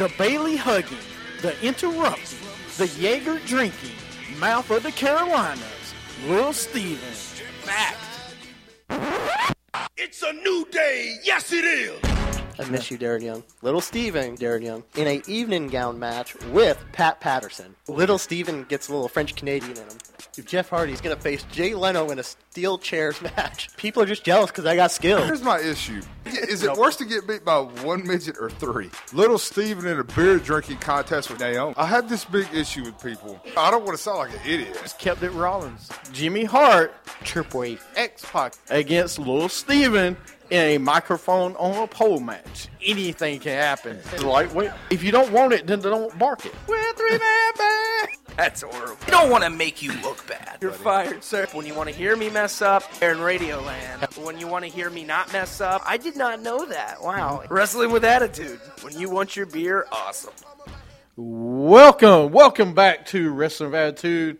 the 0.00 0.10
Bayley 0.16 0.56
hugging, 0.56 0.96
the 1.42 1.54
interrupting, 1.62 2.38
the 2.78 2.86
Jaeger 2.98 3.38
drinking, 3.40 3.90
mouth 4.38 4.70
of 4.70 4.82
the 4.82 4.92
Carolinas, 4.92 5.60
Lil 6.26 6.54
Steven. 6.54 6.96
Fact. 7.60 7.98
It's 9.98 10.22
a 10.22 10.32
new 10.32 10.66
day. 10.70 11.16
Yes, 11.22 11.52
it 11.52 11.66
is. 11.66 12.00
I 12.58 12.64
miss 12.70 12.90
you, 12.90 12.96
Darren 12.96 13.22
Young. 13.22 13.42
Little 13.60 13.82
Steven, 13.82 14.38
Darren 14.38 14.62
Young, 14.62 14.84
in 14.96 15.06
a 15.06 15.20
evening 15.26 15.68
gown 15.68 15.98
match 15.98 16.34
with 16.46 16.82
Pat 16.92 17.20
Patterson. 17.20 17.76
Little 17.86 18.16
Steven 18.16 18.64
gets 18.64 18.88
a 18.88 18.92
little 18.92 19.08
French 19.08 19.34
Canadian 19.34 19.72
in 19.72 19.82
him. 19.82 19.98
Jeff 20.44 20.68
Hardy's 20.70 21.00
gonna 21.00 21.16
face 21.16 21.42
Jay 21.52 21.74
Leno 21.74 22.10
in 22.10 22.18
a 22.18 22.22
steel 22.22 22.78
chairs 22.78 23.20
match. 23.36 23.74
People 23.76 24.02
are 24.02 24.06
just 24.06 24.24
jealous 24.24 24.50
because 24.50 24.66
I 24.66 24.76
got 24.76 24.90
skills. 24.90 25.24
Here's 25.26 25.42
my 25.42 25.60
issue. 25.60 26.00
Is 26.26 26.62
it 26.62 26.72
worse 26.76 26.96
to 26.96 27.04
get 27.04 27.26
beat 27.26 27.44
by 27.44 27.58
one 27.58 28.06
midget 28.06 28.36
or 28.38 28.50
three? 28.50 28.90
Little 29.12 29.38
Steven 29.38 29.86
in 29.86 29.98
a 29.98 30.04
beer 30.04 30.38
drinking 30.38 30.78
contest 30.78 31.30
with 31.30 31.40
Naomi. 31.40 31.74
I 31.76 31.86
have 31.86 32.08
this 32.08 32.24
big 32.24 32.46
issue 32.54 32.84
with 32.84 33.02
people. 33.02 33.40
I 33.56 33.70
don't 33.70 33.84
want 33.84 33.96
to 33.96 34.02
sound 34.02 34.18
like 34.18 34.32
an 34.32 34.40
idiot. 34.46 34.78
Just 34.82 34.98
kept 34.98 35.22
it 35.22 35.30
Rollins. 35.30 35.88
Jimmy 36.12 36.44
Hart, 36.44 36.92
Triple 37.24 37.60
wave. 37.60 37.84
X 37.96 38.24
Pac 38.24 38.54
against 38.70 39.18
Little 39.18 39.48
Steven 39.48 40.16
in 40.50 40.60
a 40.60 40.78
microphone 40.78 41.54
on 41.56 41.82
a 41.82 41.86
pole 41.86 42.20
match. 42.20 42.68
Anything 42.84 43.40
can 43.40 43.52
happen. 43.52 43.98
It's 44.12 44.22
lightweight. 44.22 44.72
If 44.90 45.02
you 45.02 45.12
don't 45.12 45.30
want 45.32 45.52
it, 45.52 45.66
then 45.66 45.80
don't 45.80 46.16
bark 46.18 46.44
it. 46.44 46.54
We're 46.66 46.92
three 46.94 47.18
man 47.18 47.52
band. 47.56 48.08
That's 48.36 48.62
horrible. 48.62 48.96
You 49.06 49.12
don't 49.12 49.30
want 49.30 49.44
to 49.44 49.50
make 49.50 49.82
you 49.82 49.92
look 50.02 50.26
bad. 50.26 50.58
You're 50.60 50.72
fired, 50.72 51.22
sir. 51.22 51.46
When 51.52 51.66
you 51.66 51.74
want 51.74 51.88
to 51.88 51.94
hear 51.94 52.16
me 52.16 52.30
mess 52.30 52.62
up, 52.62 52.82
they're 52.98 53.12
in 53.12 53.18
Radioland. 53.18 54.24
When 54.24 54.38
you 54.38 54.46
want 54.46 54.64
to 54.64 54.70
hear 54.70 54.90
me 54.90 55.04
not 55.04 55.32
mess 55.32 55.60
up, 55.60 55.82
I 55.84 55.96
did 55.96 56.16
not 56.16 56.40
know 56.40 56.64
that. 56.66 57.02
Wow. 57.02 57.44
Wrestling 57.50 57.90
with 57.90 58.04
attitude. 58.04 58.60
When 58.82 58.98
you 58.98 59.10
want 59.10 59.36
your 59.36 59.46
beer, 59.46 59.86
awesome. 59.92 60.32
Welcome, 61.16 62.32
welcome 62.32 62.72
back 62.72 63.06
to 63.06 63.30
Wrestling 63.30 63.72
with 63.72 63.80
Attitude. 63.80 64.38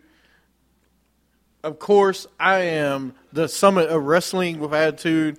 Of 1.62 1.78
course, 1.78 2.27
I 2.39 2.61
am 2.61 3.12
the 3.33 3.48
summit 3.48 3.91
of 3.91 4.02
Wrestling 4.05 4.61
with 4.61 4.72
Attitude. 4.72 5.39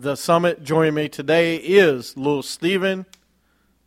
The 0.00 0.14
summit 0.14 0.62
joining 0.62 0.94
me 0.94 1.08
today 1.08 1.56
is 1.56 2.16
Lil 2.16 2.44
Steven. 2.44 3.04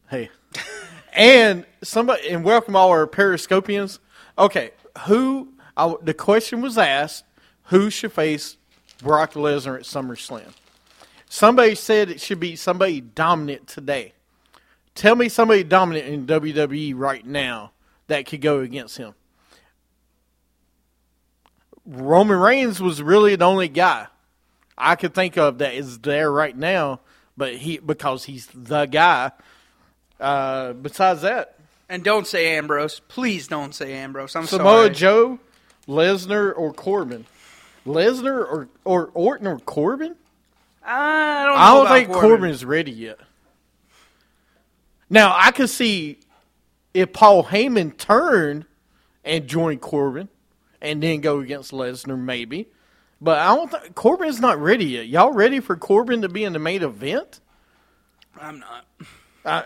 Hey. 0.09 0.29
and 1.13 1.65
somebody 1.83 2.27
and 2.27 2.43
welcome 2.43 2.75
all 2.75 2.89
our 2.89 3.07
periscopians. 3.07 3.99
Okay, 4.37 4.71
who 5.05 5.53
I, 5.77 5.95
the 6.01 6.13
question 6.13 6.59
was 6.59 6.77
asked, 6.77 7.23
who 7.67 7.89
should 7.89 8.11
face 8.11 8.57
Brock 9.01 9.35
Lesnar 9.35 9.77
at 9.77 9.83
SummerSlam? 9.83 10.51
Somebody 11.29 11.75
said 11.75 12.09
it 12.09 12.19
should 12.19 12.41
be 12.41 12.57
somebody 12.57 12.99
dominant 12.99 13.67
today. 13.67 14.11
Tell 14.95 15.15
me 15.15 15.29
somebody 15.29 15.63
dominant 15.63 16.07
in 16.07 16.27
WWE 16.27 16.93
right 16.93 17.25
now 17.25 17.71
that 18.07 18.25
could 18.25 18.41
go 18.41 18.59
against 18.59 18.97
him. 18.97 19.13
Roman 21.85 22.37
Reigns 22.37 22.81
was 22.81 23.01
really 23.01 23.37
the 23.37 23.45
only 23.45 23.69
guy 23.69 24.07
I 24.77 24.95
could 24.95 25.13
think 25.13 25.37
of 25.37 25.59
that 25.59 25.73
is 25.73 25.99
there 25.99 26.31
right 26.31 26.55
now, 26.55 27.01
but 27.37 27.55
he 27.55 27.77
because 27.77 28.23
he's 28.25 28.47
the 28.53 28.85
guy. 28.85 29.31
Uh, 30.19 30.73
besides 30.73 31.21
that, 31.23 31.55
And 31.89 32.03
don't 32.03 32.27
say 32.27 32.57
Ambrose. 32.57 32.99
Please 33.07 33.47
don't 33.47 33.73
say 33.73 33.93
Ambrose. 33.93 34.35
I'm 34.35 34.45
Samoa 34.45 34.83
sorry. 34.83 34.89
Joe, 34.91 35.39
Lesnar, 35.87 36.53
or 36.55 36.73
Corbin. 36.73 37.25
Lesnar 37.85 38.37
or 38.39 38.67
or 38.85 39.09
Orton 39.13 39.47
or 39.47 39.59
Corbin? 39.59 40.15
I 40.83 41.45
don't 41.45 41.53
know 41.55 41.59
I 41.59 41.73
don't 41.73 41.87
think 42.07 42.19
Corbin. 42.19 42.49
is 42.49 42.63
ready 42.65 42.91
yet. 42.91 43.19
Now 45.09 45.35
I 45.37 45.51
could 45.51 45.69
see 45.69 46.19
if 46.93 47.13
Paul 47.13 47.43
Heyman 47.43 47.97
turned 47.97 48.65
and 49.23 49.47
joined 49.47 49.81
Corbin, 49.81 50.29
and 50.81 51.01
then 51.01 51.21
go 51.21 51.39
against 51.39 51.71
Lesnar, 51.71 52.17
maybe. 52.19 52.67
But 53.21 53.37
I 53.37 53.55
don't 53.55 53.69
think 53.69 53.93
Corbin's 53.93 54.39
not 54.39 54.59
ready 54.59 54.85
yet. 54.85 55.07
Y'all 55.07 55.31
ready 55.31 55.59
for 55.59 55.75
Corbin 55.75 56.23
to 56.23 56.29
be 56.29 56.43
in 56.43 56.53
the 56.53 56.59
main 56.59 56.81
event? 56.81 57.39
I'm 58.39 58.59
not. 58.59 58.85
I, 59.45 59.63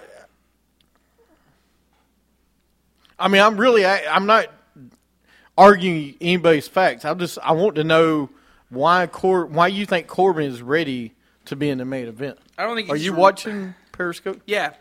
I 3.17 3.27
mean, 3.29 3.41
I'm 3.41 3.57
really, 3.57 3.85
I, 3.85 4.03
I'm 4.13 4.25
not 4.25 4.47
arguing 5.57 6.15
anybody's 6.19 6.67
facts. 6.67 7.05
I 7.05 7.13
just, 7.13 7.37
I 7.41 7.53
want 7.53 7.75
to 7.75 7.85
know 7.85 8.29
why 8.69 9.07
Cor, 9.07 9.45
why 9.45 9.67
you 9.67 9.85
think 9.85 10.07
Corbin 10.07 10.45
is 10.45 10.61
ready 10.61 11.13
to 11.45 11.55
be 11.55 11.69
in 11.69 11.77
the 11.77 11.85
main 11.85 12.07
event. 12.07 12.37
I 12.57 12.63
don't 12.63 12.75
think 12.75 12.89
Are 12.89 12.97
you 12.97 13.13
re- 13.13 13.19
watching 13.19 13.73
Periscope? 13.93 14.41
Yeah. 14.45 14.73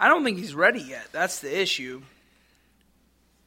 I 0.00 0.08
don't 0.08 0.24
think 0.24 0.38
he's 0.38 0.54
ready 0.54 0.80
yet. 0.80 1.06
That's 1.12 1.38
the 1.40 1.60
issue. 1.60 2.02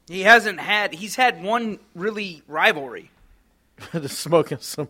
He 0.08 0.22
hasn't 0.22 0.60
had 0.60 0.94
he's 0.94 1.16
had 1.16 1.44
one 1.44 1.80
really 1.94 2.42
rivalry. 2.48 3.12
the 3.94 4.10
smoking 4.10 4.60
some. 4.62 4.90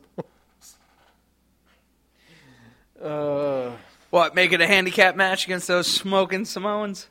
Uh, 3.01 3.71
What, 4.09 4.33
make 4.35 4.51
it 4.51 4.61
a 4.61 4.67
handicap 4.67 5.15
match 5.15 5.45
against 5.45 5.67
those 5.67 5.87
smoking 5.87 6.45
Samoans? 6.45 7.07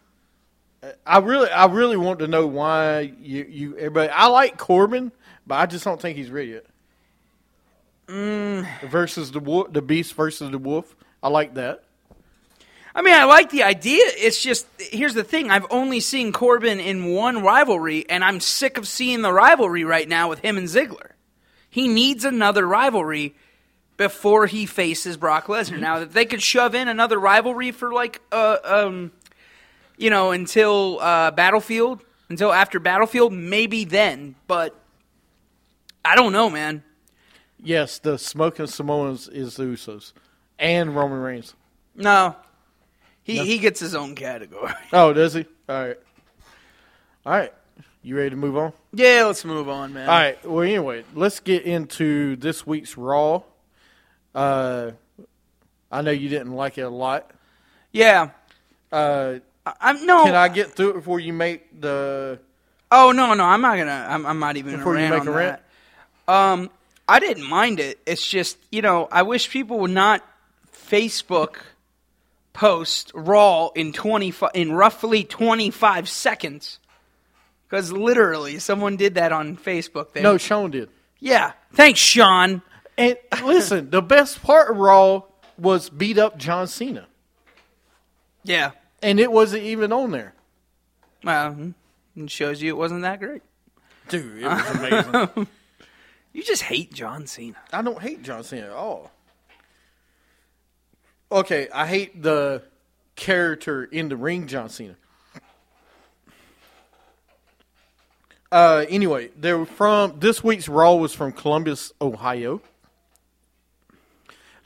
I 1.06 1.18
really, 1.18 1.48
I 1.50 1.66
really 1.66 1.96
want 1.96 2.20
to 2.20 2.28
know 2.28 2.46
why 2.46 3.12
you, 3.20 3.46
you, 3.48 3.76
everybody. 3.76 4.10
I 4.10 4.26
like 4.26 4.58
Corbin, 4.58 5.12
but 5.46 5.56
I 5.56 5.66
just 5.66 5.84
don't 5.84 6.00
think 6.00 6.16
he's 6.16 6.30
ready 6.30 6.50
yet. 6.50 6.66
Versus 8.88 9.32
the 9.32 9.40
wolf, 9.40 9.72
the 9.72 9.82
beast 9.82 10.14
versus 10.14 10.50
the 10.50 10.58
wolf. 10.58 10.94
I 11.22 11.28
like 11.28 11.54
that. 11.54 11.82
I 12.94 13.02
mean, 13.02 13.14
I 13.14 13.24
like 13.24 13.50
the 13.50 13.64
idea. 13.64 14.02
It's 14.16 14.42
just 14.42 14.66
here's 14.78 15.14
the 15.14 15.24
thing: 15.24 15.50
I've 15.50 15.66
only 15.70 16.00
seen 16.00 16.32
Corbin 16.32 16.80
in 16.80 17.12
one 17.12 17.42
rivalry, 17.42 18.08
and 18.08 18.24
I'm 18.24 18.40
sick 18.40 18.78
of 18.78 18.88
seeing 18.88 19.22
the 19.22 19.32
rivalry 19.32 19.84
right 19.84 20.08
now 20.08 20.28
with 20.28 20.40
him 20.40 20.56
and 20.56 20.66
Ziggler. 20.66 21.10
He 21.70 21.88
needs 21.88 22.24
another 22.24 22.66
rivalry 22.66 23.34
before 23.96 24.46
he 24.46 24.64
faces 24.64 25.16
Brock 25.16 25.46
Lesnar. 25.46 25.78
Now, 25.78 25.98
that 26.00 26.12
they 26.12 26.24
could 26.24 26.42
shove 26.42 26.74
in 26.74 26.88
another 26.88 27.18
rivalry 27.18 27.72
for 27.72 27.92
like, 27.92 28.20
uh, 28.32 28.56
um, 28.64 29.12
you 29.96 30.08
know, 30.08 30.30
until 30.30 30.98
uh, 31.00 31.30
Battlefield, 31.32 32.02
until 32.28 32.52
after 32.52 32.78
Battlefield, 32.78 33.32
maybe 33.32 33.84
then. 33.84 34.36
But 34.46 34.74
I 36.04 36.14
don't 36.14 36.32
know, 36.32 36.48
man. 36.48 36.82
Yes, 37.62 37.98
the 37.98 38.18
smoke 38.18 38.54
smoking 38.54 38.66
Samoans 38.68 39.28
is 39.28 39.56
the 39.56 39.64
Usos 39.64 40.12
and 40.58 40.94
Roman 40.94 41.18
Reigns. 41.18 41.54
No, 41.94 42.36
he 43.24 43.44
he 43.44 43.58
gets 43.58 43.80
his 43.80 43.94
own 43.96 44.14
category. 44.14 44.72
Oh, 44.92 45.12
does 45.12 45.34
he? 45.34 45.44
All 45.68 45.86
right. 45.86 45.98
All 47.26 47.32
right. 47.32 47.52
You 48.08 48.16
ready 48.16 48.30
to 48.30 48.36
move 48.36 48.56
on? 48.56 48.72
yeah, 48.94 49.24
let's 49.26 49.44
move 49.44 49.69
on, 49.69 49.92
man. 49.92 50.08
All 50.08 50.14
right. 50.19 50.42
Well, 50.48 50.62
anyway, 50.62 51.04
let's 51.14 51.41
get 51.41 51.64
into 51.64 52.36
this 52.36 52.66
week's 52.66 52.96
Raw. 52.96 53.42
Uh, 54.34 54.92
I 55.92 56.00
know 56.00 56.10
you 56.10 56.30
didn't 56.30 56.54
like 56.54 56.78
it 56.78 56.82
a 56.82 56.88
lot. 56.88 57.30
Yeah. 57.93 58.31
Uh, 58.90 59.40
I- 59.66 59.75
I'm 59.82 60.06
no. 60.06 60.25
can 60.25 60.34
I 60.34 60.49
get 60.49 60.72
through 60.72 60.90
it 60.90 60.94
before 60.94 61.20
you 61.20 61.34
make 61.34 61.82
the? 61.82 62.38
Oh 62.90 63.12
no, 63.12 63.34
no, 63.34 63.44
I'm 63.44 63.60
not 63.60 63.76
gonna. 63.76 64.06
I'm, 64.08 64.25
I'm 64.25 64.38
not 64.38 64.56
even 64.56 64.76
Before 64.76 64.94
gonna 64.94 65.05
you 65.05 65.10
make 65.10 65.20
on 65.20 65.28
a 65.28 65.32
rant? 65.32 65.60
that. 66.26 66.32
Um, 66.32 66.70
I 67.06 67.20
didn't 67.20 67.44
mind 67.46 67.78
it. 67.78 67.99
It's 68.06 68.26
just 68.26 68.56
you 68.72 68.81
know, 68.81 69.06
I 69.12 69.20
wish 69.20 69.50
people 69.50 69.81
would 69.81 69.90
not 69.90 70.25
Facebook 70.75 71.56
post 72.55 73.12
Raw 73.14 73.69
in 73.75 73.93
twenty 73.93 74.32
in 74.55 74.72
roughly 74.72 75.25
25 75.25 76.08
seconds, 76.08 76.78
because 77.69 77.93
literally 77.93 78.59
someone 78.59 78.97
did 78.97 79.15
that 79.17 79.32
on 79.32 79.56
Facebook. 79.56 80.12
They, 80.12 80.23
No, 80.23 80.38
Sean 80.38 80.70
did. 80.70 80.88
yeah, 81.20 81.53
thanks, 81.73 82.00
Sean. 82.00 82.62
And 82.97 83.17
listen, 83.44 83.91
the 83.91 84.03
best 84.03 84.43
part 84.43 84.70
of 84.70 84.76
Raw 84.76 85.23
was 85.59 85.88
beat 85.91 86.19
up 86.19 86.37
John 86.38 86.67
Cena, 86.67 87.06
Yeah, 88.44 88.73
and 89.03 89.20
it 89.20 89.31
wasn't 89.31 89.62
even 89.65 89.93
on 89.93 90.11
there. 90.11 90.35
well, 91.23 91.53
hmm, 91.53 91.70
it 92.17 92.31
shows 92.31 92.61
you 92.62 92.70
it 92.75 92.76
wasn't 92.79 93.03
that 93.03 93.20
great. 93.20 93.43
Dude, 94.09 94.43
it 94.43 94.47
was 94.47 94.70
amazing. 94.70 95.47
You 96.32 96.44
just 96.44 96.62
hate 96.62 96.93
John 96.93 97.26
Cena. 97.26 97.56
I 97.73 97.82
don't 97.82 98.00
hate 98.00 98.23
John 98.23 98.44
Cena 98.44 98.67
at 98.67 98.73
all. 98.73 99.11
Okay, 101.32 101.69
I 101.75 101.87
hate 101.87 102.23
the 102.23 102.62
character 103.17 103.82
in 103.85 104.09
the 104.09 104.17
ring, 104.17 104.47
John 104.47 104.69
Cena. 104.69 104.97
Uh, 108.50 108.86
anyway, 108.88 109.28
they 109.38 109.52
were 109.52 109.66
from 109.66 110.18
this 110.20 110.42
week's 110.42 110.68
Raw 110.68 110.94
was 110.94 111.12
from 111.14 111.32
Columbus, 111.32 111.92
Ohio. 112.00 112.62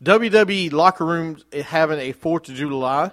WWE 0.02 0.72
locker 0.72 1.04
room 1.04 1.38
having 1.52 1.98
a 1.98 2.12
Fourth 2.12 2.48
of 2.48 2.54
July. 2.54 3.10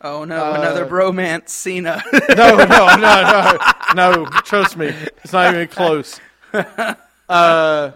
Oh 0.00 0.24
no, 0.24 0.54
another 0.54 0.84
bromance 0.86 1.48
Cena. 1.48 2.02
No, 2.12 2.56
no, 2.56 2.96
no, 2.96 2.96
no, 2.96 3.58
no. 3.94 4.24
Trust 4.42 4.76
me, 4.76 4.86
it's 4.88 5.32
not 5.32 5.54
even 5.54 5.68
close. 5.68 6.20
Uh, 7.28 7.92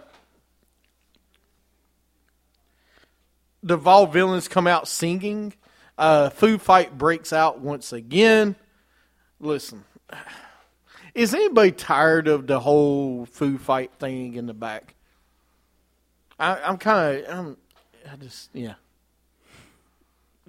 the 3.61 3.77
Vaudevillains 3.77 4.49
come 4.49 4.65
out 4.65 4.87
singing. 4.87 5.53
Uh, 5.95 6.29
food 6.31 6.59
fight 6.59 6.97
breaks 6.97 7.31
out 7.31 7.59
once 7.59 7.93
again. 7.93 8.55
Listen, 9.39 9.83
is 11.17 11.33
anybody 11.33 11.71
tired 11.71 12.27
of 12.27 12.45
the 12.45 12.59
whole 12.59 13.25
Foo 13.25 13.57
fight 13.57 13.91
thing 13.99 14.35
in 14.35 14.45
the 14.45 14.53
back? 14.53 14.93
I, 16.39 16.61
I'm 16.61 16.77
kind 16.77 17.25
of, 17.25 17.37
I'm, 17.37 17.57
I 18.09 18.15
just, 18.17 18.51
yeah. 18.53 18.75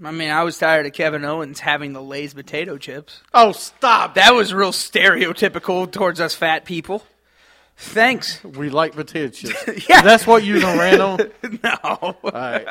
I 0.05 0.13
mean, 0.13 0.31
I 0.31 0.45
was 0.45 0.59
tired 0.59 0.87
of 0.87 0.93
Kevin 0.93 1.25
Owens 1.25 1.59
having 1.59 1.95
the 1.95 2.03
Lay's 2.03 2.35
potato 2.35 2.77
chips. 2.77 3.23
Oh, 3.35 3.51
stop! 3.53 4.15
That 4.15 4.33
was 4.33 4.55
real 4.55 4.71
stereotypical 4.71 5.91
towards 5.91 6.21
us 6.21 6.35
fat 6.35 6.65
people. 6.65 7.03
Thanks. 7.77 8.45
We 8.45 8.71
like 8.71 8.93
potato 8.93 9.31
chips. 9.31 9.87
Yeah. 9.89 10.03
That's 10.03 10.27
what 10.27 10.45
you 10.45 10.61
done 10.61 10.79
ran 10.79 11.01
on. 11.01 11.19
No. 11.65 11.79
All 11.83 12.17
right. 12.25 12.67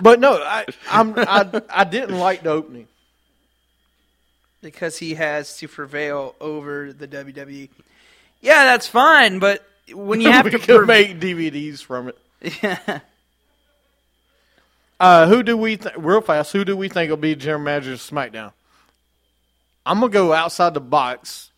But 0.00 0.20
no, 0.20 0.34
I, 0.34 0.64
I'm 0.90 1.14
I, 1.18 1.62
I 1.68 1.84
didn't 1.84 2.18
like 2.18 2.44
the 2.44 2.50
opening. 2.50 2.88
Because 4.62 4.98
he 4.98 5.14
has 5.14 5.56
to 5.58 5.68
prevail 5.68 6.34
over 6.40 6.92
the 6.92 7.06
WWE. 7.06 7.68
Yeah, 8.40 8.64
that's 8.64 8.86
fine, 8.86 9.38
but 9.38 9.64
when 9.92 10.20
you 10.20 10.30
have 10.32 10.44
we 10.46 10.52
to 10.52 10.58
could 10.58 10.78
pre- 10.78 10.86
make 10.86 11.20
DVDs 11.20 11.82
from 11.82 12.08
it. 12.08 12.18
Yeah. 12.62 13.00
Uh, 14.98 15.26
who 15.26 15.42
do 15.42 15.56
we 15.56 15.76
th- 15.76 15.96
real 15.96 16.20
fast? 16.20 16.52
Who 16.52 16.64
do 16.64 16.76
we 16.76 16.88
think 16.88 17.10
will 17.10 17.16
be 17.16 17.34
general 17.34 17.60
manager 17.62 17.94
of 17.94 17.98
SmackDown? 17.98 18.52
I'm 19.84 19.98
gonna 19.98 20.12
go 20.12 20.32
outside 20.32 20.74
the 20.74 20.80
box. 20.80 21.50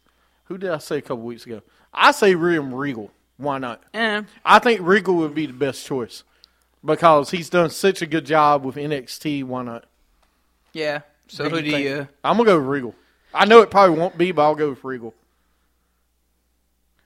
Who 0.46 0.56
did 0.56 0.70
I 0.70 0.78
say 0.78 0.98
a 0.98 1.02
couple 1.02 1.24
weeks 1.24 1.44
ago? 1.44 1.60
I 1.92 2.12
say 2.12 2.34
William 2.34 2.74
Regal. 2.74 3.10
Why 3.36 3.58
not? 3.58 3.82
Eh. 3.92 4.22
I 4.44 4.58
think 4.60 4.80
Regal 4.82 5.16
would 5.16 5.34
be 5.34 5.44
the 5.46 5.52
best 5.52 5.84
choice 5.84 6.22
because 6.84 7.30
he's 7.30 7.50
done 7.50 7.68
such 7.68 8.00
a 8.00 8.06
good 8.06 8.24
job 8.24 8.64
with 8.64 8.76
NXT. 8.76 9.44
Why 9.44 9.62
not? 9.62 9.84
Yeah. 10.72 11.00
So 11.28 11.48
who 11.48 11.62
do 11.62 11.70
think? 11.70 11.84
you? 11.84 12.08
I'm 12.22 12.36
gonna 12.36 12.44
go 12.50 12.58
with 12.58 12.66
Regal. 12.66 12.94
I 13.32 13.44
know 13.46 13.60
it 13.60 13.70
probably 13.70 13.98
won't 13.98 14.16
be, 14.16 14.30
but 14.32 14.42
I'll 14.42 14.54
go 14.54 14.70
with 14.70 14.84
Regal. 14.84 15.14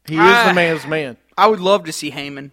He 0.07 0.15
is 0.15 0.21
I- 0.21 0.49
the 0.49 0.55
man's 0.55 0.87
man. 0.87 1.17
I 1.37 1.47
would 1.47 1.61
love 1.61 1.85
to 1.85 1.93
see 1.93 2.11
Heyman. 2.11 2.51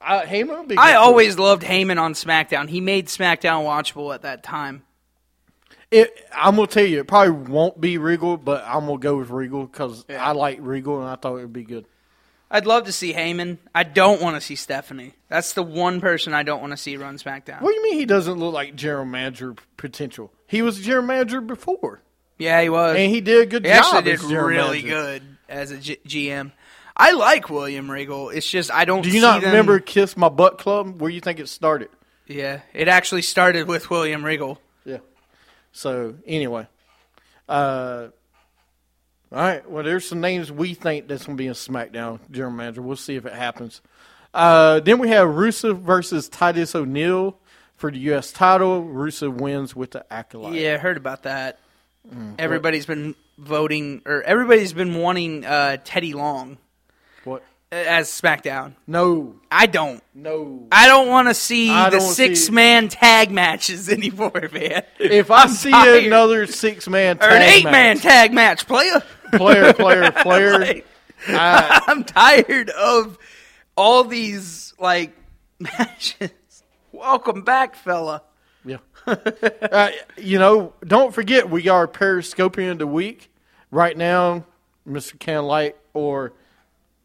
Uh, 0.00 0.22
Heyman 0.22 0.58
would 0.60 0.68
be. 0.68 0.76
I 0.76 0.88
good, 0.88 0.92
too. 0.94 0.98
always 0.98 1.38
loved 1.38 1.62
Heyman 1.62 2.00
on 2.00 2.14
SmackDown. 2.14 2.68
He 2.68 2.80
made 2.80 3.06
SmackDown 3.06 3.64
watchable 3.64 4.12
at 4.14 4.22
that 4.22 4.42
time. 4.42 4.82
It, 5.90 6.26
I'm 6.34 6.56
gonna 6.56 6.66
tell 6.66 6.84
you, 6.84 7.00
it 7.00 7.08
probably 7.08 7.30
won't 7.50 7.80
be 7.80 7.96
Regal, 7.98 8.36
but 8.36 8.62
I'm 8.66 8.86
gonna 8.86 8.98
go 8.98 9.16
with 9.18 9.30
Regal 9.30 9.66
because 9.66 10.04
I 10.10 10.32
like 10.32 10.58
Regal 10.60 11.00
and 11.00 11.08
I 11.08 11.14
thought 11.16 11.36
it 11.36 11.42
would 11.42 11.52
be 11.52 11.64
good. 11.64 11.86
I'd 12.50 12.66
love 12.66 12.84
to 12.84 12.92
see 12.92 13.12
Heyman. 13.12 13.58
I 13.74 13.82
don't 13.82 14.22
want 14.22 14.36
to 14.36 14.40
see 14.40 14.54
Stephanie. 14.54 15.14
That's 15.28 15.52
the 15.52 15.62
one 15.62 16.00
person 16.00 16.32
I 16.32 16.42
don't 16.42 16.60
want 16.60 16.70
to 16.72 16.76
see 16.78 16.96
run 16.96 17.16
SmackDown. 17.18 17.60
What 17.60 17.70
do 17.70 17.74
you 17.74 17.82
mean 17.82 17.94
he 17.98 18.06
doesn't 18.06 18.38
look 18.38 18.54
like 18.54 18.74
general 18.74 19.04
manager 19.04 19.54
potential? 19.76 20.32
He 20.46 20.62
was 20.62 20.78
a 20.78 20.82
general 20.82 21.04
manager 21.04 21.40
before, 21.42 22.00
Yeah, 22.38 22.60
he 22.62 22.70
was. 22.70 22.96
and 22.96 23.10
he 23.12 23.20
did 23.20 23.42
a 23.42 23.46
good 23.46 23.64
He 23.66 23.70
job. 23.70 23.84
actually 23.84 24.02
did 24.12 24.22
really 24.22 24.82
manager. 24.82 24.88
good 24.88 25.22
as 25.50 25.70
a 25.72 25.76
G- 25.78 25.98
GM. 26.06 26.52
I 26.96 27.12
like 27.12 27.50
William 27.50 27.90
Regal. 27.90 28.30
It's 28.30 28.48
just 28.50 28.72
I 28.72 28.84
don't. 28.86 29.02
Do 29.02 29.10
you 29.10 29.20
not 29.20 29.42
them- 29.42 29.50
remember 29.50 29.78
Kiss 29.78 30.16
My 30.16 30.28
Butt 30.30 30.56
Club? 30.58 31.00
Where 31.00 31.10
you 31.10 31.20
think 31.20 31.38
it 31.40 31.48
started? 31.48 31.90
Yeah, 32.26 32.60
it 32.74 32.88
actually 32.88 33.22
started 33.22 33.68
with 33.68 33.88
William 33.90 34.24
Regal. 34.24 34.58
Yeah. 34.84 34.98
So 35.72 36.14
anyway, 36.26 36.66
uh, 37.48 38.08
all 39.32 39.38
right. 39.38 39.68
Well, 39.70 39.84
there's 39.84 40.06
some 40.06 40.20
names 40.20 40.50
we 40.50 40.74
think 40.74 41.08
that's 41.08 41.26
going 41.26 41.36
to 41.36 41.40
be 41.42 41.46
in 41.48 41.52
SmackDown 41.54 42.18
general 42.30 42.52
manager. 42.52 42.82
We'll 42.82 42.96
see 42.96 43.16
if 43.16 43.26
it 43.26 43.32
happens. 43.34 43.80
Uh, 44.34 44.80
then 44.80 44.98
we 44.98 45.08
have 45.08 45.28
Rusev 45.28 45.80
versus 45.80 46.28
Titus 46.28 46.74
O'Neil 46.74 47.38
for 47.76 47.90
the 47.90 47.98
U.S. 47.98 48.32
title. 48.32 48.82
Rusev 48.82 49.34
wins 49.40 49.74
with 49.76 49.92
the 49.92 50.10
accolade. 50.12 50.54
Yeah, 50.60 50.74
I 50.74 50.78
heard 50.78 50.96
about 50.96 51.22
that. 51.24 51.58
Mm, 52.12 52.34
Everybody's 52.38 52.86
been 52.86 53.14
voting, 53.38 54.02
or 54.06 54.22
everybody's 54.22 54.72
been 54.72 54.94
wanting 54.94 55.44
uh, 55.44 55.76
Teddy 55.84 56.12
Long 56.14 56.56
What? 57.24 57.42
as 57.70 58.08
SmackDown. 58.08 58.74
No. 58.86 59.34
I 59.50 59.66
don't. 59.66 60.02
No. 60.14 60.66
I 60.72 60.86
don't 60.88 61.08
want 61.08 61.28
to 61.28 61.34
see 61.34 61.70
I 61.70 61.90
the 61.90 61.98
don't 61.98 62.06
see- 62.08 62.34
six 62.34 62.50
man 62.50 62.88
tag 62.88 63.30
matches 63.30 63.88
anymore, 63.90 64.48
man. 64.52 64.84
If 64.98 65.30
I 65.30 65.46
see 65.48 65.70
tired. 65.70 66.04
another 66.04 66.46
six 66.46 66.88
man 66.88 67.18
or 67.20 67.28
an 67.28 67.42
eight 67.42 67.64
man 67.64 67.98
tag 67.98 68.32
match, 68.32 68.66
player. 68.66 69.02
Player, 69.32 69.72
player, 69.74 70.10
player, 70.12 70.58
Like, 70.58 70.86
I- 71.28 71.82
I'm 71.86 72.04
tired 72.04 72.70
of 72.70 73.18
all 73.76 74.04
these 74.04 74.74
like 74.78 75.12
matches. 75.58 76.30
Welcome 76.92 77.42
back, 77.42 77.74
fella. 77.76 78.22
Yeah. 78.64 78.78
uh, 79.06 79.90
you 80.16 80.38
know, 80.38 80.72
don't 80.86 81.14
forget 81.14 81.48
we 81.48 81.68
are 81.68 81.86
periscoping 81.86 82.78
the 82.78 82.86
week 82.86 83.30
right 83.70 83.96
now, 83.96 84.44
Mr. 84.88 85.18
Can 85.18 85.44
Light 85.44 85.76
or 85.94 86.32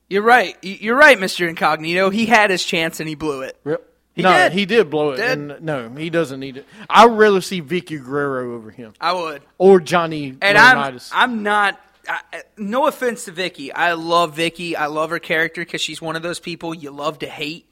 You're 0.09 0.23
right. 0.23 0.57
You're 0.61 0.95
right, 0.97 1.17
Mr. 1.17 1.47
Incognito. 1.47 2.09
He 2.09 2.25
had 2.25 2.49
his 2.49 2.63
chance 2.63 2.99
and 2.99 3.07
he 3.07 3.15
blew 3.15 3.41
it. 3.41 3.57
Rip. 3.63 3.89
He 4.15 4.21
no, 4.21 4.31
did. 4.31 4.51
he 4.51 4.65
did 4.67 4.89
blow 4.91 5.11
it. 5.11 5.17
Did. 5.17 5.29
And 5.39 5.61
no, 5.61 5.89
he 5.89 6.09
doesn't 6.11 6.39
need 6.39 6.57
it. 6.57 6.65
I'd 6.89 7.09
rather 7.11 7.41
see 7.41 7.61
Vicky 7.61 7.97
Guerrero 7.97 8.53
over 8.55 8.69
him 8.69 8.93
I 9.01 9.13
would. 9.13 9.41
or 9.57 9.79
Johnny 9.79 10.37
And 10.41 10.55
I'm 10.57 10.99
I'm 11.11 11.41
not. 11.43 11.79
I, 12.07 12.19
I- 12.31 12.43
no 12.57 12.87
offense 12.87 13.25
to 13.25 13.31
Vicky. 13.31 13.71
I 13.71 13.93
love 13.93 14.35
Vicky. 14.35 14.75
I 14.75 14.87
love 14.87 15.09
her 15.11 15.19
character 15.19 15.61
because 15.61 15.81
she's 15.81 16.01
one 16.01 16.15
of 16.15 16.21
those 16.23 16.39
people 16.39 16.73
you 16.73 16.91
love 16.91 17.19
to 17.19 17.27
hate. 17.27 17.69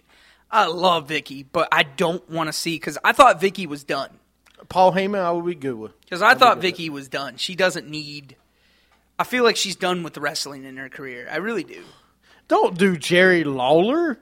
I 0.50 0.66
love 0.68 1.07
Vicky, 1.07 1.44
but 1.44 1.69
I 1.72 1.83
don't 1.83 2.28
want 2.30 2.48
to 2.48 2.54
see 2.54 2.75
because 2.75 2.98
I 3.04 3.13
thought 3.13 3.39
Vicky 3.39 3.68
was 3.68 3.83
done. 3.83 4.10
Paul 4.69 4.92
Heyman, 4.94 5.19
I 5.19 5.31
would 5.31 5.45
be 5.45 5.56
good 5.56 5.75
with. 5.75 6.00
Because 6.01 6.22
I 6.22 6.33
thought 6.36 6.60
Vicky 6.60 6.89
was 6.89 7.08
done. 7.08 7.38
She 7.38 7.56
doesn't 7.56 7.89
need. 7.89 8.36
I 9.17 9.24
feel 9.24 9.44
like 9.44 9.56
she's 9.56 9.75
done 9.75 10.03
with 10.03 10.13
the 10.13 10.22
wrestling 10.22 10.63
in 10.65 10.77
her 10.77 10.89
career. 10.89 11.27
I 11.32 11.38
really 11.38 11.63
do. 11.63 11.84
Don't 12.48 12.77
do 12.77 12.98
Jerry 12.98 13.44
Lawler. 13.44 14.20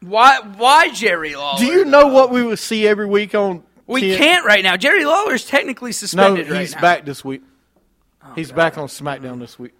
Why? 0.00 0.40
Why 0.40 0.90
Jerry 0.90 1.34
Lawler? 1.36 1.58
Do 1.58 1.66
you 1.66 1.84
know 1.84 2.08
what 2.08 2.30
we 2.30 2.42
would 2.42 2.58
see 2.58 2.86
every 2.86 3.06
week 3.06 3.34
on? 3.34 3.62
We 3.86 4.00
10? 4.10 4.18
can't 4.18 4.44
right 4.46 4.62
now. 4.62 4.76
Jerry 4.76 5.04
Lawler's 5.04 5.44
technically 5.44 5.88
No, 5.90 5.92
suspended 5.92 6.50
right 6.50 6.60
he's 6.60 6.74
now. 6.74 6.80
back 6.80 7.04
this 7.04 7.24
week. 7.24 7.42
He's 8.34 8.52
back 8.52 8.78
on 8.78 8.88
SmackDown 8.88 9.38
this 9.38 9.58
week. 9.58 9.72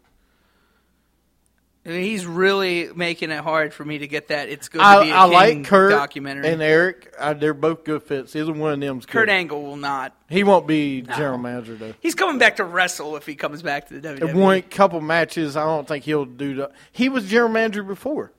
I 1.84 1.88
mean, 1.88 2.02
He's 2.04 2.24
really 2.26 2.90
making 2.94 3.30
it 3.30 3.40
hard 3.40 3.74
for 3.74 3.84
me 3.84 3.98
to 3.98 4.06
get 4.06 4.28
that. 4.28 4.48
It's 4.48 4.68
good 4.68 4.78
to 4.78 4.84
I, 4.84 5.04
be 5.04 5.10
a 5.10 5.16
I 5.16 5.24
King 5.24 5.58
like 5.58 5.66
Kurt 5.66 5.90
documentary. 5.90 6.48
and 6.48 6.62
Eric. 6.62 7.12
Uh, 7.18 7.34
they're 7.34 7.54
both 7.54 7.82
good 7.84 8.04
fits. 8.04 8.36
Either 8.36 8.52
one 8.52 8.74
of 8.74 8.80
them's 8.80 9.04
good. 9.04 9.12
Kurt 9.12 9.28
Angle 9.28 9.62
will 9.62 9.76
not. 9.76 10.14
He 10.28 10.44
won't 10.44 10.68
be 10.68 11.02
general 11.02 11.38
manager 11.38 11.74
though. 11.74 11.94
He's 12.00 12.14
coming 12.14 12.38
back 12.38 12.56
to 12.56 12.64
wrestle 12.64 13.16
if 13.16 13.26
he 13.26 13.34
comes 13.34 13.62
back 13.62 13.88
to 13.88 13.98
the. 14.00 14.08
WWE. 14.16 14.58
A 14.58 14.62
couple 14.62 15.00
matches. 15.00 15.56
I 15.56 15.64
don't 15.64 15.88
think 15.88 16.04
he'll 16.04 16.24
do 16.24 16.54
that. 16.56 16.72
He 16.92 17.08
was 17.08 17.26
general 17.28 17.50
manager 17.50 17.82
before. 17.82 18.30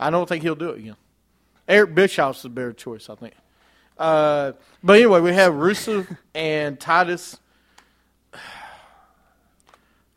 I 0.00 0.10
don't 0.10 0.28
think 0.28 0.42
he'll 0.42 0.56
do 0.56 0.70
it 0.70 0.78
again. 0.78 0.96
Eric 1.68 1.94
Bischoff's 1.94 2.42
the 2.42 2.48
better 2.48 2.72
choice, 2.72 3.08
I 3.08 3.14
think. 3.14 3.34
Uh, 3.96 4.52
but 4.82 4.94
anyway, 4.94 5.20
we 5.20 5.32
have 5.34 5.52
Rusev 5.52 6.16
and 6.34 6.80
Titus. 6.80 7.38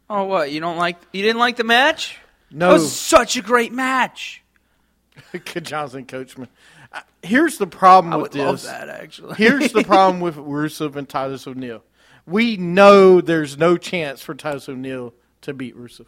Oh, 0.10 0.24
what? 0.25 0.51
You 0.51 0.60
don't 0.60 0.77
like? 0.77 0.98
You 1.12 1.22
didn't 1.22 1.39
like 1.39 1.55
the 1.55 1.63
match? 1.63 2.17
No, 2.51 2.67
That 2.67 2.74
was 2.74 2.91
such 2.95 3.36
a 3.38 3.41
great 3.41 3.72
match. 3.74 4.43
Good 5.31 5.65
Johnson 5.65 6.05
Coachman. 6.05 6.50
Uh, 6.91 7.01
Here's 7.24 7.57
the 7.57 7.67
problem 7.67 8.13
I 8.13 8.17
with 8.17 8.31
this. 8.31 8.63
that 8.63 8.89
actually. 8.89 9.36
Here's 9.36 9.72
the 9.72 9.83
problem 9.83 10.19
with 10.22 10.36
Rusev 10.38 10.95
and 10.95 11.07
Titus 11.10 11.48
O'Neil. 11.48 11.83
We 12.25 12.57
know 12.57 13.22
there's 13.22 13.57
no 13.57 13.77
chance 13.77 14.22
for 14.22 14.36
Titus 14.36 14.69
O'Neil 14.69 15.13
to 15.41 15.53
beat 15.53 15.75
Rusev. 15.75 16.05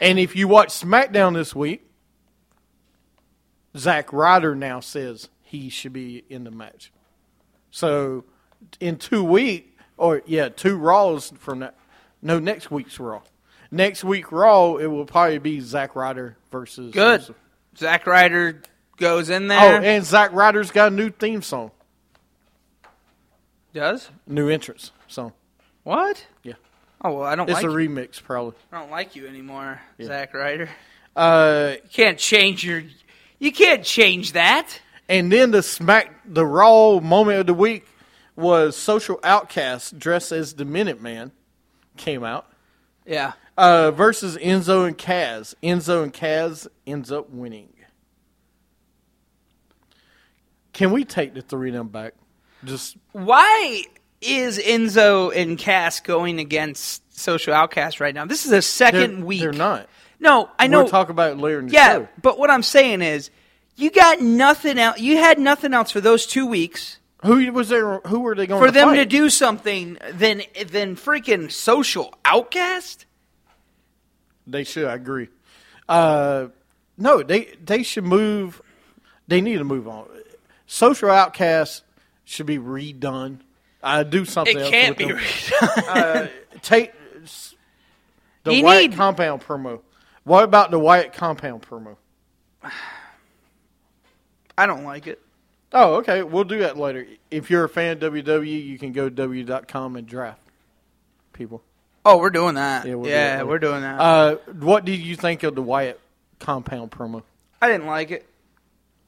And 0.00 0.18
if 0.18 0.34
you 0.34 0.48
watch 0.48 0.68
SmackDown 0.70 1.34
this 1.34 1.54
week, 1.54 1.90
Zack 3.76 4.12
Ryder 4.12 4.54
now 4.54 4.80
says 4.80 5.28
he 5.42 5.68
should 5.68 5.92
be 5.92 6.24
in 6.28 6.44
the 6.44 6.50
match. 6.50 6.90
So 7.70 8.24
in 8.80 8.96
two 8.96 9.24
week 9.24 9.76
or 9.96 10.22
yeah, 10.26 10.48
two 10.48 10.76
Raws 10.76 11.32
from 11.38 11.60
that. 11.60 11.74
No, 12.22 12.38
next 12.38 12.70
week's 12.70 12.98
Raw. 12.98 13.22
Next 13.70 14.02
week 14.04 14.32
Raw, 14.32 14.76
it 14.76 14.86
will 14.86 15.04
probably 15.04 15.38
be 15.38 15.60
Zack 15.60 15.94
Ryder 15.94 16.36
versus 16.50 16.92
Good. 16.92 17.20
Rusev. 17.20 17.34
Zack 17.76 18.06
Ryder 18.06 18.62
goes 18.96 19.28
in 19.30 19.46
there. 19.48 19.60
Oh, 19.60 19.82
and 19.82 20.04
Zack 20.04 20.32
Ryder's 20.32 20.70
got 20.70 20.90
a 20.92 20.94
new 20.94 21.10
theme 21.10 21.42
song, 21.42 21.70
Does 23.74 24.10
new 24.26 24.48
entrance 24.48 24.90
song. 25.06 25.32
what? 25.84 26.26
Yeah, 26.42 26.54
Oh 27.02 27.12
well, 27.14 27.24
I 27.24 27.36
don't 27.36 27.48
It's 27.48 27.62
like 27.62 27.64
a 27.64 27.80
you. 27.80 27.88
remix, 27.88 28.22
probably. 28.22 28.54
I 28.72 28.80
don't 28.80 28.90
like 28.90 29.14
you 29.14 29.26
anymore, 29.28 29.80
Zack 30.02 30.34
Ryder. 30.34 30.68
Uh, 31.14 31.74
You 31.82 31.88
can't 31.92 32.18
change 32.18 32.64
your. 32.64 32.82
You 33.38 33.52
can't 33.52 33.84
change 33.84 34.32
that. 34.32 34.80
and 35.08 35.30
then 35.30 35.50
the 35.52 35.62
smack, 35.62 36.12
the 36.26 36.44
raw 36.44 36.98
moment 37.00 37.38
of 37.40 37.46
the 37.46 37.54
week 37.54 37.86
was 38.38 38.76
Social 38.76 39.18
Outcast 39.24 39.98
dressed 39.98 40.30
as 40.32 40.54
the 40.54 40.64
Minuteman 40.64 41.32
came 41.96 42.22
out 42.22 42.46
Yeah. 43.04 43.32
uh, 43.56 43.90
versus 43.90 44.36
Enzo 44.38 44.86
and 44.86 44.96
Cass. 44.96 45.54
Enzo 45.62 46.04
and 46.04 46.12
Cass 46.12 46.68
ends 46.86 47.10
up 47.10 47.28
winning. 47.30 47.72
Can 50.72 50.92
we 50.92 51.04
take 51.04 51.34
the 51.34 51.42
three 51.42 51.70
of 51.70 51.74
them 51.74 51.88
back? 51.88 52.14
Just 52.64 52.96
Why 53.12 53.82
is 54.20 54.58
Enzo 54.58 55.32
and 55.34 55.58
Cass 55.58 56.00
going 56.00 56.38
against 56.38 57.02
Social 57.18 57.52
Outcast 57.52 57.98
right 57.98 58.14
now? 58.14 58.24
This 58.26 58.44
is 58.44 58.50
the 58.52 58.58
2nd 58.58 58.92
they're, 58.92 59.24
week. 59.24 59.40
they're 59.40 59.52
not. 59.52 59.88
No, 60.20 60.48
I 60.58 60.68
know. 60.68 60.82
We'll 60.82 60.90
talk 60.90 61.10
about 61.10 61.32
it 61.32 61.38
later 61.38 61.58
in 61.60 61.66
the 61.66 61.72
yeah, 61.72 61.94
show. 61.94 62.08
but 62.22 62.38
what 62.38 62.50
I'm 62.50 62.62
saying 62.62 63.02
is, 63.02 63.30
you 63.76 63.90
got 63.90 64.20
nothing 64.20 64.78
else. 64.78 64.98
You 64.98 65.16
had 65.16 65.38
nothing 65.38 65.72
else 65.72 65.90
for 65.92 66.00
those 66.00 66.26
two 66.26 66.46
weeks 66.46 66.97
Who 67.24 67.52
was 67.52 67.68
there? 67.68 67.98
Who 68.06 68.20
were 68.20 68.34
they 68.34 68.46
going 68.46 68.60
for 68.60 68.66
to 68.66 68.72
them 68.72 68.88
fight? 68.90 68.96
to 68.96 69.04
do 69.04 69.28
something 69.30 69.98
Then, 70.12 70.42
than 70.70 70.94
freaking 70.96 71.50
Social 71.50 72.14
Outcast. 72.24 73.06
They 74.46 74.64
should. 74.64 74.86
I 74.86 74.94
agree. 74.94 75.28
Uh, 75.88 76.48
no, 76.96 77.22
they 77.22 77.54
they 77.64 77.82
should 77.82 78.04
move. 78.04 78.62
They 79.26 79.40
need 79.40 79.58
to 79.58 79.64
move 79.64 79.88
on. 79.88 80.06
Social 80.66 81.10
Outcasts 81.10 81.82
should 82.24 82.46
be 82.46 82.58
redone. 82.58 83.40
I 83.82 84.02
do 84.04 84.24
something. 84.24 84.56
It 84.56 84.60
else 84.60 84.70
can't 84.70 84.96
be. 84.96 85.06
them. 85.06 85.16
redone. 85.16 86.30
Take 86.62 86.92
the 88.44 88.54
You 88.54 88.64
Wyatt 88.64 88.90
need- 88.90 88.96
compound 88.96 89.42
promo. 89.42 89.80
What 90.24 90.44
about 90.44 90.70
the 90.70 90.78
Wyatt 90.78 91.12
compound 91.12 91.62
promo? 91.62 91.96
I 94.56 94.66
don't 94.66 94.84
like 94.84 95.06
it. 95.06 95.20
Oh, 95.72 95.96
okay. 95.96 96.22
We'll 96.22 96.44
do 96.44 96.58
that 96.60 96.76
later. 96.78 97.06
If 97.30 97.50
you're 97.50 97.64
a 97.64 97.68
fan 97.68 98.02
of 98.02 98.12
WWE, 98.12 98.66
you 98.66 98.78
can 98.78 98.92
go 98.92 99.08
to 99.08 99.14
w.com 99.14 99.96
and 99.96 100.06
draft 100.06 100.40
people. 101.32 101.62
Oh, 102.04 102.18
we're 102.18 102.30
doing 102.30 102.54
that. 102.54 102.86
Yeah, 102.86 102.92
Yeah, 102.92 102.96
we'll 102.96 103.04
do 103.04 103.10
it 103.10 103.12
later. 103.12 103.46
we're 103.46 103.58
doing 103.58 103.80
that. 103.82 104.00
Uh, 104.00 104.36
what 104.58 104.84
did 104.84 105.00
you 105.00 105.14
think 105.16 105.42
of 105.42 105.54
the 105.54 105.62
Wyatt 105.62 106.00
compound 106.38 106.90
promo? 106.90 107.22
I 107.60 107.68
didn't 107.70 107.86
like 107.86 108.10
it. 108.10 108.26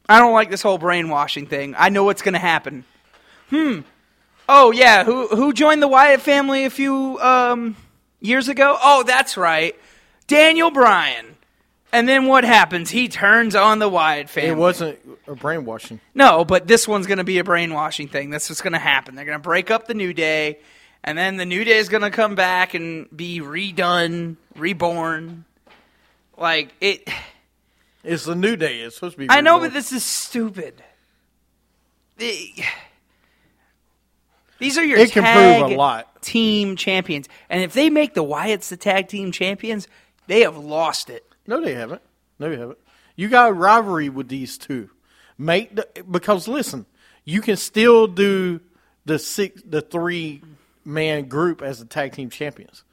I 0.08 0.18
don't 0.18 0.32
like 0.32 0.50
this 0.50 0.60
whole 0.60 0.76
brainwashing 0.76 1.46
thing. 1.46 1.74
I 1.78 1.88
know 1.88 2.04
what's 2.04 2.20
going 2.20 2.34
to 2.34 2.40
happen. 2.40 2.84
Hmm. 3.48 3.80
Oh 4.48 4.72
yeah, 4.72 5.04
who 5.04 5.28
who 5.28 5.52
joined 5.52 5.80
the 5.80 5.86
Wyatt 5.86 6.20
family 6.20 6.64
a 6.64 6.70
few 6.70 7.20
um, 7.20 7.76
years 8.20 8.48
ago? 8.48 8.76
Oh, 8.82 9.04
that's 9.04 9.36
right, 9.36 9.76
Daniel 10.26 10.72
Bryan. 10.72 11.36
And 11.92 12.08
then 12.08 12.26
what 12.26 12.44
happens? 12.44 12.88
He 12.90 13.08
turns 13.08 13.56
on 13.56 13.80
the 13.80 13.88
Wyatt 13.88 14.28
family. 14.30 14.50
It 14.50 14.56
wasn't 14.56 14.98
a 15.26 15.34
brainwashing. 15.34 16.00
No, 16.14 16.44
but 16.44 16.68
this 16.68 16.86
one's 16.86 17.06
going 17.08 17.18
to 17.18 17.24
be 17.24 17.38
a 17.38 17.44
brainwashing 17.44 18.06
thing. 18.08 18.30
That's 18.30 18.48
what's 18.48 18.62
going 18.62 18.74
to 18.74 18.78
happen. 18.78 19.16
They're 19.16 19.24
going 19.24 19.38
to 19.38 19.42
break 19.42 19.70
up 19.72 19.86
the 19.88 19.94
New 19.94 20.12
Day, 20.12 20.60
and 21.02 21.18
then 21.18 21.36
the 21.36 21.44
New 21.46 21.64
Day 21.64 21.78
is 21.78 21.88
going 21.88 22.02
to 22.02 22.10
come 22.10 22.36
back 22.36 22.74
and 22.74 23.08
be 23.16 23.40
redone, 23.40 24.36
reborn. 24.56 25.44
Like 26.38 26.72
it. 26.80 27.08
It's 28.04 28.24
the 28.24 28.34
new 28.36 28.56
day. 28.56 28.80
It's 28.80 28.94
supposed 28.94 29.16
to 29.16 29.18
be. 29.18 29.26
I 29.28 29.40
know, 29.42 29.58
but 29.58 29.72
this 29.74 29.92
is 29.92 30.04
stupid. 30.04 30.82
The- 32.16 32.52
These 34.58 34.78
are 34.78 34.84
your 34.84 34.98
It 34.98 35.12
can 35.12 35.22
tag 35.22 35.60
prove 35.62 35.72
a 35.72 35.74
lot. 35.76 36.22
team 36.22 36.76
champions, 36.76 37.28
and 37.48 37.62
if 37.62 37.72
they 37.72 37.90
make 37.90 38.14
the 38.14 38.24
Wyatts 38.24 38.68
the 38.68 38.76
tag 38.76 39.08
team 39.08 39.32
champions, 39.32 39.88
they 40.28 40.40
have 40.42 40.56
lost 40.56 41.10
it. 41.10 41.24
No, 41.50 41.60
they 41.60 41.74
haven't. 41.74 42.00
No, 42.38 42.48
they 42.48 42.56
haven't. 42.56 42.78
You 43.16 43.28
got 43.28 43.50
a 43.50 43.52
rivalry 43.52 44.08
with 44.08 44.28
these 44.28 44.56
two. 44.56 44.88
Make 45.36 45.74
the, 45.74 45.88
because 46.08 46.46
listen, 46.46 46.86
you 47.24 47.40
can 47.40 47.56
still 47.56 48.06
do 48.06 48.60
the 49.04 49.18
six, 49.18 49.60
the 49.66 49.80
three 49.80 50.42
man 50.84 51.24
group 51.24 51.60
as 51.60 51.80
the 51.80 51.86
tag 51.86 52.12
team 52.12 52.30
champions, 52.30 52.84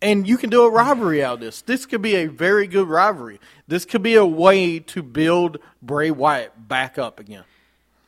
and 0.00 0.26
you 0.28 0.38
can 0.38 0.50
do 0.50 0.62
a 0.62 0.70
rivalry 0.70 1.24
out 1.24 1.34
of 1.34 1.40
this. 1.40 1.62
This 1.62 1.84
could 1.84 2.00
be 2.00 2.14
a 2.14 2.26
very 2.26 2.68
good 2.68 2.86
rivalry. 2.86 3.40
This 3.66 3.84
could 3.84 4.04
be 4.04 4.14
a 4.14 4.24
way 4.24 4.78
to 4.78 5.02
build 5.02 5.58
Bray 5.82 6.12
Wyatt 6.12 6.68
back 6.68 6.96
up 6.96 7.18
again. 7.18 7.42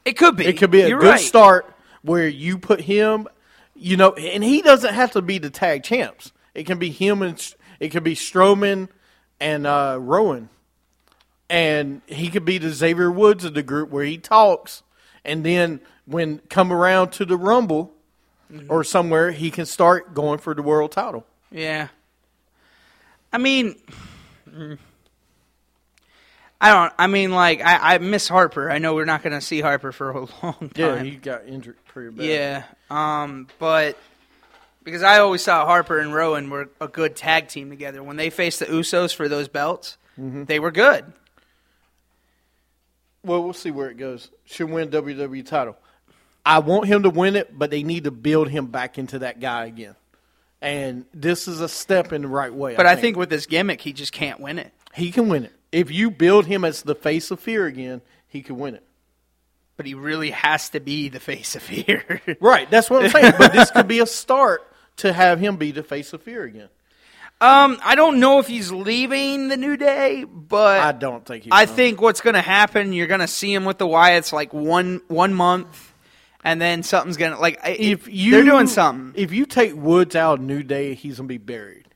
It 0.05 0.13
could 0.13 0.37
be. 0.37 0.47
It 0.47 0.59
could 0.59 0.71
be 0.71 0.83
a 0.83 0.89
You're 0.89 1.01
good 1.01 1.09
right. 1.09 1.21
start 1.21 1.75
where 2.03 2.29
you 2.29 2.57
put 2.57 2.83
him, 2.83 3.27
you 3.75 3.97
know, 3.97 4.13
and 4.13 4.45
he 4.45 4.63
doesn't 4.63 4.95
have 4.95 5.11
to 5.13 5.23
be 5.23 5.39
the 5.39 5.51
tag 5.51 5.83
champs. 5.83 6.31
It 6.55 6.67
can 6.67 6.79
be 6.79 6.91
him 6.91 7.21
and 7.21 7.55
it 7.81 7.89
could 7.89 8.05
be 8.05 8.15
Strowman 8.15 8.91
and 9.41 9.67
uh, 9.67 9.99
Rowan, 10.01 10.49
and 11.51 12.01
he 12.07 12.29
could 12.29 12.45
be 12.45 12.59
the 12.59 12.71
Xavier 12.71 13.11
Woods 13.11 13.45
of 13.45 13.55
the 13.55 13.63
group 13.63 13.91
where 13.91 14.05
he 14.05 14.19
talks, 14.19 14.83
and 15.25 15.45
then 15.45 15.81
when 16.07 16.39
come 16.51 16.73
around 16.73 17.11
to 17.13 17.25
the 17.25 17.37
Rumble 17.37 17.91
Mm-hmm. 18.53 18.71
or 18.71 18.85
somewhere, 18.85 19.31
he 19.33 19.51
can 19.51 19.65
start 19.65 20.13
going 20.15 20.39
for 20.39 20.55
the 20.55 20.63
world 20.63 20.93
title. 20.93 21.27
Yeah. 21.51 21.89
I 23.33 23.39
mean. 23.39 23.75
I 26.61 26.73
don't. 26.73 26.93
I 26.99 27.07
mean, 27.07 27.33
like 27.33 27.61
I, 27.63 27.95
I 27.95 27.99
miss 27.99 28.29
Harper. 28.29 28.71
I 28.71 28.79
know 28.79 28.95
we're 28.95 29.07
not 29.07 29.23
going 29.23 29.33
to 29.33 29.41
see 29.41 29.61
Harper 29.61 29.93
for 29.93 30.11
a 30.11 30.15
long 30.43 30.55
time. 30.59 30.71
Yeah, 30.77 31.03
he 31.03 31.13
got 31.17 31.47
injured 31.47 31.77
pretty 31.87 32.11
bad. 32.15 32.27
Yeah. 32.27 32.63
Um, 32.91 33.49
but 33.59 33.99
because 34.85 35.03
I 35.03 35.19
always 35.19 35.45
thought 35.45 35.67
Harper 35.67 35.99
and 35.99 36.15
Rowan 36.15 36.51
were 36.51 36.69
a 36.81 36.87
good 36.89 37.17
tag 37.17 37.49
team 37.49 37.71
together. 37.71 38.03
When 38.03 38.17
they 38.17 38.31
faced 38.31 38.59
the 38.61 38.67
Usos 38.67 39.15
for 39.15 39.29
those 39.29 39.49
belts, 39.49 39.97
Mm-hmm. 40.19 40.45
they 40.45 40.61
were 40.61 40.71
good. 40.71 41.13
Well, 43.25 43.43
we'll 43.43 43.53
see 43.53 43.71
where 43.71 43.91
it 43.91 43.97
goes. 43.97 44.31
Should 44.45 44.71
win 44.71 44.91
WWE 44.91 45.47
title. 45.47 45.77
I 46.45 46.59
want 46.59 46.87
him 46.87 47.05
to 47.05 47.11
win 47.11 47.37
it, 47.37 47.59
but 47.59 47.71
they 47.71 47.83
need 47.83 48.05
to 48.05 48.11
build 48.11 48.49
him 48.49 48.67
back 48.67 48.99
into 48.99 49.21
that 49.21 49.41
guy 49.41 49.65
again. 49.65 49.95
And 50.61 51.05
this 51.15 51.49
is 51.49 51.61
a 51.61 51.69
step 51.69 52.13
in 52.13 52.23
the 52.23 52.29
right 52.29 52.53
way. 52.53 52.75
But 52.77 52.87
I 52.87 52.97
think 52.97 53.17
with 53.17 53.31
this 53.31 53.47
gimmick, 53.47 53.81
he 53.81 53.93
just 53.93 54.13
can't 54.13 54.41
win 54.41 54.59
it. 54.59 54.73
he 54.95 55.11
can 55.11 55.29
win 55.29 55.45
it. 55.45 55.53
If 55.73 55.91
you 55.91 56.11
build 56.11 56.47
him 56.47 56.65
as 56.65 56.83
the 56.83 56.95
face 56.95 57.31
of 57.31 57.41
fear 57.41 57.67
again, 57.67 58.01
he 58.29 58.43
can 58.43 58.59
win 58.59 58.75
it. 58.75 58.85
But 59.77 59.87
he 59.87 59.95
really 59.95 60.31
has 60.31 60.69
to 60.71 60.81
be 60.81 61.09
the 61.09 61.19
face 61.19 61.57
of 61.57 61.63
fear. 61.63 62.21
Right, 62.41 62.71
that's 62.71 62.89
what 62.89 63.05
I'm 63.05 63.11
saying. 63.11 63.33
but 63.39 63.53
this 63.53 63.71
could 63.73 63.89
be 63.89 63.99
a 63.99 64.07
start 64.07 64.63
to 64.99 65.13
have 65.13 65.41
him 65.41 65.57
be 65.57 65.71
the 65.73 65.83
face 65.83 66.13
of 66.13 66.23
fear 66.23 66.45
again. 66.45 66.69
um, 67.41 67.79
I 67.85 67.95
don't 67.95 68.21
know 68.21 68.39
if 68.39 68.47
he's 68.47 68.71
leaving 68.71 69.49
the 69.49 69.57
New 69.57 69.77
Day, 69.77 70.25
but 70.25 70.81
I 70.81 70.93
don't 70.93 71.25
think 71.27 71.45
he. 71.45 71.51
I 71.51 71.65
will. 71.65 71.75
think 71.75 72.01
what's 72.01 72.21
going 72.21 72.35
to 72.35 72.41
happen, 72.43 72.93
you're 72.93 73.07
going 73.07 73.21
to 73.21 73.29
see 73.29 73.53
him 73.53 73.65
with 73.65 73.79
the 73.79 73.87
Wyatts 73.87 74.33
like 74.33 74.55
one 74.55 75.01
one 75.09 75.35
month, 75.35 75.93
and 76.45 76.61
then 76.61 76.83
something's 76.83 77.17
going 77.17 77.33
to 77.33 77.39
like 77.39 77.59
if 77.65 78.09
you 78.09 78.31
they're 78.33 78.45
doing 78.45 78.67
something. 78.67 79.21
If 79.21 79.33
you 79.33 79.47
take 79.47 79.75
Woods 79.75 80.15
out 80.17 80.39
of 80.39 80.45
New 80.45 80.63
Day, 80.63 80.95
he's 80.95 81.17
gonna 81.17 81.27
be 81.27 81.39
buried. 81.39 81.87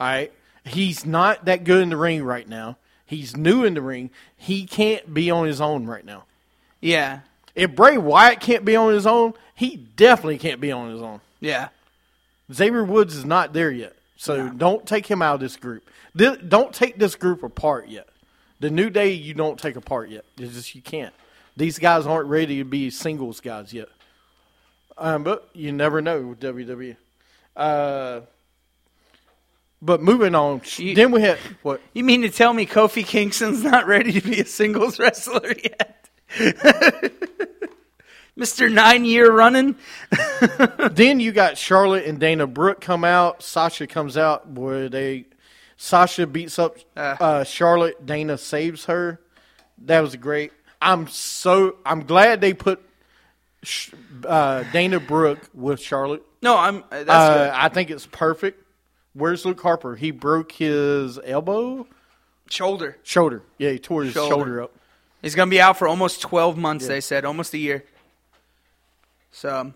All 0.00 0.06
right, 0.06 0.32
he's 0.64 1.06
not 1.06 1.44
that 1.46 1.64
good 1.64 1.82
in 1.82 1.88
the 1.90 1.96
ring 1.96 2.22
right 2.24 2.48
now. 2.48 2.78
He's 3.06 3.36
new 3.36 3.64
in 3.64 3.74
the 3.74 3.80
ring. 3.82 4.10
He 4.36 4.66
can't 4.66 5.14
be 5.14 5.30
on 5.30 5.46
his 5.46 5.60
own 5.62 5.86
right 5.86 6.04
now. 6.04 6.24
Yeah, 6.80 7.20
If 7.54 7.74
Bray 7.74 7.96
Wyatt 7.96 8.38
can't 8.40 8.64
be 8.64 8.76
on 8.76 8.92
his 8.92 9.06
own, 9.06 9.32
he 9.54 9.76
definitely 9.76 10.38
can't 10.38 10.60
be 10.60 10.70
on 10.70 10.90
his 10.90 11.00
own. 11.00 11.20
yeah. 11.40 11.68
Xavier 12.52 12.84
Woods 12.84 13.14
is 13.16 13.24
not 13.24 13.52
there 13.52 13.70
yet, 13.70 13.94
so 14.16 14.48
don't 14.48 14.86
take 14.86 15.06
him 15.06 15.20
out 15.22 15.34
of 15.34 15.40
this 15.40 15.56
group. 15.56 15.88
Thi- 16.16 16.36
don't 16.46 16.72
take 16.72 16.98
this 16.98 17.14
group 17.14 17.42
apart 17.42 17.88
yet. 17.88 18.08
The 18.60 18.70
New 18.70 18.90
Day, 18.90 19.12
you 19.12 19.34
don't 19.34 19.58
take 19.58 19.76
apart 19.76 20.08
yet. 20.10 20.24
It's 20.38 20.54
just 20.54 20.74
you 20.74 20.82
can't. 20.82 21.14
These 21.56 21.78
guys 21.78 22.06
aren't 22.06 22.28
ready 22.28 22.58
to 22.58 22.64
be 22.64 22.90
singles 22.90 23.40
guys 23.40 23.72
yet. 23.72 23.88
Um, 24.96 25.22
but 25.24 25.48
you 25.52 25.70
never 25.72 26.00
know 26.00 26.22
with 26.22 26.40
WWE. 26.40 26.96
Uh, 27.54 28.20
but 29.80 30.02
moving 30.02 30.34
on, 30.34 30.60
You- 30.76 30.94
then 30.94 31.10
we 31.12 31.20
had 31.22 31.38
what? 31.62 31.80
You 31.92 32.02
mean 32.02 32.22
to 32.22 32.30
tell 32.30 32.52
me 32.52 32.66
Kofi 32.66 33.04
Kingston's 33.06 33.62
not 33.62 33.86
ready 33.86 34.12
to 34.20 34.28
be 34.28 34.40
a 34.40 34.44
singles 34.44 34.98
wrestler 34.98 35.52
yet? 35.62 36.08
Mr. 38.38 38.72
Nine 38.72 39.04
Year 39.04 39.30
Running? 39.32 39.74
then 40.92 41.20
you 41.20 41.32
got 41.32 41.58
Charlotte 41.58 42.04
and 42.06 42.18
Dana 42.20 42.46
Brooke 42.46 42.80
come 42.80 43.04
out. 43.04 43.42
Sasha 43.42 43.86
comes 43.86 44.16
out 44.16 44.48
where 44.48 44.88
they 44.88 45.24
Sasha 45.76 46.26
beats 46.26 46.58
up 46.58 46.76
uh, 46.96 47.44
Charlotte. 47.44 48.04
Dana 48.06 48.38
saves 48.38 48.84
her. 48.86 49.20
That 49.86 50.00
was 50.00 50.14
great. 50.16 50.52
I'm 50.80 51.08
so 51.08 51.76
I'm 51.84 52.04
glad 52.04 52.40
they 52.40 52.54
put 52.54 52.80
uh, 54.24 54.62
Dana 54.72 55.00
Brooke 55.00 55.40
with 55.54 55.80
Charlotte. 55.80 56.22
No, 56.42 56.56
I'm. 56.56 56.78
uh, 56.92 57.02
That's 57.04 57.08
Uh, 57.10 57.34
good. 57.34 57.50
I 57.54 57.68
think 57.68 57.90
it's 57.90 58.06
perfect. 58.06 58.64
Where's 59.14 59.44
Luke 59.44 59.60
Harper? 59.60 59.96
He 59.96 60.12
broke 60.12 60.52
his 60.52 61.18
elbow, 61.24 61.88
Shoulder. 62.50 62.96
shoulder. 63.02 63.42
Yeah, 63.58 63.70
he 63.70 63.78
tore 63.80 64.04
his 64.04 64.12
Shoulder. 64.14 64.34
shoulder, 64.34 64.62
up. 64.62 64.72
He's 65.22 65.34
going 65.34 65.48
to 65.48 65.50
be 65.50 65.60
out 65.60 65.76
for 65.76 65.88
almost 65.88 66.20
12 66.22 66.56
months, 66.56 66.86
they 66.86 67.00
said. 67.00 67.24
Almost 67.24 67.52
a 67.54 67.58
year. 67.58 67.84
So, 69.30 69.56
um, 69.56 69.74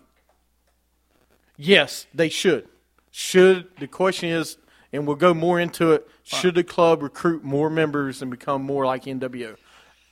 Yes, 1.57 2.07
they 2.13 2.29
should. 2.29 2.67
Should 3.11 3.67
the 3.79 3.87
question 3.87 4.29
is, 4.29 4.57
and 4.91 5.05
we'll 5.05 5.15
go 5.15 5.33
more 5.33 5.59
into 5.59 5.91
it. 5.91 6.07
Should 6.23 6.55
the 6.55 6.63
club 6.63 7.03
recruit 7.03 7.43
more 7.43 7.69
members 7.69 8.21
and 8.21 8.31
become 8.31 8.63
more 8.63 8.85
like 8.85 9.03
NWO? 9.03 9.57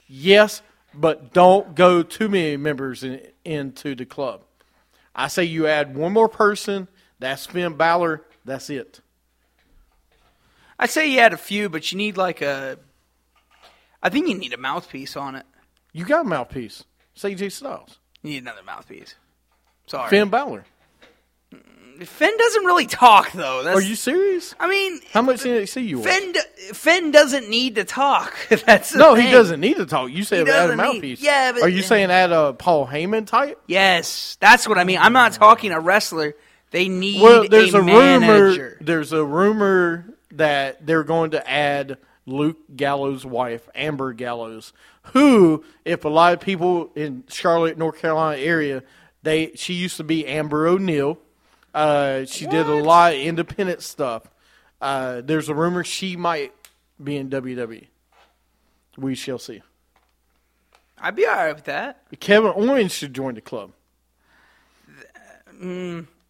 Yes, 0.07 0.61
but 0.93 1.33
don't 1.33 1.73
go 1.73 2.03
too 2.03 2.29
many 2.29 2.57
members 2.57 3.03
in, 3.03 3.21
into 3.43 3.95
the 3.95 4.05
club. 4.05 4.43
I 5.15 5.27
say 5.27 5.43
you 5.43 5.67
add 5.67 5.95
one 5.95 6.13
more 6.13 6.29
person. 6.29 6.87
That's 7.19 7.45
Finn 7.45 7.75
Balor. 7.75 8.23
That's 8.45 8.69
it. 8.69 9.01
I 10.77 10.87
say 10.87 11.11
you 11.11 11.19
add 11.19 11.33
a 11.33 11.37
few, 11.37 11.69
but 11.69 11.91
you 11.91 11.97
need 11.97 12.17
like 12.17 12.41
a. 12.41 12.77
I 14.03 14.09
think 14.09 14.27
you 14.27 14.37
need 14.37 14.53
a 14.53 14.57
mouthpiece 14.57 15.15
on 15.15 15.35
it. 15.35 15.45
You 15.93 16.05
got 16.05 16.25
a 16.25 16.29
mouthpiece. 16.29 16.83
AJ 17.15 17.51
Styles. 17.51 17.99
You 18.23 18.31
need 18.31 18.43
another 18.43 18.63
mouthpiece. 18.63 19.15
Sorry, 19.91 20.09
Finn 20.09 20.29
Balor. 20.29 20.63
Finn 21.99 22.35
doesn't 22.37 22.65
really 22.65 22.87
talk 22.87 23.31
though. 23.33 23.61
That's, 23.63 23.77
Are 23.77 23.81
you 23.81 23.95
serious? 23.95 24.55
I 24.59 24.67
mean, 24.67 25.01
How 25.11 25.21
much 25.21 25.41
NXT 25.41 25.85
you 25.87 25.99
watch? 25.99 26.07
Finn. 26.07 26.33
Finn 26.73 27.11
doesn't 27.11 27.47
need 27.49 27.75
to 27.75 27.83
talk. 27.83 28.33
That's 28.65 28.95
No, 28.95 29.15
thing. 29.15 29.25
he 29.25 29.31
doesn't 29.31 29.59
need 29.59 29.75
to 29.77 29.85
talk. 29.85 30.09
You 30.09 30.23
said 30.23 30.39
add 30.41 30.47
a 30.47 30.51
doesn't 30.51 30.77
need- 30.77 30.83
mouthpiece. 30.83 31.21
yeah, 31.21 31.51
but- 31.51 31.61
Are 31.61 31.69
you 31.69 31.83
saying 31.83 32.09
add 32.09 32.31
a 32.31 32.53
Paul 32.53 32.87
Heyman 32.87 33.27
type? 33.27 33.61
Yes, 33.67 34.37
that's 34.39 34.67
what 34.67 34.77
I 34.79 34.83
mean. 34.83 34.97
I'm 34.97 35.13
not 35.13 35.33
talking 35.33 35.71
a 35.73 35.79
wrestler. 35.79 36.35
They 36.71 36.87
need 36.87 37.21
Well, 37.21 37.47
there's 37.49 37.73
a, 37.73 37.79
a, 37.79 37.83
rumor. 37.83 38.77
There's 38.81 39.11
a 39.11 39.23
rumor 39.23 40.05
that 40.31 40.85
they're 40.87 41.03
going 41.03 41.31
to 41.31 41.47
add 41.47 41.97
Luke 42.25 42.57
Gallows' 42.75 43.25
wife, 43.25 43.67
Amber 43.75 44.13
Gallows, 44.13 44.71
who, 45.13 45.63
if 45.85 46.05
a 46.05 46.09
lot 46.09 46.33
of 46.33 46.39
people 46.39 46.91
in 46.95 47.25
Charlotte, 47.27 47.77
North 47.77 47.99
Carolina 47.99 48.41
area, 48.41 48.83
they 49.23 49.51
she 49.55 49.73
used 49.73 49.97
to 49.97 50.03
be 50.03 50.25
Amber 50.27 50.67
O'Neill. 50.67 51.17
Uh, 51.73 52.25
she 52.25 52.45
did 52.47 52.65
a 52.67 52.75
lot 52.75 53.13
of 53.13 53.19
independent 53.19 53.81
stuff. 53.81 54.23
Uh, 54.81 55.21
there's 55.23 55.47
a 55.47 55.55
rumor 55.55 55.83
she 55.83 56.15
might 56.17 56.53
be 57.01 57.15
in 57.17 57.29
WWE. 57.29 57.87
We 58.97 59.15
shall 59.15 59.39
see. 59.39 59.61
I'd 60.97 61.15
be 61.15 61.25
all 61.25 61.33
right 61.35 61.55
with 61.55 61.63
that. 61.65 62.03
Kevin 62.19 62.51
Owens 62.55 62.93
should 62.93 63.13
join 63.13 63.35
the 63.35 63.41
club. 63.41 63.71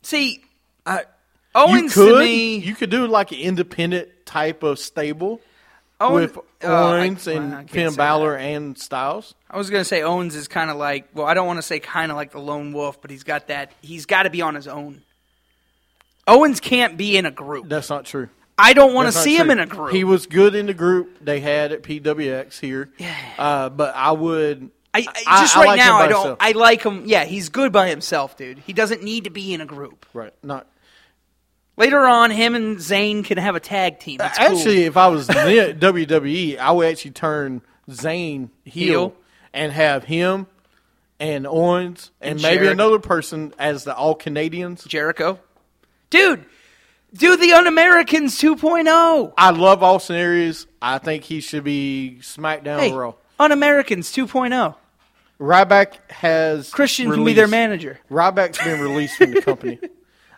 See, 0.03 0.43
uh, 0.85 0.99
You 0.99 1.05
Owens 1.55 1.93
could, 1.93 2.13
to 2.13 2.19
me. 2.19 2.57
you 2.57 2.75
could 2.75 2.89
do 2.89 3.07
like 3.07 3.31
an 3.31 3.39
independent 3.39 4.09
type 4.25 4.63
of 4.63 4.79
stable. 4.79 5.41
Owens, 6.01 6.35
with 6.35 6.45
oh, 6.63 6.93
Owens 6.93 7.25
well, 7.25 7.35
I 7.35 7.39
and 7.39 7.51
can't 7.53 7.69
Finn 7.69 7.95
Balor 7.95 8.37
that. 8.37 8.43
and 8.43 8.77
Styles. 8.77 9.35
I 9.49 9.57
was 9.57 9.69
gonna 9.69 9.85
say 9.85 10.01
Owens 10.01 10.35
is 10.35 10.47
kind 10.47 10.69
of 10.69 10.77
like. 10.77 11.07
Well, 11.13 11.25
I 11.25 11.33
don't 11.33 11.47
want 11.47 11.57
to 11.57 11.63
say 11.63 11.79
kind 11.79 12.11
of 12.11 12.17
like 12.17 12.31
the 12.31 12.39
lone 12.39 12.73
wolf, 12.73 13.01
but 13.01 13.11
he's 13.11 13.23
got 13.23 13.47
that. 13.47 13.71
He's 13.81 14.05
got 14.05 14.23
to 14.23 14.29
be 14.29 14.41
on 14.41 14.55
his 14.55 14.67
own. 14.67 15.01
Owens 16.27 16.59
can't 16.59 16.97
be 16.97 17.17
in 17.17 17.25
a 17.25 17.31
group. 17.31 17.67
That's 17.67 17.89
not 17.89 18.05
true. 18.05 18.29
I 18.57 18.73
don't 18.73 18.93
want 18.93 19.07
to 19.07 19.11
see 19.11 19.35
him 19.35 19.49
in 19.49 19.59
a 19.59 19.65
group. 19.65 19.91
He 19.91 20.03
was 20.03 20.27
good 20.27 20.53
in 20.53 20.67
the 20.67 20.73
group 20.73 21.17
they 21.19 21.39
had 21.39 21.71
at 21.71 21.81
PWX 21.81 22.59
here. 22.59 22.91
Yeah. 22.97 23.15
Uh, 23.37 23.69
but 23.69 23.95
I 23.95 24.11
would. 24.11 24.69
I, 24.93 25.07
I, 25.25 25.41
just 25.41 25.55
right 25.55 25.67
like 25.67 25.77
now, 25.77 25.97
I 25.97 26.07
don't. 26.07 26.17
himself. 26.17 26.37
I 26.41 26.51
like 26.51 26.83
him. 26.83 27.03
Yeah, 27.05 27.23
he's 27.23 27.49
good 27.49 27.71
by 27.71 27.89
himself, 27.89 28.37
dude. 28.37 28.59
He 28.59 28.73
doesn't 28.73 29.03
need 29.03 29.23
to 29.23 29.29
be 29.29 29.53
in 29.53 29.61
a 29.61 29.65
group. 29.65 30.05
right. 30.13 30.33
Not 30.43 30.67
Later 31.81 32.05
on, 32.05 32.31
him 32.31 32.55
and 32.55 32.77
Zayn 32.77 33.25
can 33.25 33.37
have 33.37 33.55
a 33.55 33.59
tag 33.59 33.99
team. 33.99 34.19
Cool. 34.19 34.27
actually. 34.27 34.83
If 34.83 34.95
I 34.97 35.07
was 35.07 35.27
near 35.27 35.73
WWE, 35.73 36.57
I 36.59 36.71
would 36.71 36.87
actually 36.87 37.11
turn 37.11 37.61
Zayn 37.89 38.49
heel, 38.63 38.85
Heel. 38.87 39.15
and 39.53 39.71
have 39.71 40.03
him 40.03 40.45
and 41.19 41.45
Owens 41.47 42.11
and, 42.21 42.33
And 42.33 42.41
maybe 42.41 42.57
Jericho. 42.65 42.71
another 42.71 42.99
person 42.99 43.53
as 43.59 43.83
the 43.83 43.95
All 43.95 44.13
Canadians. 44.15 44.83
Jericho, 44.85 45.39
dude, 46.11 46.45
do 47.15 47.35
the 47.35 47.53
Un-Americans 47.53 48.39
2.0. 48.39 49.33
I 49.37 49.49
love 49.49 49.81
Austin 49.83 50.15
Aries. 50.17 50.67
I 50.81 50.99
think 50.99 51.23
he 51.23 51.41
should 51.41 51.63
be 51.63 52.19
SmackDown 52.21 52.79
Hey, 52.79 52.91
Raw. 52.93 53.13
Un-Americans 53.39 54.11
2.0. 54.11 54.75
Ryback 55.39 55.93
has 56.11 56.69
Christian 56.69 57.11
can 57.11 57.23
be 57.25 57.33
their 57.33 57.47
manager. 57.47 57.99
Ryback's 58.11 58.63
been 58.63 58.79
released 58.81 59.17
from 59.17 59.31
the 59.31 59.41
company. 59.41 59.79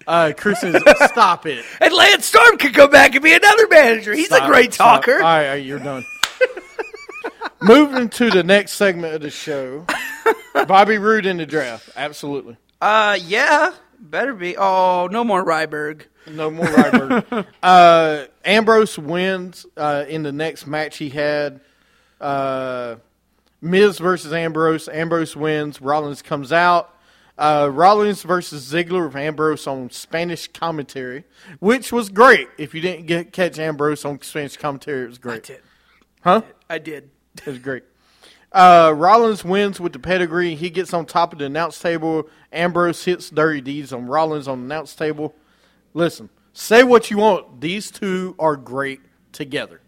Uh, 0.07 0.33
Christian, 0.35 0.75
stop 1.07 1.45
it. 1.45 1.63
And 1.81 1.93
Lance 1.93 2.25
Storm 2.25 2.57
could 2.57 2.73
come 2.73 2.89
back 2.89 3.13
and 3.15 3.23
be 3.23 3.33
another 3.33 3.67
manager. 3.69 4.13
He's 4.13 4.31
a 4.31 4.45
great 4.45 4.73
stop. 4.73 5.01
talker. 5.03 5.15
All 5.15 5.19
right, 5.21 5.45
all 5.45 5.51
right, 5.53 5.63
you're 5.65 5.79
done. 5.79 6.05
Moving 7.61 8.09
to 8.09 8.29
the 8.29 8.43
next 8.43 8.73
segment 8.73 9.13
of 9.15 9.21
the 9.21 9.29
show, 9.29 9.85
Bobby 10.67 10.97
Roode 10.97 11.25
in 11.25 11.37
the 11.37 11.45
draft. 11.45 11.89
Absolutely, 11.95 12.57
Uh, 12.81 13.17
yeah, 13.23 13.71
better 13.99 14.33
be. 14.33 14.57
Oh, 14.57 15.07
no 15.09 15.23
more 15.23 15.45
Ryberg. 15.45 16.01
no 16.27 16.51
more 16.51 16.65
Ryberg. 16.65 17.45
uh, 17.63 18.25
Ambrose 18.43 18.99
wins 18.99 19.65
uh, 19.77 20.03
in 20.09 20.23
the 20.23 20.33
next 20.33 20.67
match 20.67 20.97
he 20.97 21.07
had. 21.09 21.61
Uh, 22.19 22.95
Miz 23.61 23.97
versus 23.97 24.33
Ambrose. 24.33 24.89
Ambrose 24.89 25.33
wins. 25.33 25.81
Rollins 25.81 26.21
comes 26.21 26.51
out. 26.51 26.92
Uh, 27.37 27.69
Rollins 27.71 28.21
versus 28.21 28.71
Ziggler 28.71 29.07
with 29.07 29.15
Ambrose 29.15 29.65
on 29.65 29.89
Spanish 29.89 30.47
commentary, 30.47 31.23
which 31.59 31.91
was 31.91 32.09
great. 32.09 32.47
If 32.57 32.75
you 32.75 32.81
didn't 32.81 33.07
get 33.07 33.33
catch 33.33 33.57
Ambrose 33.57 34.05
on 34.05 34.21
Spanish 34.21 34.55
commentary, 34.57 35.05
it 35.05 35.07
was 35.07 35.17
great. 35.17 35.43
did. 35.43 35.61
Huh? 36.21 36.41
I 36.69 36.77
did. 36.77 37.09
It 37.37 37.47
was 37.47 37.59
great. 37.59 37.83
Uh, 38.51 38.93
Rollins 38.95 39.43
wins 39.43 39.79
with 39.79 39.93
the 39.93 39.99
pedigree. 39.99 40.53
He 40.53 40.69
gets 40.69 40.93
on 40.93 41.07
top 41.07 41.33
of 41.33 41.39
the 41.39 41.45
announce 41.45 41.79
table. 41.79 42.29
Ambrose 42.51 43.03
hits 43.03 43.31
dirty 43.31 43.61
deeds 43.61 43.91
on 43.91 44.05
Rollins 44.05 44.47
on 44.47 44.59
the 44.59 44.65
announce 44.65 44.95
table. 44.95 45.33
Listen, 45.95 46.29
say 46.53 46.83
what 46.83 47.09
you 47.09 47.17
want. 47.17 47.61
These 47.61 47.89
two 47.89 48.35
are 48.37 48.55
great 48.55 49.01
together. 49.31 49.81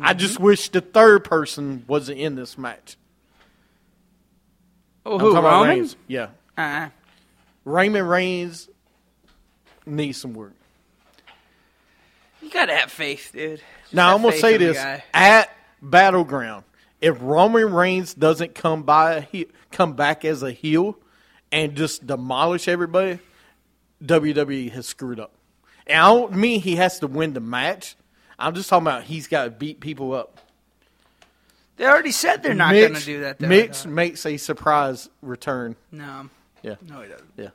I 0.00 0.14
just 0.14 0.40
wish 0.40 0.70
the 0.70 0.80
third 0.80 1.24
person 1.24 1.84
wasn't 1.86 2.20
in 2.20 2.36
this 2.36 2.56
match. 2.56 2.96
Oh, 5.04 5.18
who? 5.18 5.34
Roman? 5.34 5.88
Yeah. 6.06 6.28
Uh, 6.60 6.90
Raymond 7.64 8.08
Reigns 8.08 8.68
needs 9.86 10.20
some 10.20 10.34
work. 10.34 10.54
you 12.42 12.50
gotta 12.50 12.74
have 12.74 12.90
faith, 12.90 13.30
dude. 13.32 13.60
Just 13.82 13.94
Now 13.94 14.14
I'm 14.14 14.22
gonna 14.22 14.36
say 14.36 14.56
this 14.56 14.76
at 15.14 15.50
Battleground. 15.80 16.64
If 17.00 17.16
Roman 17.20 17.72
Reigns 17.72 18.12
doesn't 18.12 18.54
come 18.54 18.82
by, 18.82 19.22
he, 19.32 19.46
come 19.72 19.94
back 19.94 20.24
as 20.24 20.42
a 20.42 20.52
heel 20.52 20.98
and 21.50 21.74
just 21.76 22.06
demolish 22.06 22.68
everybody, 22.68 23.18
WWE 24.04 24.70
has 24.72 24.86
screwed 24.86 25.18
up. 25.18 25.32
And 25.86 25.98
I 25.98 26.08
don't 26.08 26.34
mean 26.34 26.60
he 26.60 26.76
has 26.76 26.98
to 27.00 27.06
win 27.06 27.32
the 27.32 27.40
match. 27.40 27.96
I'm 28.38 28.54
just 28.54 28.68
talking 28.68 28.86
about 28.86 29.04
he's 29.04 29.26
got 29.28 29.44
to 29.44 29.50
beat 29.50 29.80
people 29.80 30.12
up. 30.12 30.38
They 31.76 31.86
already 31.86 32.12
said 32.12 32.42
they're 32.42 32.52
not 32.52 32.74
gonna 32.74 33.00
do 33.00 33.20
that. 33.20 33.38
Though, 33.38 33.48
Mitch 33.48 33.84
though. 33.84 33.90
makes 33.90 34.26
a 34.26 34.36
surprise 34.36 35.08
return. 35.22 35.76
No, 35.90 36.28
Yeah, 36.62 36.74
no, 36.86 37.00
he 37.02 37.08
doesn't. 37.08 37.30
yeah. 37.36 37.48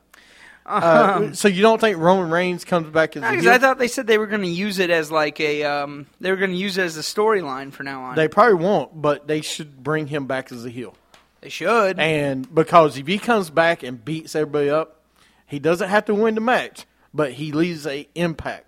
Uh, 0.64 1.32
so 1.32 1.46
you 1.46 1.62
don't 1.62 1.80
think 1.80 1.96
Roman 1.98 2.28
Reigns 2.28 2.64
comes 2.64 2.88
back 2.90 3.16
as 3.16 3.22
a 3.22 3.30
Because 3.30 3.44
heel? 3.44 3.52
I 3.52 3.58
thought 3.58 3.78
they 3.78 3.86
said 3.86 4.08
they 4.08 4.18
were 4.18 4.26
going 4.26 4.42
to 4.42 4.48
use 4.48 4.80
it 4.80 4.90
as 4.90 5.12
like 5.12 5.38
a 5.38 5.62
um, 5.62 6.06
they 6.20 6.30
were 6.32 6.36
going 6.36 6.50
to 6.50 6.56
use 6.56 6.76
it 6.76 6.82
as 6.82 6.96
a 6.96 7.02
storyline 7.02 7.72
for 7.72 7.84
now 7.84 8.02
on. 8.02 8.16
they 8.16 8.26
probably 8.26 8.54
won't, 8.54 9.00
but 9.00 9.28
they 9.28 9.42
should 9.42 9.84
bring 9.84 10.08
him 10.08 10.26
back 10.26 10.50
as 10.50 10.64
a 10.66 10.70
heel. 10.70 10.94
They 11.40 11.50
should. 11.50 12.00
And 12.00 12.52
because 12.52 12.98
if 12.98 13.06
he 13.06 13.18
comes 13.18 13.48
back 13.48 13.84
and 13.84 14.04
beats 14.04 14.34
everybody 14.34 14.68
up, 14.68 15.02
he 15.46 15.60
doesn't 15.60 15.88
have 15.88 16.06
to 16.06 16.14
win 16.14 16.34
the 16.34 16.40
match, 16.40 16.84
but 17.14 17.32
he 17.34 17.52
leaves 17.52 17.86
a 17.86 18.08
impact. 18.16 18.66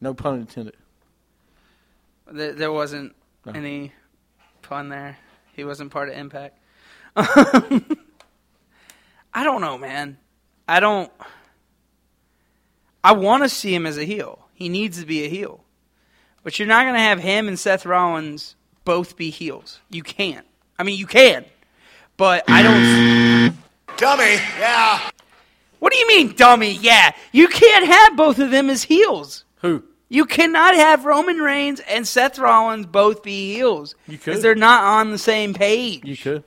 No 0.00 0.14
pun 0.14 0.40
intended. 0.40 0.76
There, 2.26 2.52
there 2.54 2.72
wasn't 2.72 3.14
any 3.46 3.92
pun 4.62 4.88
there. 4.88 5.18
He 5.52 5.64
wasn't 5.64 5.90
part 5.90 6.08
of 6.08 6.14
Impact. 6.16 6.56
I 9.32 9.44
don't 9.44 9.60
know, 9.60 9.78
man. 9.78 10.18
I 10.66 10.80
don't. 10.80 11.10
I 13.02 13.12
want 13.12 13.42
to 13.42 13.48
see 13.48 13.74
him 13.74 13.86
as 13.86 13.96
a 13.96 14.04
heel. 14.04 14.46
He 14.54 14.68
needs 14.68 15.00
to 15.00 15.06
be 15.06 15.24
a 15.24 15.28
heel. 15.28 15.64
But 16.42 16.58
you're 16.58 16.68
not 16.68 16.84
going 16.84 16.94
to 16.94 17.00
have 17.00 17.20
him 17.20 17.48
and 17.48 17.58
Seth 17.58 17.86
Rollins 17.86 18.56
both 18.84 19.16
be 19.16 19.30
heels. 19.30 19.80
You 19.90 20.02
can't. 20.02 20.46
I 20.78 20.82
mean, 20.82 20.98
you 20.98 21.06
can. 21.06 21.44
But 22.16 22.44
I 22.48 22.62
don't. 22.62 23.56
Dummy, 23.96 24.34
yeah. 24.58 25.10
What 25.78 25.92
do 25.92 25.98
you 25.98 26.08
mean, 26.08 26.34
dummy? 26.34 26.72
Yeah. 26.72 27.12
You 27.32 27.48
can't 27.48 27.86
have 27.86 28.16
both 28.16 28.38
of 28.38 28.50
them 28.50 28.68
as 28.68 28.82
heels. 28.82 29.44
Who? 29.56 29.82
You 30.08 30.26
cannot 30.26 30.74
have 30.74 31.04
Roman 31.04 31.38
Reigns 31.38 31.80
and 31.80 32.06
Seth 32.06 32.38
Rollins 32.38 32.86
both 32.86 33.22
be 33.22 33.54
heels. 33.54 33.94
You 34.06 34.18
could. 34.18 34.24
Because 34.26 34.42
they're 34.42 34.54
not 34.54 34.84
on 34.84 35.10
the 35.10 35.18
same 35.18 35.54
page. 35.54 36.04
You 36.04 36.16
could. 36.16 36.44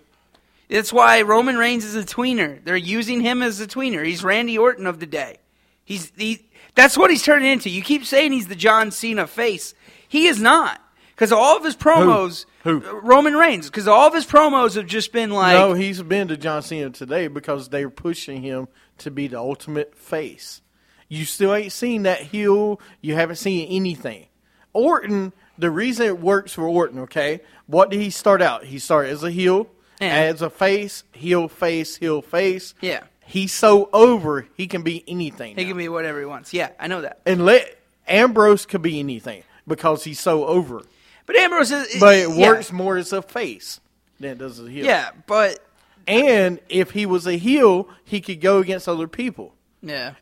That's 0.74 0.92
why 0.92 1.22
Roman 1.22 1.56
Reigns 1.56 1.86
is 1.86 1.96
a 1.96 2.04
tweener. 2.04 2.64
They're 2.66 2.76
using 2.76 3.22
him 3.22 3.44
as 3.44 3.62
a 3.62 3.68
tweener. 3.68 4.04
He's 4.04 4.24
Randy 4.24 4.58
Orton 4.58 4.88
of 4.88 5.00
the 5.00 5.06
day. 5.06 5.38
He's 5.86 6.12
he. 6.18 6.48
That's 6.74 6.98
what 6.98 7.12
he's 7.12 7.22
turning 7.22 7.52
into. 7.52 7.70
You 7.70 7.84
keep 7.84 8.06
saying 8.06 8.32
he's 8.32 8.48
the 8.48 8.56
John 8.56 8.90
Cena 8.90 9.28
face. 9.28 9.76
He 10.08 10.26
is 10.26 10.42
not. 10.42 10.82
Because 11.14 11.32
all 11.32 11.56
of 11.56 11.64
his 11.64 11.76
promos, 11.76 12.46
Who? 12.64 12.84
uh, 12.84 12.96
Roman 13.02 13.36
Reigns, 13.36 13.68
because 13.68 13.88
all 13.88 14.08
of 14.08 14.16
his 14.16 14.26
promos 14.26 14.76
have 14.76 14.88
just 14.88 15.12
been 15.12 15.30
like, 15.30 15.56
no, 15.56 15.76
he's 15.76 16.02
been 16.02 16.30
to 16.30 16.38
John 16.38 16.64
Cena 16.64 16.90
today 16.90 17.28
because 17.28 17.70
they're 17.70 17.92
pushing 17.92 18.42
him 18.42 18.68
to 18.98 19.12
be 19.12 19.28
the 19.28 19.38
ultimate 19.38 19.94
face. 19.94 20.64
You 21.08 21.26
still 21.26 21.54
ain't 21.54 21.72
seen 21.72 22.02
that 22.04 22.22
heel. 22.22 22.82
You 23.00 23.14
haven't 23.14 23.36
seen 23.36 23.68
anything. 23.70 24.26
Orton, 24.74 25.34
the 25.56 25.70
reason 25.70 26.08
it 26.08 26.20
works 26.20 26.52
for 26.54 26.68
Orton, 26.68 27.02
okay? 27.02 27.42
What 27.68 27.92
did 27.92 28.02
he 28.02 28.10
start 28.10 28.42
out? 28.42 28.66
He 28.66 28.80
started 28.80 29.12
as 29.12 29.24
a 29.24 29.30
heel, 29.30 29.68
Yeah. 30.02 30.08
as 30.16 30.42
a 30.42 30.50
face, 30.50 31.04
heel, 31.14 31.48
face, 31.48 31.96
heel, 31.98 32.22
face. 32.22 32.74
Yeah. 32.82 33.04
He's 33.26 33.54
so 33.54 33.90
over, 33.94 34.48
he 34.56 34.68
can 34.68 34.82
be 34.84 35.04
anything. 35.08 35.56
He 35.56 35.64
now. 35.64 35.70
can 35.70 35.78
be 35.78 35.88
whatever 35.90 36.20
he 36.20 36.26
wants. 36.26 36.54
Yeah, 36.54 36.70
I 36.80 36.88
know 36.88 37.02
that. 37.02 37.20
and 37.26 37.46
let 37.46 37.80
Ambrose 38.08 38.66
could 38.66 38.82
be 38.82 39.00
anything 39.00 39.44
because 39.68 40.04
he's 40.04 40.20
so 40.20 40.46
over. 40.46 40.82
But 41.26 41.38
Ambrose 41.38 41.72
is. 41.72 42.00
But 42.02 42.16
it 42.18 42.30
yeah. 42.36 42.50
works 42.50 42.72
more 42.74 42.98
as 42.98 43.14
a 43.14 43.22
face 43.22 43.80
than 44.20 44.32
it 44.32 44.38
does 44.40 44.60
as 44.60 44.68
a 44.68 44.70
heel. 44.72 44.86
Yeah, 44.86 45.12
but 45.26 45.60
And 46.06 46.60
if 46.68 46.92
he 46.92 47.06
was 47.06 47.26
a 47.26 47.38
heel, 47.38 47.88
he 48.04 48.20
could 48.20 48.42
go 48.42 48.60
against 48.60 48.90
other 48.90 49.08
people. 49.08 49.56
yeah. 49.82 50.16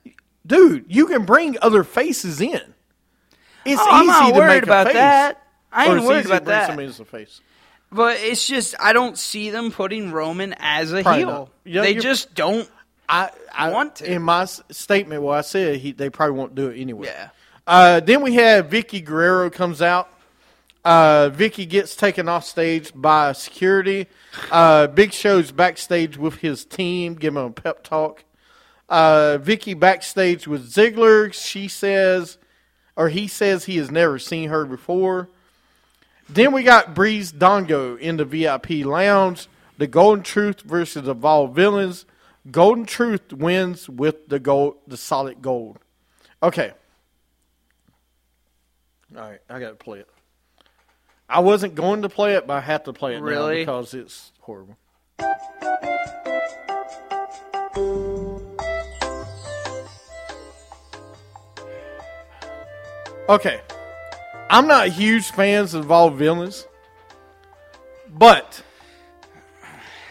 Dude, 0.45 0.85
you 0.87 1.05
can 1.07 1.25
bring 1.25 1.55
other 1.61 1.83
faces 1.83 2.41
in. 2.41 2.61
It's 3.63 3.79
Oh, 3.79 3.87
I'm 3.89 4.09
easy 4.25 4.31
to 4.33 4.37
worried 4.39 4.47
make 4.53 4.61
a 4.63 4.65
about 4.65 4.85
face. 4.87 4.95
that. 4.95 5.47
I 5.71 5.85
ain't 5.85 5.97
it's 5.97 6.05
worried 6.07 6.19
easy 6.21 6.27
to 6.29 6.33
about 6.33 6.43
bring 6.45 6.55
that. 6.57 6.67
somebody 6.67 6.87
as 6.87 6.99
a 6.99 7.05
face. 7.05 7.41
But 7.91 8.19
it's 8.21 8.47
just 8.47 8.75
I 8.79 8.93
don't 8.93 9.17
see 9.17 9.49
them 9.49 9.71
putting 9.71 10.11
Roman 10.11 10.55
as 10.59 10.93
a 10.93 11.03
Probably 11.03 11.19
heel. 11.19 11.49
Yeah, 11.65 11.81
they 11.81 11.95
just 11.95 12.33
don't. 12.33 12.69
I, 13.09 13.29
I 13.53 13.71
Want 13.71 13.97
to. 13.97 14.09
In 14.09 14.21
my 14.21 14.45
statement, 14.45 15.21
what 15.21 15.37
I 15.37 15.41
said, 15.41 15.77
he, 15.77 15.91
they 15.91 16.09
probably 16.09 16.37
won't 16.37 16.55
do 16.55 16.69
it 16.69 16.79
anyway. 16.79 17.07
Yeah. 17.07 17.29
Uh, 17.67 17.99
then 17.99 18.21
we 18.21 18.35
have 18.35 18.67
Vicky 18.67 19.01
Guerrero 19.01 19.49
comes 19.49 19.81
out. 19.81 20.09
Uh, 20.83 21.29
Vicky 21.29 21.65
gets 21.65 21.95
taken 21.95 22.27
off 22.27 22.45
stage 22.45 22.91
by 22.95 23.33
security. 23.33 24.07
Uh, 24.49 24.87
Big 24.87 25.11
Show's 25.13 25.51
backstage 25.51 26.17
with 26.17 26.35
his 26.35 26.65
team, 26.65 27.13
give 27.15 27.35
him 27.35 27.43
a 27.43 27.51
pep 27.51 27.83
talk. 27.83 28.23
Uh, 28.89 29.37
Vicky 29.37 29.73
backstage 29.73 30.47
with 30.47 30.71
Ziggler. 30.71 31.33
She 31.33 31.67
says, 31.67 32.37
or 32.95 33.09
he 33.09 33.27
says 33.27 33.65
he 33.65 33.77
has 33.77 33.91
never 33.91 34.17
seen 34.17 34.49
her 34.49 34.65
before. 34.65 35.29
Then 36.33 36.53
we 36.53 36.63
got 36.63 36.95
Breezango 36.95 37.97
in 37.99 38.17
the 38.17 38.25
VIP 38.25 38.85
lounge. 38.85 39.47
The 39.77 39.87
Golden 39.87 40.23
Truth 40.23 40.61
versus 40.61 41.03
the 41.03 41.15
Vaudevillains. 41.15 42.05
Golden 42.49 42.85
Truth 42.85 43.33
wins 43.33 43.89
with 43.89 44.27
the 44.29 44.39
gold, 44.39 44.77
the 44.87 44.97
solid 44.97 45.41
gold. 45.41 45.79
Okay. 46.41 46.71
All 49.15 49.21
right, 49.21 49.39
I 49.49 49.59
got 49.59 49.69
to 49.69 49.75
play 49.75 49.99
it. 49.99 50.07
I 51.27 51.39
wasn't 51.39 51.75
going 51.75 52.01
to 52.03 52.09
play 52.09 52.35
it, 52.35 52.47
but 52.47 52.53
I 52.53 52.61
have 52.61 52.83
to 52.85 52.93
play 52.93 53.15
it 53.15 53.19
now 53.19 53.25
Really? 53.25 53.59
because 53.59 53.93
it's 53.93 54.31
horrible. 54.39 54.77
Okay. 63.29 63.61
I'm 64.51 64.67
not 64.67 64.89
huge 64.89 65.31
fans 65.31 65.73
of 65.73 65.89
all 65.91 66.09
villains, 66.09 66.67
but 68.09 68.61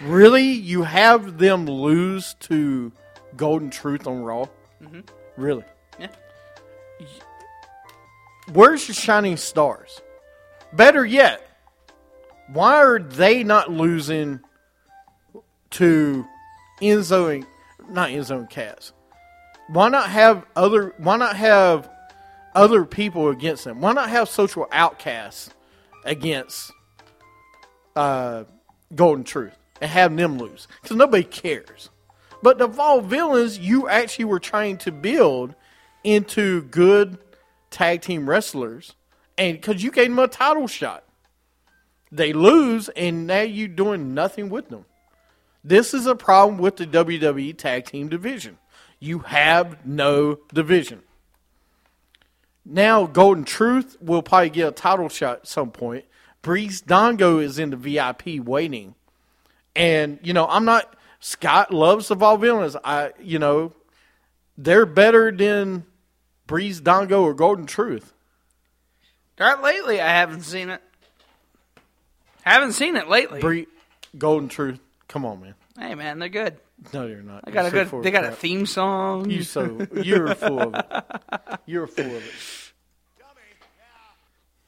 really, 0.00 0.48
you 0.52 0.82
have 0.82 1.36
them 1.36 1.66
lose 1.66 2.34
to 2.40 2.90
Golden 3.36 3.68
Truth 3.68 4.06
on 4.06 4.22
Raw? 4.22 4.46
Mm-hmm. 4.82 5.00
Really? 5.36 5.64
Yeah. 5.98 6.08
Where's 8.50 8.88
your 8.88 8.94
shining 8.94 9.36
stars? 9.36 10.00
Better 10.72 11.04
yet, 11.04 11.46
why 12.48 12.76
are 12.76 12.98
they 12.98 13.44
not 13.44 13.70
losing 13.70 14.40
to 15.72 16.26
Enzo 16.80 17.34
and 17.34 17.46
not 17.90 18.08
Enzo 18.08 18.38
and 18.38 18.48
Cass? 18.48 18.94
Why 19.68 19.90
not 19.90 20.08
have 20.08 20.46
other? 20.56 20.94
Why 20.96 21.18
not 21.18 21.36
have 21.36 21.90
other 22.54 22.84
people 22.84 23.28
against 23.28 23.64
them? 23.64 23.80
Why 23.80 23.92
not 23.92 24.08
have 24.10 24.28
social 24.28 24.66
outcasts 24.72 25.50
against 26.04 26.72
uh, 27.96 28.44
Golden 28.94 29.24
Truth 29.24 29.56
and 29.80 29.90
have 29.90 30.16
them 30.16 30.38
lose? 30.38 30.68
Because 30.82 30.96
nobody 30.96 31.24
cares. 31.24 31.90
But 32.42 32.58
the 32.58 32.68
Vaudevillains, 32.68 33.60
you 33.60 33.88
actually 33.88 34.24
were 34.24 34.40
trying 34.40 34.78
to 34.78 34.92
build 34.92 35.54
into 36.02 36.62
good 36.62 37.18
tag 37.70 38.00
team 38.00 38.28
wrestlers, 38.28 38.94
and 39.36 39.60
because 39.60 39.82
you 39.82 39.90
gave 39.90 40.08
them 40.08 40.18
a 40.18 40.28
title 40.28 40.66
shot, 40.66 41.04
they 42.10 42.32
lose, 42.32 42.88
and 42.90 43.26
now 43.26 43.42
you're 43.42 43.68
doing 43.68 44.14
nothing 44.14 44.48
with 44.48 44.68
them. 44.68 44.84
This 45.62 45.92
is 45.92 46.06
a 46.06 46.14
problem 46.14 46.58
with 46.58 46.76
the 46.76 46.86
WWE 46.86 47.56
tag 47.56 47.84
team 47.84 48.08
division. 48.08 48.58
You 48.98 49.20
have 49.20 49.86
no 49.86 50.38
division. 50.52 51.02
Now, 52.64 53.06
Golden 53.06 53.44
Truth 53.44 53.96
will 54.00 54.22
probably 54.22 54.50
get 54.50 54.68
a 54.68 54.72
title 54.72 55.08
shot 55.08 55.38
at 55.38 55.46
some 55.46 55.70
point. 55.70 56.04
Breezango 56.42 57.42
is 57.42 57.58
in 57.58 57.70
the 57.70 57.76
VIP 57.76 58.44
waiting. 58.44 58.94
And, 59.74 60.18
you 60.22 60.32
know, 60.32 60.46
I'm 60.46 60.64
not. 60.64 60.96
Scott 61.20 61.72
loves 61.72 62.08
the 62.08 62.16
Vaudevillains. 62.16 62.76
I, 62.82 63.12
you 63.20 63.38
know, 63.38 63.72
they're 64.56 64.86
better 64.86 65.30
than 65.30 65.84
Breeze 66.46 66.80
Dongo 66.80 67.22
or 67.22 67.34
Golden 67.34 67.66
Truth. 67.66 68.12
Not 69.38 69.62
lately. 69.62 70.00
I 70.00 70.08
haven't 70.08 70.42
seen 70.42 70.70
it. 70.70 70.82
Haven't 72.42 72.72
seen 72.72 72.96
it 72.96 73.08
lately. 73.08 73.40
Bree, 73.40 73.66
Golden 74.16 74.48
Truth. 74.48 74.80
Come 75.08 75.24
on, 75.24 75.40
man. 75.40 75.54
hey 75.78 75.94
man, 75.94 76.18
they're 76.18 76.28
good. 76.28 76.56
No, 76.94 77.06
you're 77.06 77.22
not. 77.22 77.44
They 77.44 77.52
got 77.52 77.60
a 77.60 77.62
You're 77.64 77.70
so 77.70 77.76
good. 77.76 77.88
full 77.88 78.02
They 78.02 78.08
of 78.08 78.14
got 78.14 78.24
a 78.24 78.32
theme 78.32 78.64
song. 78.66 79.28
You 79.30 79.42
so 79.42 79.86
you're 80.02 80.34
full 80.34 80.60
of 80.60 80.74
it. 80.74 81.04
You're 81.66 81.86
full 81.86 82.06
of 82.06 82.12
it. 82.24 82.32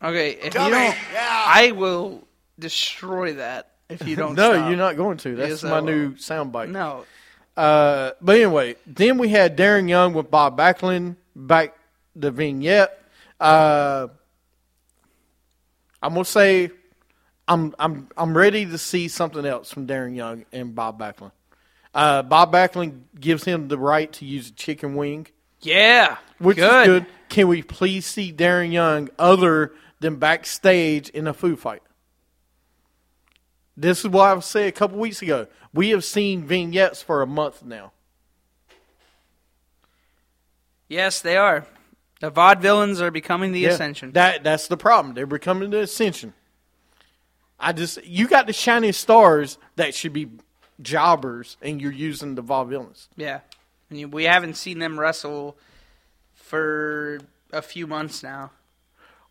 okay, 0.02 0.30
if 0.32 0.52
Dummy, 0.52 0.66
you 0.66 0.72
don't, 0.72 0.96
yeah. 1.12 1.44
I 1.46 1.72
will 1.72 2.26
destroy 2.58 3.34
that. 3.34 3.70
If 3.88 4.06
you 4.06 4.16
don't, 4.16 4.34
No, 4.34 4.52
stop. 4.52 4.68
you're 4.68 4.76
not 4.78 4.96
going 4.96 5.16
to. 5.18 5.36
That's 5.36 5.50
Yes, 5.50 5.62
my 5.64 5.80
will. 5.80 5.86
new 5.86 6.12
soundbite. 6.14 6.70
No, 6.70 7.04
Uh, 7.56 8.12
but 8.20 8.36
anyway, 8.36 8.76
then 8.86 9.18
we 9.18 9.28
had 9.28 9.56
Darren 9.56 9.88
Young 9.88 10.14
with 10.14 10.30
Bob 10.30 10.56
Backlund 10.58 11.16
back 11.36 11.74
the 12.16 12.30
vignette. 12.30 13.02
Uh, 13.40 14.08
I'm 16.02 16.12
gonna 16.14 16.24
say 16.24 16.70
I'm 17.48 17.74
I'm 17.78 18.08
I'm 18.16 18.36
ready 18.36 18.64
to 18.66 18.78
see 18.78 19.08
something 19.08 19.44
else 19.44 19.70
from 19.72 19.86
Darren 19.86 20.14
Young 20.16 20.44
and 20.52 20.74
Bob 20.74 20.98
Backlund. 20.98 21.32
Uh, 21.94 22.22
Bob 22.22 22.52
Backlund 22.52 23.02
gives 23.18 23.44
him 23.44 23.68
the 23.68 23.78
right 23.78 24.10
to 24.14 24.24
use 24.24 24.48
a 24.48 24.52
chicken 24.52 24.94
wing, 24.94 25.26
yeah, 25.60 26.16
which 26.38 26.56
good. 26.56 26.80
is 26.82 26.86
good. 26.86 27.06
Can 27.28 27.48
we 27.48 27.62
please 27.62 28.06
see 28.06 28.32
Darren 28.32 28.72
Young 28.72 29.10
other 29.18 29.72
than 30.00 30.16
backstage 30.16 31.08
in 31.10 31.26
a 31.26 31.34
food 31.34 31.58
fight? 31.58 31.82
This 33.76 34.00
is 34.00 34.08
what 34.08 34.36
I 34.36 34.40
said 34.40 34.68
a 34.68 34.72
couple 34.72 34.98
weeks 34.98 35.22
ago. 35.22 35.46
We 35.74 35.90
have 35.90 36.04
seen 36.04 36.44
vignettes 36.44 37.02
for 37.02 37.22
a 37.22 37.26
month 37.26 37.62
now. 37.64 37.92
Yes, 40.88 41.20
they 41.20 41.36
are. 41.36 41.66
The 42.20 42.30
vaudevillains 42.30 43.00
are 43.00 43.10
becoming 43.10 43.52
the 43.52 43.60
Yeah, 43.60 43.70
ascension. 43.70 44.12
That 44.12 44.44
that's 44.44 44.68
the 44.68 44.76
problem. 44.76 45.14
They're 45.14 45.26
becoming 45.26 45.70
the 45.70 45.80
ascension. 45.80 46.34
I 47.58 47.72
just 47.72 48.04
you 48.04 48.28
got 48.28 48.46
the 48.46 48.52
shining 48.52 48.92
stars 48.92 49.58
that 49.76 49.94
should 49.94 50.12
be 50.12 50.28
jobbers, 50.82 51.56
and 51.62 51.80
you're 51.80 51.92
using 51.92 52.34
the 52.34 52.42
vaudevillains. 52.42 53.08
yeah, 53.16 53.40
and 53.90 53.98
you, 54.00 54.08
we 54.08 54.24
haven't 54.24 54.54
seen 54.54 54.78
them 54.78 54.98
wrestle 54.98 55.56
for 56.34 57.20
a 57.52 57.62
few 57.62 57.86
months 57.86 58.22
now. 58.22 58.50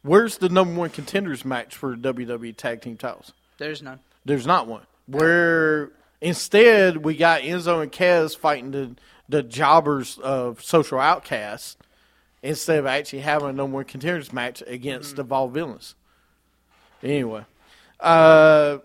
Where's 0.03 0.37
the 0.37 0.49
number 0.49 0.73
one 0.73 0.89
contenders 0.89 1.45
match 1.45 1.75
for 1.75 1.95
WWE 1.95 2.55
Tag 2.55 2.81
Team 2.81 2.97
titles? 2.97 3.33
There's 3.57 3.81
none. 3.83 3.99
There's 4.25 4.47
not 4.47 4.67
one. 4.67 4.83
Where 5.05 5.91
instead 6.21 6.97
we 6.97 7.15
got 7.15 7.41
Enzo 7.41 7.81
and 7.81 7.91
Cass 7.91 8.33
fighting 8.33 8.71
the 8.71 8.95
the 9.29 9.43
jobbers 9.43 10.17
of 10.17 10.61
social 10.61 10.99
outcasts 10.99 11.77
instead 12.43 12.79
of 12.79 12.85
actually 12.85 13.19
having 13.19 13.49
a 13.49 13.53
number 13.53 13.75
one 13.75 13.85
contenders 13.85 14.33
match 14.33 14.61
against 14.67 15.15
the 15.15 15.23
vaudevillains. 15.23 15.93
Anyway, 17.03 17.45
uh, 17.99 18.79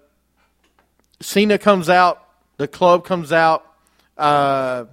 Cena 1.21 1.59
comes 1.59 1.89
out. 1.89 2.26
The 2.57 2.69
club 2.69 3.05
comes 3.05 3.33
out. 3.33 3.65
Uh, 4.17 4.87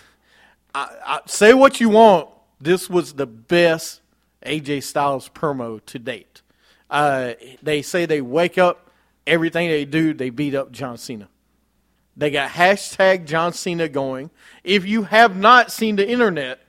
I, 0.74 0.88
I, 1.06 1.20
say 1.26 1.54
what 1.54 1.80
you 1.80 1.88
want. 1.88 2.28
This 2.60 2.88
was 2.88 3.14
the 3.14 3.26
best 3.26 4.00
AJ 4.46 4.84
Styles 4.84 5.28
promo 5.28 5.84
to 5.86 5.98
date. 5.98 6.42
Uh, 6.88 7.34
they 7.62 7.82
say 7.82 8.06
they 8.06 8.20
wake 8.20 8.58
up, 8.58 8.90
everything 9.26 9.68
they 9.68 9.84
do, 9.84 10.14
they 10.14 10.30
beat 10.30 10.54
up 10.54 10.70
John 10.70 10.98
Cena. 10.98 11.28
They 12.16 12.30
got 12.30 12.50
hashtag 12.50 13.26
John 13.26 13.52
Cena 13.52 13.88
going. 13.88 14.30
If 14.62 14.84
you 14.84 15.04
have 15.04 15.36
not 15.36 15.72
seen 15.72 15.96
the 15.96 16.08
internet, 16.08 16.60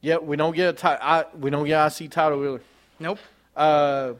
yep, 0.00 0.22
we 0.22 0.36
don't 0.36 0.54
get 0.54 0.68
a 0.68 0.72
ti- 0.72 1.02
I, 1.02 1.24
we 1.36 1.50
don't 1.50 1.66
get 1.66 2.00
IC 2.00 2.10
title 2.10 2.38
really. 2.38 2.60
Nope. 3.00 3.18
Uh, 3.56 4.12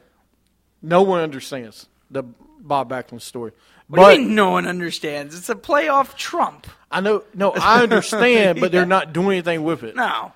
no 0.81 1.01
one 1.03 1.21
understands 1.21 1.87
the 2.11 2.23
Bob 2.23 2.89
Backlund 2.89 3.21
story. 3.21 3.53
What 3.89 3.97
do 3.97 4.01
But 4.03 4.15
you 4.15 4.25
mean 4.27 4.35
no 4.35 4.51
one 4.51 4.67
understands? 4.67 5.35
It's 5.35 5.49
a 5.49 5.55
playoff 5.55 6.15
trump. 6.15 6.67
I 6.91 7.01
know, 7.01 7.23
no, 7.33 7.51
I 7.51 7.83
understand, 7.83 8.61
but 8.61 8.71
they're 8.71 8.85
not 8.85 9.13
doing 9.13 9.31
anything 9.39 9.63
with 9.63 9.83
it. 9.83 9.95
No. 9.95 10.31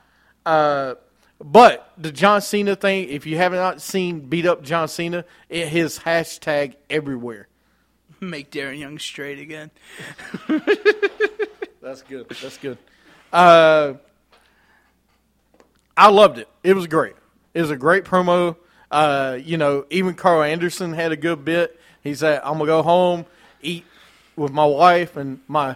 But 1.43 1.91
the 1.97 2.11
John 2.11 2.41
Cena 2.41 2.75
thing, 2.75 3.09
if 3.09 3.25
you 3.25 3.37
have 3.37 3.51
not 3.51 3.81
seen 3.81 4.21
beat 4.21 4.45
up 4.45 4.63
John 4.63 4.87
Cena, 4.87 5.25
it 5.49 5.67
his 5.67 5.99
hashtag 5.99 6.75
everywhere. 6.89 7.47
Make 8.21 8.49
Darren 8.49 8.79
Young 8.79 8.97
straight 8.97 9.39
again. 9.39 9.69
That's 11.81 12.01
good. 12.03 12.29
That's 12.41 12.57
good. 12.57 12.77
Uh, 13.33 13.95
I 15.97 16.09
loved 16.09 16.37
it. 16.37 16.47
It 16.63 16.75
was 16.75 16.87
great. 16.87 17.15
It 17.53 17.61
was 17.61 17.71
a 17.71 17.75
great 17.75 18.05
promo. 18.05 18.55
Uh, 18.89 19.37
you 19.43 19.57
know, 19.57 19.85
even 19.89 20.13
Karl 20.13 20.43
Anderson 20.43 20.93
had 20.93 21.11
a 21.11 21.17
good 21.17 21.43
bit. 21.43 21.77
He 22.03 22.15
said, 22.15 22.39
"I'm 22.43 22.53
gonna 22.53 22.65
go 22.65 22.83
home, 22.83 23.25
eat 23.63 23.85
with 24.35 24.51
my 24.51 24.65
wife 24.65 25.15
and 25.17 25.39
my 25.47 25.75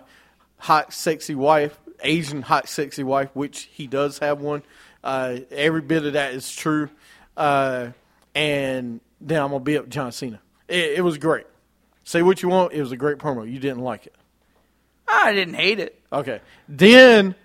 hot, 0.57 0.93
sexy 0.93 1.35
wife, 1.35 1.77
Asian 2.01 2.41
hot, 2.41 2.67
sexy 2.67 3.03
wife, 3.03 3.29
which 3.33 3.69
he 3.71 3.87
does 3.87 4.19
have 4.19 4.41
one. 4.41 4.63
Uh, 5.03 5.37
every 5.51 5.81
bit 5.81 6.05
of 6.05 6.13
that 6.13 6.33
is 6.33 6.53
true. 6.53 6.89
Uh, 7.35 7.89
and 8.35 8.99
then 9.21 9.41
I'm 9.41 9.51
gonna 9.51 9.63
beat 9.63 9.77
up 9.77 9.89
John 9.89 10.11
Cena. 10.11 10.39
It, 10.67 10.97
it 10.97 11.01
was 11.01 11.17
great. 11.17 11.45
Say 12.03 12.21
what 12.21 12.41
you 12.41 12.49
want. 12.49 12.73
It 12.73 12.79
was 12.81 12.91
a 12.91 12.97
great 12.97 13.17
promo. 13.17 13.49
You 13.49 13.59
didn't 13.59 13.81
like 13.81 14.05
it. 14.05 14.15
I 15.07 15.33
didn't 15.33 15.55
hate 15.55 15.79
it. 15.79 15.99
Okay. 16.11 16.41
Then 16.67 17.35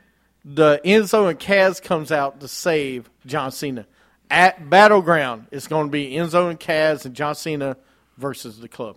the 0.44 0.80
Enzo 0.84 1.28
and 1.28 1.38
Cass 1.38 1.80
comes 1.80 2.12
out 2.12 2.40
to 2.40 2.48
save 2.48 3.10
John 3.26 3.52
Cena. 3.52 3.86
At 4.30 4.70
Battleground, 4.70 5.46
it's 5.50 5.68
going 5.68 5.88
to 5.88 5.90
be 5.90 6.12
Enzo 6.12 6.48
and 6.48 6.58
Cass 6.58 7.04
and 7.04 7.14
John 7.14 7.34
Cena 7.34 7.76
versus 8.16 8.58
the 8.58 8.68
club. 8.68 8.96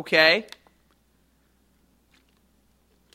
Okay. 0.00 0.46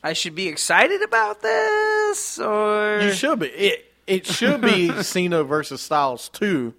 I 0.03 0.13
should 0.13 0.35
be 0.35 0.47
excited 0.47 1.01
about 1.01 1.41
this, 1.41 2.37
or 2.39 2.99
You 3.01 3.11
should 3.11 3.39
be. 3.39 3.47
It 3.47 3.91
it 4.05 4.27
should 4.27 4.61
be 4.61 4.91
Cena 5.03 5.43
versus 5.43 5.81
Styles 5.81 6.29
too, 6.29 6.75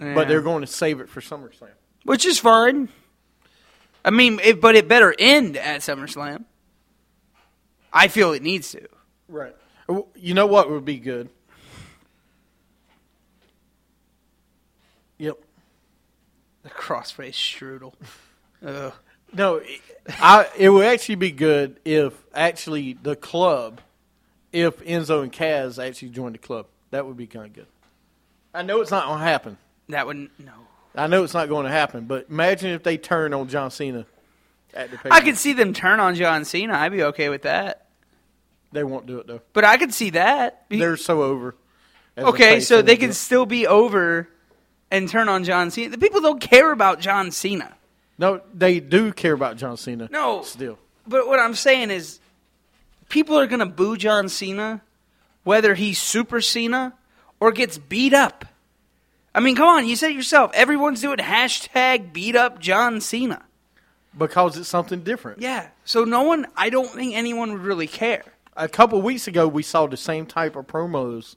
Yeah. 0.00 0.14
but 0.14 0.28
they're 0.28 0.40
going 0.40 0.62
to 0.62 0.66
save 0.66 1.00
it 1.00 1.08
for 1.10 1.20
SummerSlam. 1.20 1.68
which 2.04 2.24
is 2.24 2.38
fine. 2.38 2.88
I 4.02 4.08
mean, 4.10 4.40
it, 4.42 4.62
but 4.62 4.76
it 4.76 4.88
better 4.88 5.14
end 5.18 5.58
at 5.58 5.82
SummerSlam. 5.82 6.44
I 7.92 8.08
feel 8.08 8.32
it 8.32 8.42
needs 8.42 8.70
to. 8.72 8.88
Right. 9.28 9.54
You 10.16 10.32
know 10.32 10.46
what 10.46 10.70
would 10.70 10.86
be 10.86 10.96
good? 10.98 11.28
Yep. 15.18 15.38
The 16.62 16.70
crossface 16.70 17.34
strudel. 17.34 17.92
Ugh. 18.64 18.92
No, 19.32 19.56
it- 19.56 19.80
I, 20.18 20.48
it 20.58 20.70
would 20.70 20.86
actually 20.86 21.16
be 21.16 21.30
good 21.30 21.78
if 21.84 22.14
actually 22.34 22.94
the 22.94 23.14
club, 23.14 23.80
if 24.52 24.78
Enzo 24.78 25.22
and 25.22 25.30
Cass 25.30 25.78
actually 25.78 26.08
joined 26.08 26.34
the 26.34 26.38
club. 26.38 26.66
That 26.90 27.06
would 27.06 27.16
be 27.16 27.26
kind 27.26 27.46
of 27.46 27.52
good. 27.52 27.66
I 28.52 28.62
know 28.62 28.80
it's 28.80 28.90
not 28.90 29.06
going 29.06 29.18
to 29.18 29.24
happen. 29.24 29.56
That 29.90 30.06
would 30.06 30.16
no. 30.16 30.52
I 30.96 31.06
know 31.06 31.22
it's 31.22 31.34
not 31.34 31.48
going 31.48 31.66
to 31.66 31.70
happen, 31.70 32.06
but 32.06 32.26
imagine 32.30 32.70
if 32.70 32.82
they 32.82 32.96
turn 32.98 33.32
on 33.32 33.48
John 33.48 33.70
Cena 33.70 34.06
at 34.74 34.90
the 34.90 34.96
pay 34.98 35.10
I 35.12 35.20
could 35.20 35.36
see 35.36 35.52
them 35.52 35.72
turn 35.72 36.00
on 36.00 36.16
John 36.16 36.44
Cena. 36.44 36.74
I'd 36.74 36.90
be 36.92 37.04
okay 37.04 37.28
with 37.28 37.42
that. 37.42 37.86
They 38.72 38.82
won't 38.82 39.06
do 39.06 39.18
it 39.18 39.26
though. 39.28 39.42
But 39.52 39.64
I 39.64 39.76
could 39.76 39.94
see 39.94 40.10
that. 40.10 40.64
They're 40.68 40.96
so 40.96 41.22
over. 41.22 41.54
okay, 42.18 42.58
so 42.60 42.82
they 42.82 42.96
can 42.96 43.12
still 43.12 43.46
be 43.46 43.66
over 43.68 44.28
and 44.90 45.08
turn 45.08 45.28
on 45.28 45.44
John 45.44 45.70
Cena. 45.70 45.90
The 45.90 45.98
people 45.98 46.20
don't 46.20 46.40
care 46.40 46.72
about 46.72 46.98
John 47.00 47.30
Cena. 47.30 47.76
No, 48.20 48.42
they 48.52 48.80
do 48.80 49.12
care 49.12 49.32
about 49.32 49.56
John 49.56 49.78
Cena. 49.78 50.08
No. 50.12 50.42
still. 50.42 50.78
But 51.06 51.26
what 51.26 51.40
I'm 51.40 51.54
saying 51.54 51.90
is, 51.90 52.20
people 53.08 53.36
are 53.38 53.46
going 53.46 53.60
to 53.60 53.66
boo 53.66 53.96
John 53.96 54.28
Cena, 54.28 54.82
whether 55.42 55.74
he's 55.74 55.98
Super 55.98 56.42
Cena 56.42 56.92
or 57.40 57.50
gets 57.50 57.78
beat 57.78 58.12
up. 58.12 58.44
I 59.34 59.40
mean, 59.40 59.56
come 59.56 59.68
on, 59.68 59.86
you 59.86 59.96
said 59.96 60.10
it 60.10 60.16
yourself. 60.16 60.50
Everyone's 60.54 61.00
doing 61.00 61.16
hashtag 61.16 62.12
beat 62.12 62.36
up 62.36 62.60
John 62.60 63.00
Cena. 63.00 63.42
because 64.16 64.58
it's 64.58 64.68
something 64.68 65.00
different. 65.02 65.40
Yeah. 65.40 65.68
So 65.86 66.04
no 66.04 66.22
one, 66.22 66.46
I 66.54 66.68
don't 66.68 66.90
think 66.90 67.14
anyone 67.14 67.52
would 67.52 67.62
really 67.62 67.86
care. 67.86 68.24
A 68.54 68.68
couple 68.68 69.00
weeks 69.00 69.28
ago, 69.28 69.48
we 69.48 69.62
saw 69.62 69.86
the 69.86 69.96
same 69.96 70.26
type 70.26 70.56
of 70.56 70.66
promos 70.66 71.36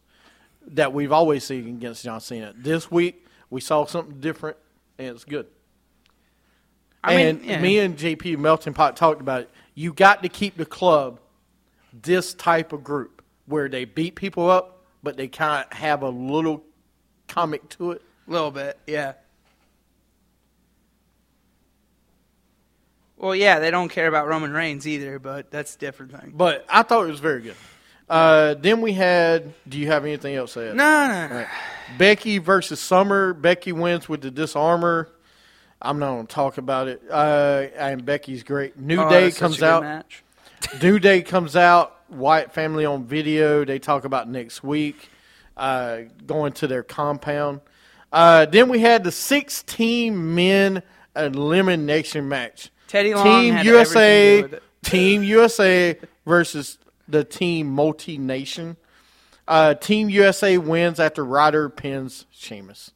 that 0.67 0.91
we've 0.91 1.11
always 1.13 1.45
seen 1.45 1.67
against 1.67 2.03
John 2.03 2.19
Cena. 2.19 2.53
This 2.57 2.91
week, 2.91 3.25
we 3.49 3.61
saw 3.61 3.85
something 3.85 4.19
different, 4.19 4.57
and 4.97 5.09
it's 5.09 5.23
good. 5.23 5.45
I 7.03 7.13
and 7.13 7.41
mean, 7.41 7.49
yeah. 7.49 7.61
me 7.61 7.79
and 7.79 7.97
JP 7.97 8.37
Melting 8.37 8.73
Pot 8.73 8.95
talked 8.95 9.21
about 9.21 9.41
it. 9.41 9.49
You 9.75 9.93
got 9.93 10.23
to 10.23 10.29
keep 10.29 10.55
the 10.57 10.65
club 10.65 11.19
this 11.91 12.33
type 12.33 12.73
of 12.73 12.83
group 12.83 13.21
where 13.45 13.67
they 13.67 13.85
beat 13.85 14.15
people 14.15 14.49
up, 14.49 14.85
but 15.01 15.17
they 15.17 15.27
kind 15.27 15.65
of 15.69 15.77
have 15.77 16.01
a 16.01 16.09
little 16.09 16.63
comic 17.27 17.67
to 17.69 17.91
it. 17.91 18.01
A 18.27 18.31
little 18.31 18.51
bit, 18.51 18.77
yeah. 18.87 19.13
Well, 23.17 23.35
yeah, 23.35 23.59
they 23.59 23.71
don't 23.71 23.89
care 23.89 24.07
about 24.07 24.27
Roman 24.27 24.53
Reigns 24.53 24.87
either, 24.87 25.19
but 25.19 25.51
that's 25.51 25.75
a 25.75 25.79
different 25.79 26.19
thing. 26.19 26.33
But 26.35 26.65
I 26.69 26.83
thought 26.83 27.05
it 27.05 27.09
was 27.09 27.19
very 27.19 27.41
good. 27.41 27.55
Uh, 28.09 28.53
then 28.55 28.81
we 28.81 28.93
had. 28.93 29.53
Do 29.67 29.77
you 29.77 29.87
have 29.87 30.03
anything 30.03 30.35
else 30.35 30.53
to 30.53 30.69
add? 30.69 30.75
No, 30.75 31.07
no, 31.07 31.27
no. 31.27 31.35
Right. 31.35 31.47
Becky 31.97 32.37
versus 32.37 32.79
Summer. 32.79 33.33
Becky 33.33 33.71
wins 33.71 34.09
with 34.09 34.21
the 34.21 34.31
Dis-arm-her. 34.31 35.09
I'm 35.83 35.99
not 35.99 36.13
going 36.13 36.27
to 36.27 36.33
talk 36.33 36.57
about 36.57 36.87
it. 36.87 37.01
Uh, 37.09 37.67
and 37.75 38.05
Becky's 38.05 38.43
great. 38.43 38.79
New 38.79 39.01
Oh, 39.01 39.09
Day 39.09 39.25
that's 39.25 39.37
such 39.37 39.57
a 39.57 39.59
comes 39.59 39.63
out. 39.63 40.05
New 40.81 40.97
Day 40.97 41.21
comes 41.21 41.55
out. 41.55 41.99
Wyatt 42.09 42.53
family 42.53 42.85
on 42.85 43.05
video. 43.05 43.65
They 43.65 43.79
talk 43.79 44.05
about 44.05 44.29
next 44.29 44.63
week 44.63 45.09
uh, 45.57 45.99
going 46.25 46.53
to 46.53 46.67
their 46.67 46.83
compound. 46.83 47.61
Uh, 48.11 48.45
then 48.45 48.69
we 48.69 48.79
had 48.79 49.03
the 49.03 49.11
16 49.11 50.35
men 50.35 50.83
elimination 51.15 52.29
match. 52.29 52.69
Teddy 52.87 53.13
Long 53.13 53.25
Team 53.25 53.57
USA, 53.65 54.35
to 54.35 54.41
do 54.41 54.43
with 54.43 54.53
it. 54.53 54.63
Team 54.83 55.23
USA 55.23 55.99
versus 56.25 56.77
the 57.07 57.23
Team 57.23 57.67
Multi 57.67 58.17
Nation. 58.17 58.77
Uh, 59.47 59.73
Team 59.73 60.09
USA 60.09 60.57
wins 60.57 60.99
after 60.99 61.25
Ryder 61.25 61.69
pins 61.69 62.25
Sheamus. 62.31 62.91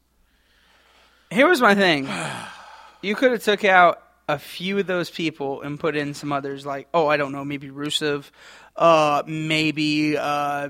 Here 1.31 1.47
was 1.47 1.59
my 1.59 1.75
thing. 1.75 2.07
You 3.01 3.15
could 3.15 3.31
have 3.31 3.43
took 3.43 3.63
out 3.63 4.01
a 4.27 4.37
few 4.39 4.79
of 4.79 4.87
those 4.87 5.09
people 5.09 5.61
and 5.61 5.79
put 5.79 5.95
in 5.95 6.13
some 6.13 6.31
others, 6.31 6.65
like 6.65 6.87
oh, 6.93 7.07
I 7.07 7.17
don't 7.17 7.31
know, 7.31 7.45
maybe 7.45 7.69
Rusev, 7.69 8.29
uh, 8.75 9.23
maybe 9.25 10.17
uh, 10.17 10.69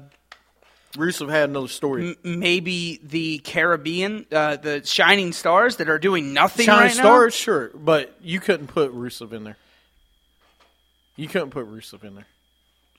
Rusev 0.95 1.29
had 1.29 1.49
another 1.49 1.67
story. 1.67 2.15
m- 2.23 2.39
maybe 2.39 2.99
the 3.03 3.39
Caribbean, 3.39 4.25
uh, 4.31 4.57
the 4.57 4.85
Shining 4.85 5.31
Stars 5.33 5.77
that 5.77 5.89
are 5.89 5.99
doing 5.99 6.33
nothing 6.33 6.65
Shining 6.65 6.81
right 6.83 6.91
Stars, 6.91 7.33
sure, 7.33 7.71
but 7.73 8.15
you 8.21 8.39
couldn't 8.39 8.67
put 8.67 8.93
Rusev 8.93 9.31
in 9.33 9.43
there. 9.43 9.57
You 11.15 11.27
couldn't 11.27 11.49
put 11.49 11.67
Rusev 11.67 12.03
in 12.03 12.15
there. 12.15 12.27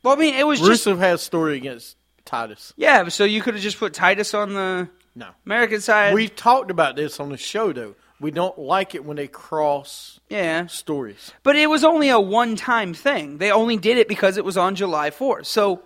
Well, 0.03 0.15
I 0.15 0.19
mean, 0.19 0.35
it 0.35 0.47
was 0.47 0.61
just 0.61 0.87
Rusev 0.87 0.99
had 0.99 1.15
a 1.15 1.19
story 1.19 1.57
against 1.57 1.97
Titus. 2.25 2.73
yeah. 2.77 3.09
So 3.09 3.25
you 3.25 3.43
could 3.43 3.55
have 3.55 3.63
just 3.63 3.79
put 3.79 3.95
Titus 3.95 4.35
on 4.35 4.55
the 4.55 4.89
No. 5.15 5.29
American 5.47 5.81
side. 5.81 6.15
We've 6.15 6.35
talked 6.35 6.71
about 6.71 6.97
this 6.97 7.21
on 7.21 7.29
the 7.31 7.37
show, 7.37 7.73
though. 7.73 7.95
We 8.21 8.31
don't 8.33 8.59
like 8.59 8.95
it 8.95 9.05
when 9.05 9.17
they 9.17 9.29
cross 9.29 10.19
yeah, 10.29 10.67
stories. 10.67 11.33
But 11.45 11.57
it 11.57 11.71
was 11.71 11.85
only 11.85 12.09
a 12.09 12.19
one 12.19 12.57
time 12.57 12.93
thing. 12.95 13.39
They 13.39 13.51
only 13.53 13.77
did 13.77 13.97
it 13.97 14.09
because 14.09 14.37
it 14.37 14.45
was 14.45 14.57
on 14.57 14.75
July 14.75 15.11
4th. 15.11 15.47
So 15.47 15.83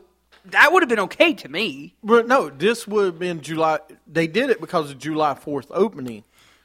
that 0.46 0.72
would 0.72 0.82
have 0.82 0.88
been 0.88 1.00
okay 1.00 1.34
to 1.34 1.48
me. 1.48 1.94
But 2.02 2.26
no, 2.26 2.48
this 2.48 2.88
would 2.88 3.04
have 3.04 3.18
been 3.18 3.42
July. 3.42 3.80
They 4.06 4.26
did 4.26 4.48
it 4.50 4.60
because 4.60 4.90
of 4.90 4.98
July 4.98 5.34
4th 5.34 5.66
opening. 5.70 6.24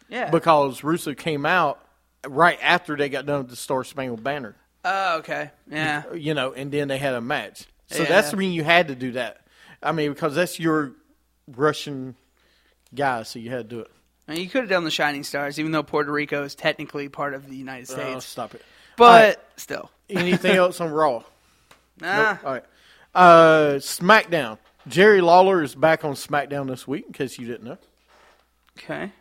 Yeah. 0.09 0.29
Because 0.29 0.81
Rusev 0.81 1.17
came 1.17 1.45
out 1.45 1.83
right 2.25 2.57
after 2.61 2.95
they 2.95 3.09
got 3.09 3.25
done 3.25 3.39
with 3.39 3.49
the 3.49 3.55
Star 3.57 3.83
Spangled 3.83 4.23
Banner. 4.23 4.55
Oh, 4.85 5.17
okay. 5.17 5.51
Yeah. 5.69 6.13
you 6.13 6.33
know, 6.33 6.53
and 6.53 6.71
then 6.71 6.87
they 6.87 6.97
had 6.97 7.13
a 7.13 7.21
match. 7.21 7.65
So 7.87 8.03
Yeah. 8.03 8.09
that's 8.09 8.31
the 8.31 8.37
reason 8.37 8.53
you 8.53 8.63
had 8.63 8.87
to 8.87 8.95
do 8.95 9.11
that. 9.13 9.41
I 9.83 9.91
mean, 9.91 10.13
because 10.13 10.33
that's 10.33 10.59
your 10.59 10.93
Russian 11.47 12.15
guy, 12.95 13.23
so 13.23 13.37
you 13.39 13.49
had 13.49 13.69
to 13.69 13.75
do 13.75 13.81
it. 13.81 13.91
And 14.27 14.37
you 14.37 14.49
could 14.49 14.61
have 14.61 14.69
done 14.69 14.83
the 14.83 14.91
Shining 14.91 15.23
Stars, 15.23 15.57
even 15.59 15.71
though 15.71 15.83
Puerto 15.83 16.11
Rico 16.11 16.43
is 16.43 16.53
technically 16.53 17.07
part 17.07 17.33
of 17.33 17.47
the 17.49 17.55
United 17.55 17.89
Oh, 17.91 17.93
States. 17.93 18.25
stop 18.25 18.55
it. 18.55 18.61
but 18.97 19.43
still. 19.55 19.89
Anything 20.09 20.55
else 20.57 20.81
on 20.81 20.91
Raw? 20.91 21.23
Nah. 22.01 22.37
All 22.43 22.53
right. 22.53 22.63
Uh, 23.15 23.73
SmackDown. 23.79 24.57
Jerry 24.87 25.21
Lawler 25.21 25.63
is 25.63 25.75
back 25.75 26.03
on 26.05 26.13
SmackDown 26.13 26.67
this 26.67 26.87
week, 26.87 27.05
in 27.07 27.13
case 27.13 27.39
you 27.39 27.47
didn't 27.47 27.63
know. 27.65 27.77
Okay. 28.77 29.11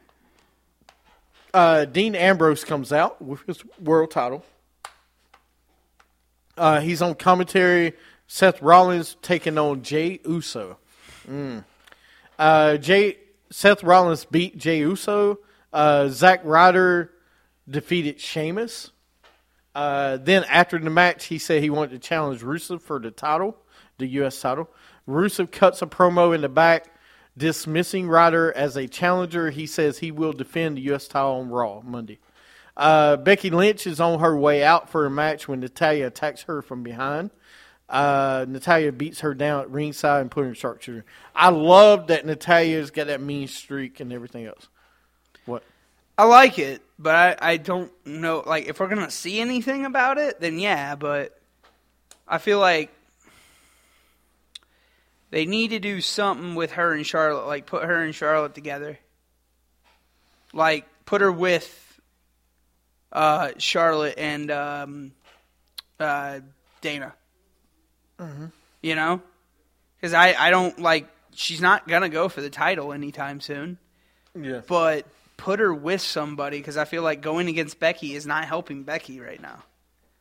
Uh, 1.54 1.84
Dean 1.86 2.14
Ambrose 2.14 2.64
comes 2.64 2.92
out 2.92 3.22
with 3.22 3.40
his 3.46 3.62
world 3.80 4.10
title. 4.10 4.44
Uh, 6.58 6.80
he's 6.80 7.00
on 7.02 7.14
commentary. 7.14 7.94
Seth 8.26 8.60
Rollins 8.60 9.16
taking 9.22 9.56
on 9.56 9.82
Jay 9.82 10.20
Uso. 10.26 10.78
Mm. 11.28 11.64
Uh, 12.38 12.76
Jay 12.76 13.16
Seth 13.50 13.82
Rollins 13.82 14.24
beat 14.24 14.56
Jay 14.56 14.78
Uso 14.78 15.38
Uh, 15.72 16.08
Zack 16.08 16.40
Ryder 16.44 17.12
defeated 17.68 18.20
Sheamus. 18.20 18.92
Uh, 19.74 20.16
then 20.16 20.44
after 20.44 20.78
the 20.78 20.88
match, 20.88 21.26
he 21.26 21.38
said 21.38 21.62
he 21.62 21.68
wanted 21.70 21.90
to 21.90 21.98
challenge 21.98 22.40
Rusev 22.42 22.80
for 22.80 22.98
the 22.98 23.10
title, 23.10 23.58
the 23.98 24.06
U.S. 24.06 24.40
title. 24.40 24.70
Rusev 25.06 25.52
cuts 25.52 25.82
a 25.82 25.86
promo 25.86 26.34
in 26.34 26.40
the 26.40 26.48
back, 26.48 26.86
dismissing 27.36 28.08
Ryder 28.08 28.52
as 28.56 28.76
a 28.76 28.88
challenger. 28.88 29.50
He 29.50 29.66
says 29.66 29.98
he 29.98 30.10
will 30.10 30.32
defend 30.32 30.78
the 30.78 30.82
U.S. 30.82 31.06
title 31.08 31.40
on 31.40 31.50
Raw 31.50 31.82
Monday. 31.84 32.18
Uh, 32.74 33.16
Becky 33.16 33.50
Lynch 33.50 33.86
is 33.86 34.00
on 34.00 34.20
her 34.20 34.36
way 34.36 34.64
out 34.64 34.88
for 34.88 35.04
a 35.06 35.10
match 35.10 35.46
when 35.46 35.60
Natalya 35.60 36.06
attacks 36.06 36.42
her 36.42 36.62
from 36.62 36.82
behind. 36.82 37.30
Uh, 37.88 38.44
Natalya 38.48 38.90
beats 38.90 39.20
her 39.20 39.32
down 39.32 39.60
at 39.60 39.70
ringside 39.70 40.20
and 40.20 40.30
put 40.30 40.42
her 40.42 40.48
in 40.48 40.54
sharpshooter. 40.54 41.04
I 41.34 41.50
love 41.50 42.08
that 42.08 42.26
Natalya's 42.26 42.90
got 42.90 43.06
that 43.06 43.20
mean 43.20 43.46
streak 43.46 44.00
and 44.00 44.12
everything 44.12 44.46
else. 44.46 44.68
What? 45.44 45.62
I 46.18 46.24
like 46.24 46.58
it, 46.58 46.82
but 46.98 47.14
I, 47.14 47.52
I 47.52 47.56
don't 47.58 47.92
know. 48.04 48.42
Like, 48.44 48.66
if 48.66 48.80
we're 48.80 48.88
gonna 48.88 49.10
see 49.10 49.40
anything 49.40 49.84
about 49.84 50.18
it, 50.18 50.40
then 50.40 50.58
yeah. 50.58 50.96
But 50.96 51.38
I 52.26 52.38
feel 52.38 52.58
like 52.58 52.92
they 55.30 55.46
need 55.46 55.68
to 55.68 55.78
do 55.78 56.00
something 56.00 56.56
with 56.56 56.72
her 56.72 56.92
and 56.92 57.06
Charlotte. 57.06 57.46
Like, 57.46 57.66
put 57.66 57.84
her 57.84 58.02
and 58.02 58.14
Charlotte 58.14 58.54
together. 58.54 58.98
Like, 60.52 60.86
put 61.04 61.20
her 61.20 61.30
with 61.30 62.00
uh, 63.12 63.50
Charlotte 63.58 64.14
and 64.18 64.50
um, 64.50 65.12
uh, 66.00 66.40
Dana. 66.80 67.14
You 68.82 68.94
know, 68.94 69.20
because 70.00 70.14
I 70.14 70.34
I 70.34 70.50
don't 70.50 70.78
like. 70.80 71.08
She's 71.34 71.60
not 71.60 71.86
gonna 71.86 72.08
go 72.08 72.28
for 72.28 72.40
the 72.40 72.48
title 72.50 72.92
anytime 72.94 73.40
soon 73.42 73.76
Yeah. 74.34 74.62
but 74.66 75.04
put 75.36 75.60
her 75.60 75.74
with 75.74 76.00
somebody 76.00 76.56
because 76.58 76.78
I 76.78 76.86
feel 76.86 77.02
like 77.02 77.20
going 77.20 77.48
against 77.48 77.78
Becky 77.78 78.14
is 78.14 78.26
not 78.26 78.46
helping 78.46 78.84
Becky 78.84 79.20
right 79.20 79.40
now. 79.40 79.62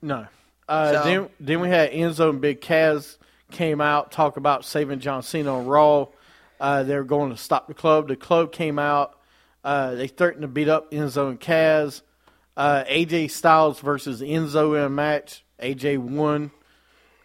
No. 0.01 0.27
Uh, 0.67 0.91
So- 0.91 1.03
then, 1.03 1.29
then 1.39 1.59
we 1.61 1.69
had 1.69 1.91
Enzo 1.91 2.29
and 2.31 2.41
Big 2.41 2.59
Cass 2.59 3.17
came 3.51 3.79
out 3.79 4.11
talk 4.11 4.35
about 4.35 4.65
saving 4.65 4.99
John 4.99 5.21
Cena 5.23 5.57
on 5.57 5.65
Raw. 5.67 6.07
Uh, 6.59 6.83
they 6.83 6.95
were 6.95 7.03
going 7.05 7.31
to 7.31 7.37
stop 7.37 7.67
the 7.69 7.73
club. 7.73 8.09
The 8.09 8.15
club 8.17 8.51
came 8.51 8.77
out. 8.79 9.17
Uh, 9.63 9.95
they 9.95 10.07
threatened 10.07 10.41
to 10.41 10.47
beat 10.49 10.67
up 10.67 10.91
Enzo 10.91 11.29
and 11.29 11.39
Cass. 11.39 12.01
Uh, 12.57 12.83
AJ 12.89 13.29
Styles 13.31 13.79
versus 13.79 14.19
Enzo 14.21 14.75
in 14.77 14.83
a 14.83 14.89
match. 14.89 15.45
AJ 15.61 15.97
won. 15.97 16.51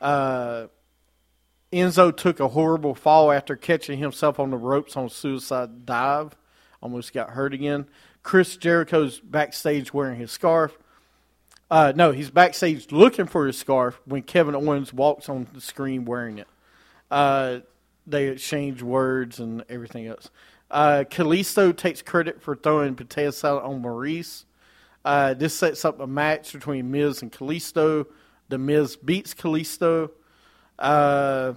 Uh, 0.01 0.67
Enzo 1.73 2.17
took 2.17 2.41
a 2.41 2.49
horrible 2.49 2.95
fall 2.95 3.31
after 3.31 3.55
catching 3.55 3.99
himself 3.99 4.41
on 4.41 4.51
the 4.51 4.57
ropes 4.57 4.97
on 4.97 5.09
suicide 5.09 5.87
dive. 5.87 6.37
Almost 6.83 7.13
got 7.13 7.31
hurt 7.31 7.55
again. 7.55 7.87
Chris 8.23 8.57
Jericho's 8.57 9.21
backstage 9.21 9.93
wearing 9.95 10.19
his 10.19 10.31
scarf. 10.31 10.77
Uh, 11.71 11.93
no, 11.95 12.11
he's 12.11 12.31
backstage 12.31 12.91
looking 12.91 13.27
for 13.27 13.47
his 13.47 13.57
scarf 13.57 14.01
when 14.05 14.23
Kevin 14.23 14.57
Owens 14.57 14.93
walks 14.93 15.29
on 15.29 15.47
the 15.53 15.61
screen 15.61 16.05
wearing 16.05 16.39
it. 16.39 16.49
Uh, 17.11 17.61
they 18.07 18.29
exchange 18.29 18.83
words 18.83 19.39
and 19.39 19.65
everything 19.69 20.07
else. 20.07 20.31
Uh, 20.71 21.05
Kalisto 21.09 21.77
takes 21.77 22.03
credit 22.03 22.43
for 22.43 22.57
throwing 22.57 22.95
potato 22.95 23.31
salad 23.31 23.65
on 23.65 23.83
Maryse. 23.83 24.45
Uh, 25.05 25.35
this 25.35 25.55
sets 25.55 25.85
up 25.85 26.01
a 26.01 26.07
match 26.07 26.53
between 26.53 26.91
Miz 26.91 27.23
and 27.23 27.31
Kalisto. 27.33 28.07
The 28.51 28.59
Miz 28.59 28.97
beats 28.97 29.33
Kalisto. 29.33 30.11
Uh, 30.79 31.55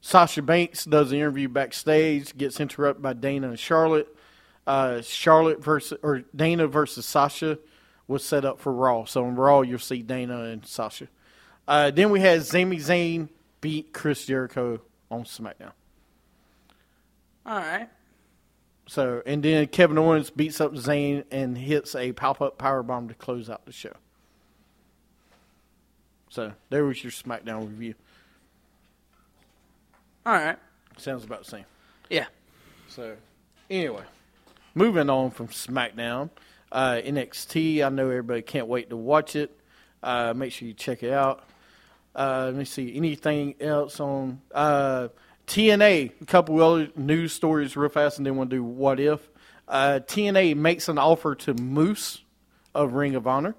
Sasha 0.00 0.42
Banks 0.42 0.84
does 0.84 1.12
an 1.12 1.18
interview 1.18 1.48
backstage, 1.48 2.36
gets 2.36 2.58
interrupted 2.58 3.02
by 3.02 3.12
Dana 3.12 3.48
and 3.48 3.58
Charlotte. 3.58 4.08
Uh, 4.66 5.02
Charlotte 5.02 5.62
versus 5.62 5.98
or 6.02 6.22
Dana 6.34 6.66
versus 6.66 7.04
Sasha 7.04 7.58
was 8.08 8.24
set 8.24 8.44
up 8.44 8.60
for 8.60 8.72
Raw. 8.72 9.04
So 9.04 9.26
in 9.26 9.36
Raw, 9.36 9.60
you'll 9.60 9.78
see 9.78 10.02
Dana 10.02 10.44
and 10.44 10.64
Sasha. 10.64 11.08
Uh, 11.68 11.90
then 11.90 12.10
we 12.10 12.20
had 12.20 12.44
Sami 12.44 12.78
Zayn 12.78 13.28
beat 13.60 13.92
Chris 13.92 14.26
Jericho 14.26 14.80
on 15.10 15.24
SmackDown. 15.24 15.72
All 17.46 17.58
right. 17.58 17.88
So 18.86 19.22
and 19.26 19.42
then 19.42 19.66
Kevin 19.68 19.98
Owens 19.98 20.30
beats 20.30 20.60
up 20.60 20.72
Zayn 20.72 21.24
and 21.30 21.56
hits 21.56 21.94
a 21.94 22.12
pop 22.12 22.40
up 22.40 22.58
power 22.58 22.82
bomb 22.82 23.08
to 23.08 23.14
close 23.14 23.50
out 23.50 23.66
the 23.66 23.72
show. 23.72 23.92
So 26.30 26.52
there 26.70 26.84
was 26.84 27.02
your 27.02 27.10
SmackDown 27.10 27.68
review. 27.68 27.94
All 30.24 30.32
right. 30.32 30.56
Sounds 30.96 31.24
about 31.24 31.44
the 31.44 31.50
same. 31.50 31.64
Yeah. 32.08 32.26
So, 32.88 33.16
anyway, 33.68 34.02
moving 34.74 35.10
on 35.10 35.30
from 35.30 35.48
SmackDown, 35.48 36.30
uh, 36.70 37.00
NXT. 37.04 37.84
I 37.84 37.88
know 37.88 38.04
everybody 38.08 38.42
can't 38.42 38.68
wait 38.68 38.90
to 38.90 38.96
watch 38.96 39.34
it. 39.34 39.56
Uh, 40.02 40.32
make 40.34 40.52
sure 40.52 40.68
you 40.68 40.74
check 40.74 41.02
it 41.02 41.12
out. 41.12 41.44
Uh, 42.14 42.44
let 42.46 42.54
me 42.54 42.64
see. 42.64 42.96
Anything 42.96 43.54
else 43.60 44.00
on 44.00 44.40
uh, 44.54 45.08
TNA? 45.46 46.12
A 46.20 46.24
couple 46.26 46.62
other 46.62 46.90
news 46.96 47.32
stories 47.32 47.76
real 47.76 47.88
fast, 47.88 48.18
and 48.18 48.26
then 48.26 48.36
we'll 48.36 48.46
do 48.46 48.62
what 48.62 49.00
if. 49.00 49.28
Uh, 49.66 50.00
TNA 50.04 50.56
makes 50.56 50.88
an 50.88 50.98
offer 50.98 51.34
to 51.34 51.54
Moose 51.54 52.22
of 52.74 52.92
Ring 52.92 53.14
of 53.14 53.26
Honor. 53.26 53.54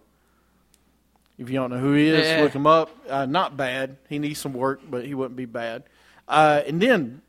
If 1.42 1.50
you 1.50 1.56
don't 1.56 1.72
know 1.72 1.80
who 1.80 1.94
he 1.94 2.08
is, 2.08 2.28
Yeah. 2.28 2.42
look 2.44 2.54
him 2.54 2.68
up. 2.68 2.92
Uh, 3.10 3.26
not 3.26 3.58
bad. 3.58 3.98
He 4.08 4.20
needs 4.20 4.40
some 4.40 4.54
work, 4.54 4.82
but 4.88 5.06
he 5.06 5.16
wouldn't 5.16 5.36
be 5.36 5.46
bad. 5.46 5.84
Uh, 6.28 6.62
and 6.68 6.80
then 6.80 7.24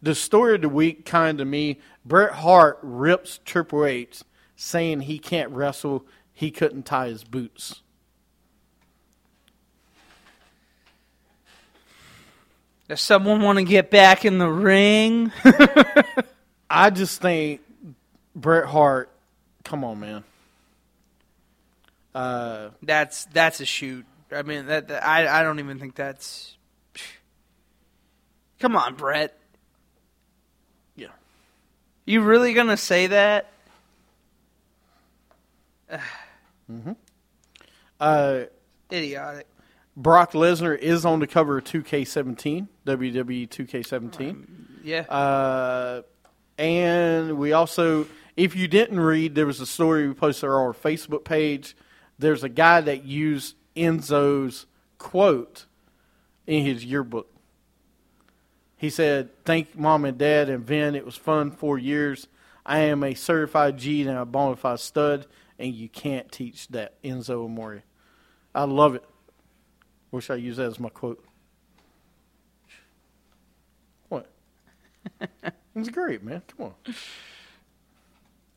the 0.00 0.14
story 0.14 0.54
of 0.54 0.62
the 0.62 0.70
week, 0.70 1.04
kind 1.04 1.36
to 1.36 1.44
me, 1.44 1.78
Bret 2.06 2.32
Hart 2.32 2.78
rips 2.82 3.38
Triple 3.44 3.84
H, 3.84 4.22
saying 4.56 5.02
he 5.02 5.18
can't 5.18 5.50
wrestle, 5.50 6.06
he 6.32 6.50
couldn't 6.50 6.84
tie 6.84 7.08
his 7.08 7.22
boots. 7.22 7.82
Does 12.88 13.02
someone 13.02 13.42
want 13.42 13.58
to 13.58 13.64
get 13.64 13.90
back 13.90 14.24
in 14.24 14.38
the 14.38 14.48
ring? 14.48 15.32
I 16.70 16.88
just 16.88 17.20
think 17.20 17.60
Bret 18.34 18.64
Hart, 18.66 19.10
come 19.64 19.84
on, 19.84 20.00
man. 20.00 20.24
Uh, 22.14 22.70
that's 22.82 23.24
that's 23.26 23.60
a 23.60 23.64
shoot. 23.64 24.04
I 24.30 24.42
mean, 24.42 24.66
that, 24.66 24.88
that- 24.88 25.06
I 25.06 25.40
I 25.40 25.42
don't 25.42 25.58
even 25.58 25.78
think 25.78 25.94
that's. 25.94 26.56
Come 28.60 28.76
on, 28.76 28.94
Bret. 28.94 29.36
yeah. 30.96 31.08
You 32.04 32.20
really 32.22 32.52
gonna 32.54 32.76
say 32.76 33.08
that? 33.08 33.48
Uh, 38.00 38.44
Idiotic. 38.92 39.46
Brock 39.96 40.32
Lesnar 40.32 40.76
is 40.78 41.04
on 41.04 41.20
the 41.20 41.26
cover 41.26 41.58
of 41.58 41.64
2K17, 41.64 42.66
WWE 42.86 43.48
2K17. 43.48 44.46
Yeah. 44.82 45.00
Uh, 45.02 46.02
and 46.58 47.36
we 47.38 47.52
also, 47.52 48.06
if 48.36 48.56
you 48.56 48.68
didn't 48.68 49.00
read, 49.00 49.34
there 49.34 49.46
was 49.46 49.60
a 49.60 49.66
story 49.66 50.08
we 50.08 50.14
posted 50.14 50.48
on 50.48 50.54
our 50.56 50.72
Facebook 50.72 51.24
page. 51.24 51.76
There's 52.22 52.44
a 52.44 52.48
guy 52.48 52.80
that 52.80 53.04
used 53.04 53.56
Enzo's 53.76 54.66
quote 54.98 55.66
in 56.46 56.64
his 56.64 56.84
yearbook. 56.84 57.28
He 58.76 58.90
said, 58.90 59.30
Thank 59.44 59.76
mom 59.76 60.04
and 60.04 60.16
dad 60.16 60.48
and 60.48 60.64
Vin. 60.64 60.94
It 60.94 61.04
was 61.04 61.16
fun 61.16 61.50
four 61.50 61.78
years. 61.78 62.28
I 62.64 62.78
am 62.78 63.02
a 63.02 63.14
certified 63.14 63.76
G 63.76 64.02
and 64.02 64.16
a 64.16 64.24
bona 64.24 64.54
fide 64.54 64.78
stud, 64.78 65.26
and 65.58 65.74
you 65.74 65.88
can't 65.88 66.30
teach 66.30 66.68
that. 66.68 67.00
Enzo 67.02 67.44
Amore. 67.44 67.82
I 68.54 68.64
love 68.64 68.94
it. 68.94 69.04
Wish 70.12 70.30
I 70.30 70.36
used 70.36 70.58
that 70.58 70.66
as 70.66 70.78
my 70.78 70.90
quote. 70.90 71.24
What? 74.08 74.30
It's 75.74 75.88
great, 75.88 76.22
man. 76.22 76.42
Come 76.54 76.66
on. 76.66 76.94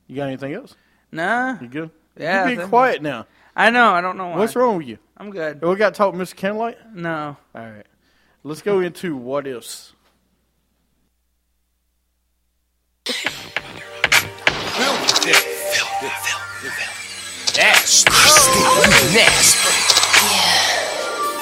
You 0.06 0.18
got 0.18 0.28
anything 0.28 0.54
else? 0.54 0.76
nah. 1.12 1.58
You 1.62 1.68
good? 1.70 1.90
Yeah, 2.18 2.48
You 2.48 2.58
being 2.58 2.68
quiet 2.68 3.02
now. 3.02 3.26
I 3.56 3.70
know. 3.70 3.92
I 3.92 4.02
don't 4.02 4.18
know 4.18 4.28
why. 4.28 4.38
What's 4.38 4.56
wrong 4.56 4.78
with 4.78 4.88
you? 4.88 4.98
I'm 5.18 5.32
good. 5.32 5.62
We 5.62 5.76
got 5.76 5.94
to 5.94 5.98
talk 5.98 6.14
Mr. 6.14 6.36
Candlelight? 6.36 6.78
No. 6.94 7.38
All 7.56 7.62
right. 7.62 7.86
Let's 8.44 8.62
go 8.62 8.80
into 8.82 9.16
what 9.16 9.48
ifs. 9.48 9.94
Nasty. 17.56 18.12
Oh. 18.12 19.12
Nasty. 19.14 19.70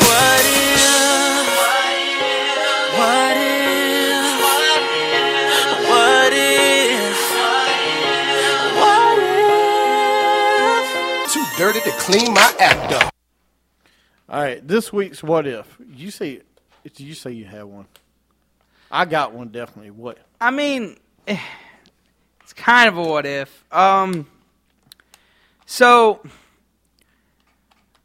What 0.06 0.46
if? 0.46 0.63
If? 11.86 11.98
To 11.98 12.12
clean 12.12 12.34
my 12.34 12.54
act 12.60 12.94
up. 12.94 13.14
All 14.30 14.42
right. 14.42 14.66
This 14.68 14.92
week's 14.92 15.22
what 15.24 15.48
if. 15.48 15.78
You 15.94 16.12
say, 16.12 16.42
you 16.98 17.14
say 17.14 17.32
you 17.32 17.46
had 17.46 17.64
one? 17.64 17.86
I 18.92 19.06
got 19.06 19.34
one 19.34 19.50
definitely. 19.50 19.92
What? 19.92 20.18
I 20.40 20.52
mean, 20.52 20.98
It's 22.44 22.54
kind 22.54 22.90
of 22.90 22.98
a 22.98 23.02
what 23.02 23.26
if. 23.26 23.64
Um, 23.72 24.28
so 25.66 26.22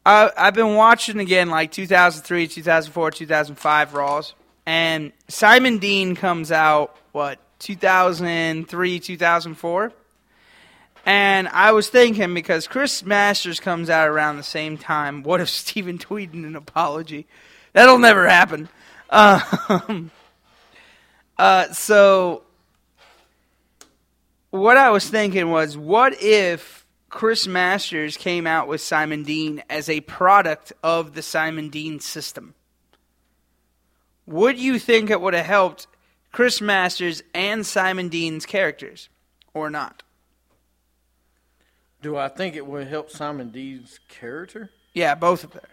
I 0.05 0.31
I've 0.35 0.53
been 0.53 0.75
watching 0.75 1.19
again 1.19 1.49
like 1.49 1.71
2003, 1.71 2.47
2004, 2.47 3.11
2005 3.11 3.93
Raws, 3.93 4.33
and 4.65 5.11
Simon 5.27 5.77
Dean 5.77 6.15
comes 6.15 6.51
out 6.51 6.95
what 7.11 7.39
2003, 7.59 8.99
2004. 8.99 9.93
And 11.05 11.47
I 11.49 11.71
was 11.71 11.89
thinking 11.89 12.33
because 12.33 12.67
Chris 12.67 13.03
Masters 13.03 13.59
comes 13.59 13.89
out 13.89 14.09
around 14.09 14.37
the 14.37 14.43
same 14.43 14.77
time. 14.77 15.23
What 15.23 15.41
if 15.41 15.49
Steven 15.49 15.97
tweeted 15.97 16.33
an 16.33 16.55
apology? 16.55 17.27
That'll 17.73 17.99
never 17.99 18.27
happen. 18.27 18.69
Um, 19.09 20.11
uh, 21.37 21.71
so 21.71 22.43
what 24.51 24.77
I 24.77 24.89
was 24.89 25.07
thinking 25.09 25.49
was, 25.49 25.77
what 25.77 26.21
if 26.21 26.85
Chris 27.09 27.47
Masters 27.47 28.17
came 28.17 28.45
out 28.45 28.67
with 28.67 28.81
Simon 28.81 29.23
Dean 29.23 29.63
as 29.69 29.89
a 29.89 30.01
product 30.01 30.73
of 30.83 31.13
the 31.13 31.21
Simon 31.21 31.69
Dean 31.69 31.99
system? 31.99 32.53
Would 34.25 34.59
you 34.59 34.77
think 34.77 35.09
it 35.09 35.21
would 35.21 35.33
have 35.33 35.45
helped 35.45 35.87
Chris 36.31 36.61
Masters 36.61 37.23
and 37.33 37.65
Simon 37.65 38.09
Dean's 38.09 38.45
characters, 38.45 39.09
or 39.53 39.69
not? 39.69 40.03
Do 42.01 42.17
I 42.17 42.29
think 42.29 42.55
it 42.55 42.65
would 42.65 42.87
help 42.87 43.09
Simon 43.11 43.49
Dean's 43.49 43.99
character? 44.07 44.69
Yeah, 44.93 45.15
both 45.15 45.43
of 45.43 45.51
theirs. 45.51 45.65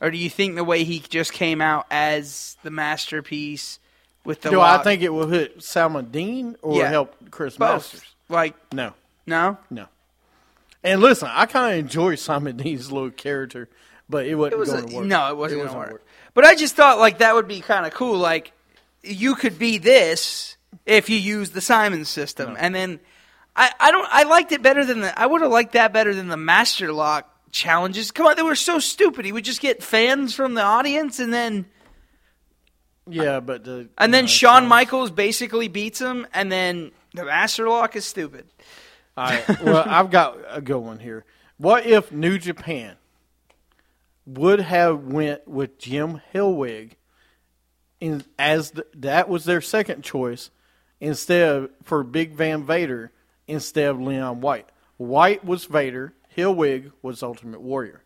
Or 0.00 0.10
do 0.10 0.18
you 0.18 0.28
think 0.28 0.56
the 0.56 0.64
way 0.64 0.82
he 0.82 0.98
just 0.98 1.32
came 1.32 1.60
out 1.60 1.86
as 1.90 2.56
the 2.64 2.70
masterpiece 2.70 3.78
with 4.24 4.40
the 4.40 4.50
Do 4.50 4.60
I 4.60 4.82
think 4.82 5.02
it 5.02 5.10
will 5.10 5.28
hit 5.28 5.62
Simon 5.62 6.06
Dean 6.10 6.56
or 6.60 6.78
Yeah. 6.78 6.88
help 6.88 7.14
Chris 7.30 7.56
both? 7.56 7.92
Masters? 7.92 8.14
Like 8.28 8.54
No, 8.72 8.94
no, 9.26 9.58
no. 9.70 9.86
And 10.82 11.00
listen, 11.00 11.28
I 11.32 11.46
kind 11.46 11.74
of 11.74 11.78
enjoy 11.78 12.16
Simon 12.16 12.56
Dean's 12.58 12.90
little 12.90 13.10
character, 13.10 13.68
but 14.08 14.26
it 14.26 14.34
wasn't 14.34 14.54
it 14.54 14.58
was 14.58 14.70
going 14.70 14.84
a, 14.84 14.88
to 14.88 14.94
work. 14.96 15.06
no, 15.06 15.28
it 15.30 15.36
wasn't, 15.36 15.60
gonna 15.62 15.78
wasn't 15.78 15.92
work. 15.92 16.04
But 16.34 16.44
I 16.44 16.56
just 16.56 16.74
thought 16.74 16.98
like 16.98 17.18
that 17.18 17.34
would 17.36 17.46
be 17.46 17.60
kind 17.60 17.86
of 17.86 17.94
cool. 17.94 18.18
Like 18.18 18.52
you 19.02 19.36
could 19.36 19.56
be 19.58 19.78
this 19.78 20.56
if 20.84 21.08
you 21.08 21.16
use 21.16 21.50
the 21.50 21.60
Simon 21.60 22.04
system, 22.04 22.56
and 22.58 22.74
then 22.74 22.98
I, 23.54 23.70
I 23.78 23.90
don't 23.90 24.08
I 24.10 24.22
liked 24.24 24.52
it 24.52 24.62
better 24.62 24.84
than 24.84 25.00
the 25.00 25.18
I 25.18 25.26
would 25.26 25.42
have 25.42 25.50
liked 25.50 25.72
that 25.72 25.92
better 25.92 26.14
than 26.14 26.28
the 26.28 26.36
Master 26.36 26.92
Lock 26.92 27.28
challenges. 27.50 28.10
Come 28.10 28.26
on, 28.26 28.36
they 28.36 28.42
were 28.42 28.54
so 28.56 28.78
stupid. 28.78 29.24
He 29.24 29.32
would 29.32 29.44
just 29.44 29.60
get 29.60 29.82
fans 29.82 30.34
from 30.34 30.54
the 30.54 30.62
audience, 30.62 31.18
and 31.18 31.32
then 31.32 31.66
Yeah, 33.06 33.40
but 33.40 33.64
the 33.64 33.88
and 33.98 34.12
then 34.12 34.24
no, 34.24 34.28
Shawn 34.28 34.66
Michaels 34.66 35.10
basically 35.10 35.68
beats 35.68 36.00
him, 36.00 36.26
and 36.32 36.50
then 36.50 36.92
the 37.14 37.24
Master 37.24 37.68
Lock 37.68 37.94
is 37.96 38.04
stupid. 38.06 38.46
All 39.16 39.24
right. 39.26 39.60
Well, 39.60 39.84
I've 39.86 40.10
got 40.10 40.38
a 40.48 40.62
good 40.62 40.78
one 40.78 40.98
here. 40.98 41.24
What 41.58 41.84
if 41.86 42.10
New 42.10 42.38
Japan 42.38 42.96
would 44.24 44.60
have 44.60 45.04
went 45.04 45.46
with 45.46 45.78
Jim 45.78 46.22
Hellwig 46.32 46.92
in 48.00 48.24
as 48.38 48.72
the, 48.72 48.86
that 48.94 49.28
was 49.28 49.44
their 49.44 49.60
second 49.60 50.02
choice 50.02 50.50
instead 51.00 51.48
of 51.48 51.70
for 51.82 52.02
Big 52.02 52.32
Van 52.32 52.64
Vader 52.64 53.12
instead 53.52 53.90
of 53.90 54.00
Leon 54.00 54.40
White. 54.40 54.68
White 54.96 55.44
was 55.44 55.66
Vader, 55.66 56.14
Hellwig 56.36 56.92
was 57.02 57.22
Ultimate 57.22 57.60
Warrior. 57.60 58.02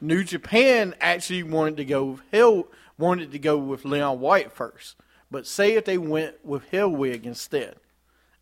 New 0.00 0.22
Japan 0.22 0.94
actually 1.00 1.42
wanted 1.42 1.76
to 1.78 1.84
go 1.84 2.04
with 2.04 2.22
Hell 2.32 2.68
wanted 2.96 3.32
to 3.32 3.38
go 3.38 3.58
with 3.58 3.84
Leon 3.84 4.20
White 4.20 4.52
first. 4.52 4.96
But 5.30 5.46
say 5.46 5.74
if 5.74 5.84
they 5.84 5.98
went 5.98 6.44
with 6.44 6.70
Hellwig 6.70 7.24
instead 7.24 7.76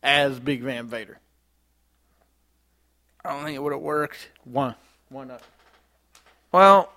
as 0.02 0.38
Big 0.38 0.62
Van 0.62 0.86
Vader. 0.86 1.18
I 3.24 3.30
don't 3.30 3.44
think 3.44 3.56
it 3.56 3.62
would 3.62 3.72
have 3.72 3.82
worked. 3.82 4.28
Why? 4.44 4.74
Why 5.08 5.24
not? 5.24 5.42
Well, 6.52 6.92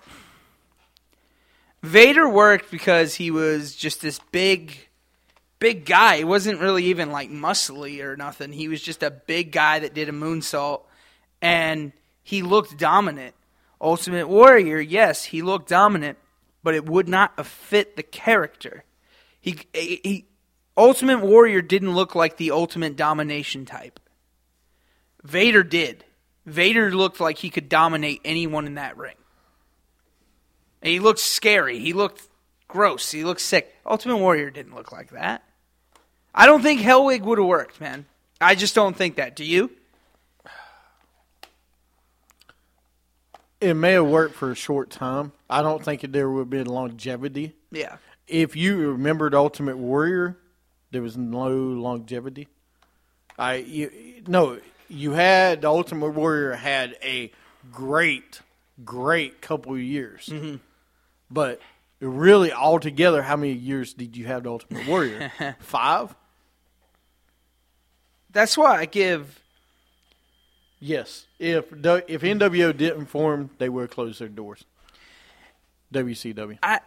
Vader 1.82 2.28
worked 2.28 2.70
because 2.70 3.16
he 3.16 3.30
was 3.30 3.74
just 3.74 4.00
this 4.00 4.20
big, 4.30 4.88
big 5.60 5.84
guy. 5.84 6.16
He 6.18 6.24
wasn't 6.24 6.60
really 6.60 6.86
even 6.86 7.12
like 7.12 7.30
muscly 7.30 8.02
or 8.02 8.16
nothing. 8.16 8.52
He 8.52 8.66
was 8.66 8.82
just 8.82 9.04
a 9.04 9.10
big 9.10 9.52
guy 9.52 9.78
that 9.78 9.94
did 9.94 10.08
a 10.08 10.12
moonsault, 10.12 10.82
and 11.40 11.92
he 12.24 12.42
looked 12.42 12.76
dominant. 12.76 13.36
Ultimate 13.80 14.28
Warrior, 14.28 14.80
yes, 14.80 15.24
he 15.24 15.40
looked 15.40 15.68
dominant, 15.68 16.18
but 16.62 16.74
it 16.74 16.86
would 16.86 17.08
not 17.08 17.46
fit 17.46 17.96
the 17.96 18.02
character. 18.02 18.84
He, 19.40 19.60
he 19.72 20.26
Ultimate 20.76 21.20
Warrior 21.20 21.62
didn't 21.62 21.94
look 21.94 22.14
like 22.14 22.36
the 22.36 22.50
ultimate 22.50 22.96
domination 22.96 23.64
type. 23.64 24.00
Vader 25.22 25.62
did. 25.62 26.04
Vader 26.46 26.90
looked 26.94 27.20
like 27.20 27.38
he 27.38 27.50
could 27.50 27.68
dominate 27.68 28.20
anyone 28.24 28.66
in 28.66 28.74
that 28.74 28.96
ring. 28.96 29.16
And 30.82 30.90
he 30.90 30.98
looked 30.98 31.20
scary. 31.20 31.78
He 31.78 31.92
looked 31.92 32.22
gross. 32.66 33.10
He 33.10 33.24
looked 33.24 33.42
sick. 33.42 33.74
Ultimate 33.84 34.16
Warrior 34.16 34.50
didn't 34.50 34.74
look 34.74 34.92
like 34.92 35.10
that. 35.10 35.42
I 36.34 36.46
don't 36.46 36.62
think 36.62 36.80
Hellwig 36.80 37.22
would 37.22 37.38
have 37.38 37.46
worked, 37.46 37.80
man. 37.80 38.06
I 38.40 38.54
just 38.54 38.74
don't 38.74 38.96
think 38.96 39.16
that. 39.16 39.36
Do 39.36 39.44
you? 39.44 39.70
It 43.60 43.74
may 43.74 43.92
have 43.92 44.06
worked 44.06 44.34
for 44.34 44.50
a 44.50 44.54
short 44.54 44.90
time. 44.90 45.32
I 45.48 45.60
don't 45.62 45.84
think 45.84 46.00
there 46.12 46.30
would 46.30 46.40
have 46.40 46.50
been 46.50 46.66
longevity. 46.66 47.54
Yeah. 47.70 47.96
If 48.26 48.56
you 48.56 48.92
remembered 48.92 49.34
Ultimate 49.34 49.76
Warrior, 49.76 50.38
there 50.92 51.02
was 51.02 51.16
no 51.16 51.48
longevity. 51.50 52.48
I 53.38 53.56
you, 53.56 53.90
no, 54.26 54.58
you 54.88 55.12
had 55.12 55.62
the 55.62 55.68
Ultimate 55.68 56.10
Warrior 56.10 56.52
had 56.54 56.96
a 57.02 57.32
great, 57.70 58.40
great 58.84 59.40
couple 59.42 59.74
of 59.74 59.80
years, 59.80 60.26
Mm-hmm. 60.26 60.56
but 61.30 61.60
really 62.00 62.52
altogether, 62.52 63.20
how 63.22 63.36
many 63.36 63.52
years 63.52 63.92
did 63.92 64.16
you 64.16 64.26
have 64.26 64.44
the 64.44 64.50
Ultimate 64.50 64.86
Warrior? 64.86 65.32
Five. 65.60 66.14
That's 68.32 68.56
why 68.56 68.78
I 68.78 68.84
give. 68.86 69.40
Yes. 70.78 71.26
If 71.38 71.72
if 71.72 72.22
NWO 72.22 72.76
didn't 72.76 73.06
form, 73.06 73.50
they 73.58 73.68
would 73.68 73.82
have 73.82 73.90
closed 73.90 74.20
their 74.20 74.28
doors. 74.28 74.64
WCW. 75.92 76.58
I 76.62 76.80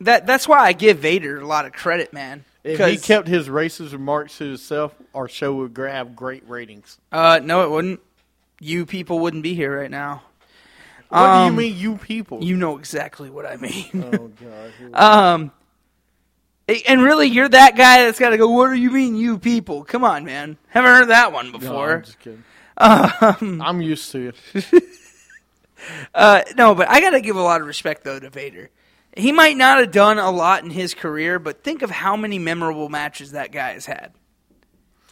That 0.00 0.26
that's 0.26 0.46
why 0.48 0.60
I 0.60 0.72
give 0.72 0.98
Vader 0.98 1.40
a 1.40 1.46
lot 1.46 1.66
of 1.66 1.72
credit, 1.72 2.12
man. 2.12 2.44
If 2.62 2.78
he 2.78 2.96
kept 2.96 3.28
his 3.28 3.48
racist 3.48 3.92
remarks 3.92 4.38
to 4.38 4.44
himself, 4.48 4.94
our 5.14 5.28
show 5.28 5.54
would 5.56 5.74
grab 5.74 6.16
great 6.16 6.48
ratings. 6.48 6.96
uh, 7.12 7.40
no, 7.42 7.62
it 7.64 7.70
wouldn't. 7.70 8.00
You 8.60 8.86
people 8.86 9.18
wouldn't 9.18 9.42
be 9.42 9.54
here 9.54 9.78
right 9.78 9.90
now. 9.90 10.22
What 11.10 11.18
Um, 11.20 11.54
do 11.56 11.62
you 11.62 11.70
mean, 11.70 11.78
you 11.78 11.96
people? 11.98 12.42
You 12.42 12.56
know 12.56 12.78
exactly 12.78 13.28
what 13.28 13.44
I 13.44 13.56
mean. 13.56 13.86
oh 14.14 14.28
God. 14.28 14.72
Um, 14.94 15.52
and 16.68 17.02
really, 17.02 17.28
you're 17.28 17.48
that 17.48 17.76
guy 17.76 18.04
that's 18.04 18.18
got 18.18 18.30
to 18.30 18.38
go. 18.38 18.48
What 18.48 18.68
do 18.68 18.74
you 18.74 18.90
mean, 18.90 19.16
you 19.16 19.38
people? 19.38 19.84
Come 19.84 20.04
on, 20.04 20.24
man. 20.24 20.56
Haven't 20.68 20.90
heard 20.90 21.08
that 21.08 21.32
one 21.32 21.52
No, 21.52 21.58
before. 21.58 21.96
I'm 21.96 22.02
just 22.02 22.18
kidding. 22.20 22.44
Um, 22.76 23.60
I'm 23.64 23.82
used 23.82 24.10
to 24.12 24.32
it. 24.54 24.84
uh, 26.14 26.42
no, 26.56 26.74
but 26.74 26.88
I 26.88 27.00
got 27.00 27.10
to 27.10 27.20
give 27.20 27.36
a 27.36 27.42
lot 27.42 27.60
of 27.60 27.66
respect 27.66 28.04
though 28.04 28.18
to 28.18 28.30
Vader. 28.30 28.70
He 29.16 29.30
might 29.30 29.56
not 29.56 29.78
have 29.78 29.92
done 29.92 30.18
a 30.18 30.30
lot 30.30 30.64
in 30.64 30.70
his 30.70 30.92
career, 30.92 31.38
but 31.38 31.62
think 31.62 31.82
of 31.82 31.90
how 31.90 32.16
many 32.16 32.38
memorable 32.38 32.88
matches 32.88 33.32
that 33.32 33.52
guy 33.52 33.74
has 33.74 33.86
had. 33.86 34.12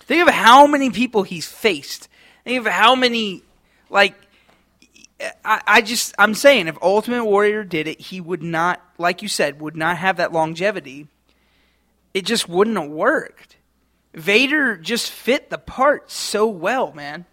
Think 0.01 0.29
of 0.29 0.35
how 0.35 0.67
many 0.67 0.91
people 0.91 1.23
he's 1.23 1.47
faced. 1.47 2.09
Think 2.45 2.67
of 2.67 2.73
how 2.73 2.97
many, 2.97 3.45
like, 3.91 4.17
I, 5.45 5.63
I 5.65 5.81
just, 5.83 6.15
I'm 6.19 6.35
saying, 6.35 6.67
if 6.67 6.77
Ultimate 6.83 7.25
Warrior 7.25 7.63
did 7.63 7.87
it, 7.87 8.01
he 8.01 8.21
would 8.21 8.43
not, 8.43 8.83
like 8.99 9.23
you 9.23 9.29
said, 9.29 9.61
would 9.61 9.77
not 9.77 9.99
have 9.99 10.17
that 10.17 10.33
longevity. 10.33 11.07
It 12.15 12.25
just 12.27 12.49
wouldn't 12.49 12.77
have 12.79 12.91
worked. 12.91 13.57
Vader 14.15 14.77
just 14.77 15.11
fit 15.11 15.49
the 15.51 15.59
part 15.59 16.11
so 16.11 16.47
well, 16.47 16.93
man. 16.93 17.25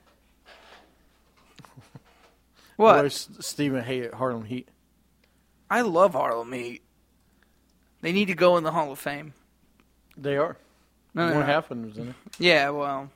What? 2.77 2.93
Boy, 3.01 3.05
S- 3.07 3.29
Stephen 3.41 3.83
hated 3.83 4.13
Harlem 4.13 4.45
Heat. 4.45 4.69
I 5.69 5.81
love 5.81 6.13
Harlem 6.13 6.51
Heat. 6.53 6.81
They 8.01 8.11
need 8.13 8.25
to 8.25 8.35
go 8.35 8.55
in 8.57 8.63
the 8.63 8.71
Hall 8.71 8.91
of 8.91 8.99
Fame. 8.99 9.33
They 10.17 10.37
are. 10.37 10.57
No, 11.13 11.33
One 11.33 11.45
half 11.45 11.69
of 11.69 11.77
them 11.77 11.87
was 11.87 11.97
in 11.97 12.09
it. 12.09 12.15
Yeah, 12.37 12.69
well, 12.69 13.09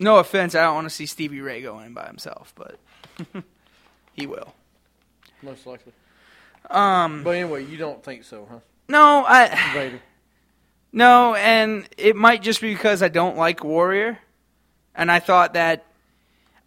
no 0.00 0.18
offense, 0.18 0.54
I 0.54 0.62
don't 0.62 0.74
want 0.74 0.86
to 0.86 0.90
see 0.94 1.06
Stevie 1.06 1.40
Ray 1.40 1.62
go 1.62 1.78
in 1.80 1.94
by 1.94 2.06
himself, 2.06 2.52
but 2.56 2.78
he 4.14 4.26
will. 4.26 4.54
Most 5.42 5.66
likely. 5.66 5.92
Um, 6.70 7.22
But 7.22 7.30
anyway, 7.36 7.64
you 7.66 7.76
don't 7.76 8.02
think 8.02 8.24
so, 8.24 8.48
huh? 8.50 8.58
no, 8.88 9.24
I 9.26 9.48
Vader. 9.74 10.00
No, 10.94 11.34
and 11.34 11.86
it 11.98 12.16
might 12.16 12.40
just 12.42 12.60
be 12.60 12.72
because 12.72 13.02
I 13.02 13.08
don't 13.08 13.36
like 13.36 13.62
Warrior, 13.64 14.18
and 14.94 15.10
I 15.10 15.18
thought 15.20 15.54
that. 15.54 15.84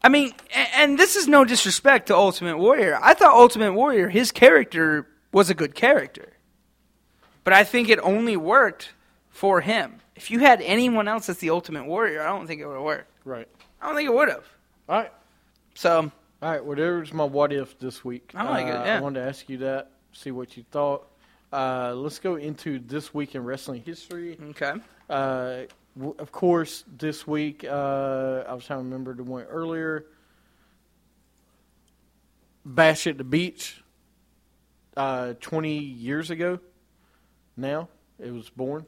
I 0.04 0.10
mean, 0.10 0.34
and 0.76 0.98
this 1.00 1.16
is 1.16 1.28
no 1.28 1.44
disrespect 1.44 2.08
to 2.08 2.16
Ultimate 2.16 2.58
Warrior. 2.58 3.00
I 3.02 3.14
thought 3.16 3.34
Ultimate 3.34 3.74
Warrior, 3.74 4.10
his 4.10 4.32
character 4.32 5.08
was 5.32 5.50
a 5.50 5.54
good 5.56 5.74
character, 5.74 6.34
but 7.44 7.54
I 7.54 7.64
think 7.64 7.90
it 7.90 8.00
only 8.04 8.38
worked 8.38 8.92
for 9.30 9.62
him. 9.62 10.00
If 10.16 10.30
you 10.30 10.40
had 10.40 10.62
anyone 10.62 11.08
else 11.08 11.30
as 11.30 11.38
the 11.40 11.50
Ultimate 11.50 11.86
Warrior, 11.86 12.22
I 12.22 12.28
don't 12.28 12.46
think 12.48 12.62
it 12.62 12.66
would 12.68 12.76
have 12.76 12.84
worked. 12.84 13.12
Right. 13.26 13.48
I 13.82 13.88
don't 13.88 13.96
think 13.96 14.10
it 14.10 14.14
would 14.14 14.30
have. 14.30 14.46
All 14.90 15.00
right. 15.00 15.14
So 15.74 16.12
All 16.42 16.52
right. 16.52 16.64
Well, 16.64 16.76
there's 16.76 17.14
my 17.14 17.24
what 17.24 17.52
if 17.54 17.78
this 17.80 18.04
week. 18.04 18.32
I 18.36 18.44
like 18.44 18.66
it, 18.68 18.72
Uh, 18.72 18.84
yeah. 18.86 18.98
I 18.98 19.02
wanted 19.02 19.22
to 19.22 19.28
ask 19.28 19.48
you 19.50 19.58
that, 19.60 19.92
see 20.14 20.32
what 20.32 20.58
you 20.58 20.64
thought. 20.72 21.08
Uh, 21.52 21.94
let's 21.96 22.20
go 22.20 22.36
into 22.36 22.80
this 22.80 23.14
week 23.14 23.36
in 23.36 23.44
wrestling 23.44 23.82
history. 23.86 24.38
okay. 24.50 24.74
Uh, 25.10 25.60
w- 25.98 26.16
of 26.20 26.32
course, 26.32 26.84
this 26.98 27.26
week 27.26 27.64
uh, 27.64 28.44
I 28.48 28.54
was 28.54 28.66
trying 28.66 28.80
to 28.80 28.84
remember 28.84 29.14
the 29.14 29.24
one 29.24 29.44
earlier. 29.44 30.06
Bash 32.66 33.08
at 33.08 33.18
the 33.18 33.24
Beach. 33.24 33.82
Uh, 34.96 35.34
Twenty 35.40 35.78
years 35.78 36.32
ago. 36.32 36.60
Now 37.56 37.88
it 38.20 38.32
was 38.34 38.50
born. 38.50 38.86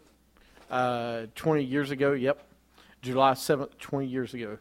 Uh, 0.70 1.28
Twenty 1.36 1.64
years 1.64 1.92
ago. 1.92 2.12
Yep, 2.14 2.44
July 3.02 3.36
seventh. 3.36 3.78
Twenty 3.78 4.08
years 4.08 4.34
ago. 4.34 4.58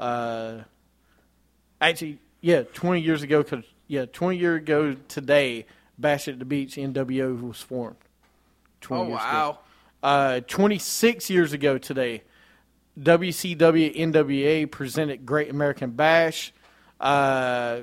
Uh, 0.00 0.60
actually, 1.80 2.18
yeah, 2.40 2.62
twenty 2.62 3.00
years 3.02 3.22
ago. 3.22 3.42
Cause 3.44 3.64
yeah, 3.88 4.06
twenty 4.06 4.38
years 4.38 4.62
ago 4.62 4.96
today, 5.08 5.66
Bash 5.98 6.28
at 6.28 6.38
the 6.38 6.44
Beach 6.44 6.76
NWO 6.76 7.40
was 7.48 7.60
formed. 7.60 7.96
20 8.80 9.02
Oh 9.02 9.06
years 9.08 9.20
ago. 9.20 9.22
wow. 9.22 9.58
Uh, 10.02 10.40
26 10.40 11.30
years 11.30 11.52
ago 11.52 11.78
today, 11.78 12.22
WCW 12.98 13.94
NWA 13.96 14.70
presented 14.70 15.24
Great 15.24 15.48
American 15.50 15.90
Bash. 15.92 16.52
Uh, 17.00 17.82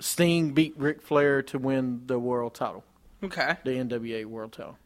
Sting 0.00 0.50
beat 0.52 0.74
Ric 0.76 1.02
Flair 1.02 1.42
to 1.44 1.58
win 1.58 2.02
the 2.06 2.18
world 2.18 2.54
title, 2.54 2.84
Okay. 3.22 3.56
the 3.64 3.70
NWA 3.72 4.24
world 4.26 4.52
title. 4.52 4.76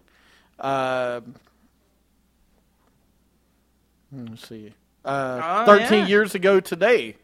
Uh, 0.59 1.21
let's 4.13 4.49
see. 4.49 4.73
Uh, 5.05 5.41
Oh, 5.63 5.67
13 5.67 6.01
yeah. 6.01 6.07
years 6.07 6.35
ago 6.35 6.61
today, 6.61 7.17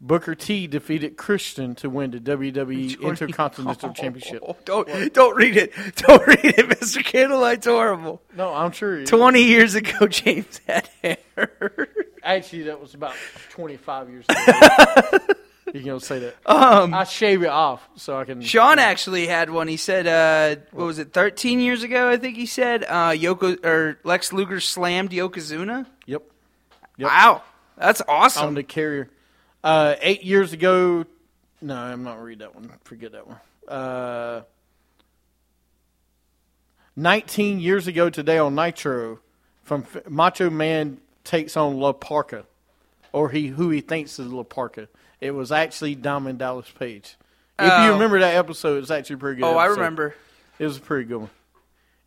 Booker 0.00 0.36
T 0.36 0.68
defeated 0.68 1.16
Christian 1.16 1.74
to 1.76 1.90
win 1.90 2.12
the 2.12 2.20
WWE 2.20 3.00
Intercontinental 3.00 3.92
Championship. 3.92 4.44
Don't 4.64 5.12
don't 5.12 5.36
read 5.36 5.56
it. 5.56 5.72
Don't 5.96 6.24
read 6.26 6.44
it, 6.44 6.68
Mr. 6.68 7.04
Candlelight's 7.04 7.66
horrible. 7.66 8.22
No, 8.36 8.54
I'm 8.54 8.70
sure. 8.70 9.04
Twenty 9.04 9.42
years 9.42 9.74
ago, 9.74 10.06
James 10.08 10.60
had 10.68 10.88
hair. 11.02 11.88
Actually, 12.22 12.64
that 12.64 12.80
was 12.80 12.94
about 12.94 13.14
25 13.50 14.10
years 14.10 14.24
ago. 14.28 15.18
you 15.72 15.80
can 15.82 16.00
say 16.00 16.18
that. 16.18 16.36
Um, 16.46 16.94
I 16.94 17.04
shave 17.04 17.42
it 17.42 17.48
off 17.48 17.88
so 17.96 18.18
I 18.18 18.24
can. 18.24 18.40
Sean 18.40 18.78
actually 18.78 19.26
had 19.26 19.50
one. 19.50 19.66
He 19.66 19.76
said, 19.76 20.06
uh, 20.06 20.60
"What 20.70 20.84
was 20.86 20.98
it? 21.00 21.12
Thirteen 21.12 21.58
years 21.58 21.82
ago, 21.82 22.08
I 22.08 22.18
think 22.18 22.36
he 22.36 22.46
said." 22.46 22.84
Uh, 22.84 23.10
Yoko 23.10 23.64
or 23.64 23.98
Lex 24.04 24.32
Luger 24.32 24.60
slammed 24.60 25.10
Yokozuna. 25.10 25.86
Yep. 26.06 26.22
Yep. 26.98 27.08
Wow, 27.08 27.42
that's 27.76 28.00
On 28.02 28.06
awesome. 28.08 28.54
the 28.54 28.62
carrier. 28.62 29.08
Uh, 29.64 29.94
eight 30.00 30.22
years 30.24 30.52
ago. 30.52 31.04
No, 31.60 31.76
I'm 31.76 32.04
not 32.04 32.22
read 32.22 32.38
that 32.40 32.54
one. 32.54 32.70
Forget 32.84 33.12
that 33.12 33.26
one. 33.26 33.38
Uh, 33.66 34.42
19 36.96 37.60
years 37.60 37.86
ago 37.86 38.10
today 38.10 38.38
on 38.38 38.54
Nitro, 38.54 39.20
from 39.64 39.82
F- 39.94 40.08
Macho 40.08 40.50
Man 40.50 40.98
takes 41.24 41.56
on 41.56 41.78
La 41.78 41.92
Parka, 41.92 42.44
or 43.12 43.30
he 43.30 43.48
who 43.48 43.70
he 43.70 43.80
thinks 43.80 44.18
is 44.18 44.32
La 44.32 44.42
Parka. 44.42 44.88
It 45.20 45.32
was 45.32 45.52
actually 45.52 45.94
Diamond 45.94 46.38
Dallas 46.38 46.70
Page. 46.78 47.16
If 47.58 47.64
you 47.66 47.70
Oh. 47.72 47.92
remember 47.94 48.20
that 48.20 48.34
episode, 48.36 48.82
it's 48.82 48.90
actually 48.90 49.16
pretty 49.16 49.40
good. 49.40 49.46
oh, 49.46 49.56
I 49.56 49.66
remember. 49.66 50.14
It 50.58 50.64
was 50.64 50.76
a 50.76 50.80
pretty 50.80 51.04
good 51.06 51.18
one. 51.18 51.30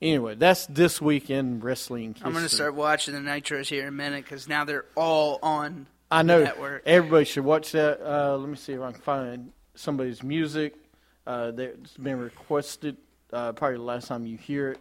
Anyway, 0.02 0.36
that's 0.36 0.66
this 0.66 1.00
week 1.02 1.30
in 1.30 1.60
wrestling. 1.60 2.16
I'm 2.24 2.34
gonna 2.34 2.50
start 2.50 2.74
watching 2.74 3.14
the 3.14 3.20
Nitros 3.20 3.68
here 3.68 3.84
in 3.84 3.88
a 3.90 3.92
minute 3.92 4.24
because 4.24 4.48
now 4.48 4.66
they're 4.66 4.86
all 4.96 5.40
on. 5.44 5.86
I 6.12 6.22
know 6.24 6.44
network. 6.44 6.84
everybody 6.86 7.26
should 7.26 7.46
watch 7.46 7.72
that. 7.72 8.02
Uh, 8.06 8.38
let 8.38 8.50
me 8.50 8.56
see 8.58 8.74
if 8.74 8.82
I 8.82 8.92
can 8.92 9.02
find 9.02 9.52
somebody's 9.76 10.22
music 10.24 10.76
uh, 11.26 11.52
that's 11.52 11.96
been 11.98 12.20
requested. 12.20 12.98
Uh, 13.32 13.54
probably 13.54 13.78
the 13.78 13.84
last 13.84 14.08
time 14.10 14.26
you 14.26 14.38
hear 14.38 14.72
it. 14.72 14.80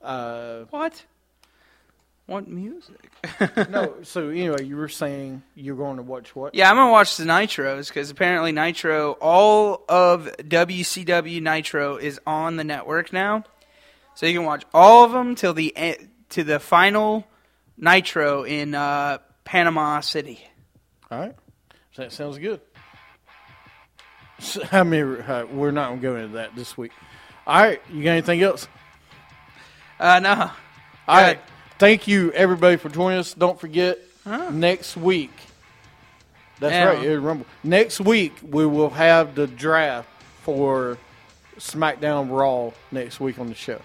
Uh, 0.00 0.64
What? 0.70 1.04
What 2.26 2.46
music? 2.46 3.10
no, 3.68 3.96
so 4.02 4.28
anyway, 4.28 4.64
you 4.64 4.76
were 4.76 4.88
saying 4.88 5.42
you're 5.56 5.76
going 5.76 5.96
to 5.96 6.02
watch 6.04 6.34
what? 6.36 6.54
Yeah, 6.54 6.70
I'm 6.70 6.76
gonna 6.76 6.92
watch 6.92 7.16
the 7.16 7.24
Nitros 7.24 7.88
because 7.88 8.10
apparently 8.10 8.52
Nitro, 8.52 9.12
all 9.20 9.82
of 9.88 10.30
WCW 10.38 11.42
Nitro 11.42 11.96
is 11.96 12.20
on 12.26 12.56
the 12.56 12.64
network 12.64 13.12
now, 13.12 13.42
so 14.14 14.26
you 14.26 14.38
can 14.38 14.46
watch 14.46 14.64
all 14.72 15.04
of 15.04 15.10
them 15.10 15.34
till 15.34 15.52
the 15.52 15.74
e- 15.76 15.96
to 16.30 16.44
the 16.44 16.60
final 16.60 17.26
Nitro 17.76 18.44
in 18.44 18.76
uh, 18.76 19.18
Panama 19.44 20.00
City. 20.00 20.44
All 21.10 21.18
right, 21.18 21.34
that 21.96 22.12
sounds 22.12 22.38
good. 22.38 22.60
So, 24.38 24.62
I 24.72 24.82
mean, 24.82 25.04
uh, 25.20 25.46
we're 25.50 25.70
not 25.70 25.88
going 25.88 26.00
to 26.00 26.02
go 26.08 26.16
into 26.16 26.34
that 26.34 26.54
this 26.56 26.76
week. 26.76 26.92
All 27.46 27.60
right, 27.60 27.80
you 27.92 28.02
got 28.04 28.10
anything 28.12 28.42
else? 28.42 28.68
Uh, 29.98 30.18
no, 30.20 30.50
All 31.08 31.20
right. 31.20 31.38
Thank 31.78 32.06
you, 32.06 32.30
everybody, 32.32 32.76
for 32.76 32.88
joining 32.88 33.18
us. 33.18 33.34
Don't 33.34 33.58
forget, 33.58 33.98
next 34.24 34.96
week. 34.96 35.32
That's 36.60 36.72
Yeah. 36.72 36.84
right, 36.84 37.04
Air 37.04 37.20
Rumble. 37.20 37.46
Next 37.64 38.00
week, 38.00 38.32
we 38.42 38.64
will 38.66 38.90
have 38.90 39.34
the 39.34 39.48
draft 39.48 40.08
for 40.42 40.96
SmackDown 41.58 42.30
Raw 42.30 42.70
next 42.92 43.18
week 43.18 43.38
on 43.40 43.48
the 43.48 43.54
show. 43.54 43.80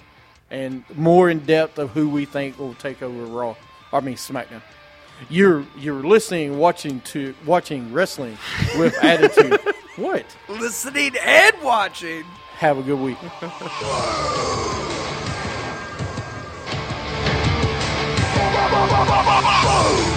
And 0.52 0.84
more 0.96 1.30
in 1.30 1.40
depth 1.40 1.80
of 1.80 1.90
who 1.92 2.10
we 2.10 2.26
think 2.26 2.60
will 2.60 2.76
take 2.76 3.02
over 3.02 3.26
Raw. 3.26 3.56
I 3.92 4.00
mean, 4.00 4.16
SmackDown 4.16 4.62
you're 5.30 5.66
you're 5.78 6.04
listening, 6.04 6.58
watching 6.58 7.02
to 7.02 7.34
watching 7.46 7.92
wrestling 7.94 8.38
with 8.78 8.96
attitude. 9.04 9.60
what? 9.96 10.26
Listening 10.48 11.16
and 11.22 11.56
watching. 11.62 12.24
Have 12.58 12.78
a 12.78 12.84
good 12.84 13.00
week. 13.00 13.18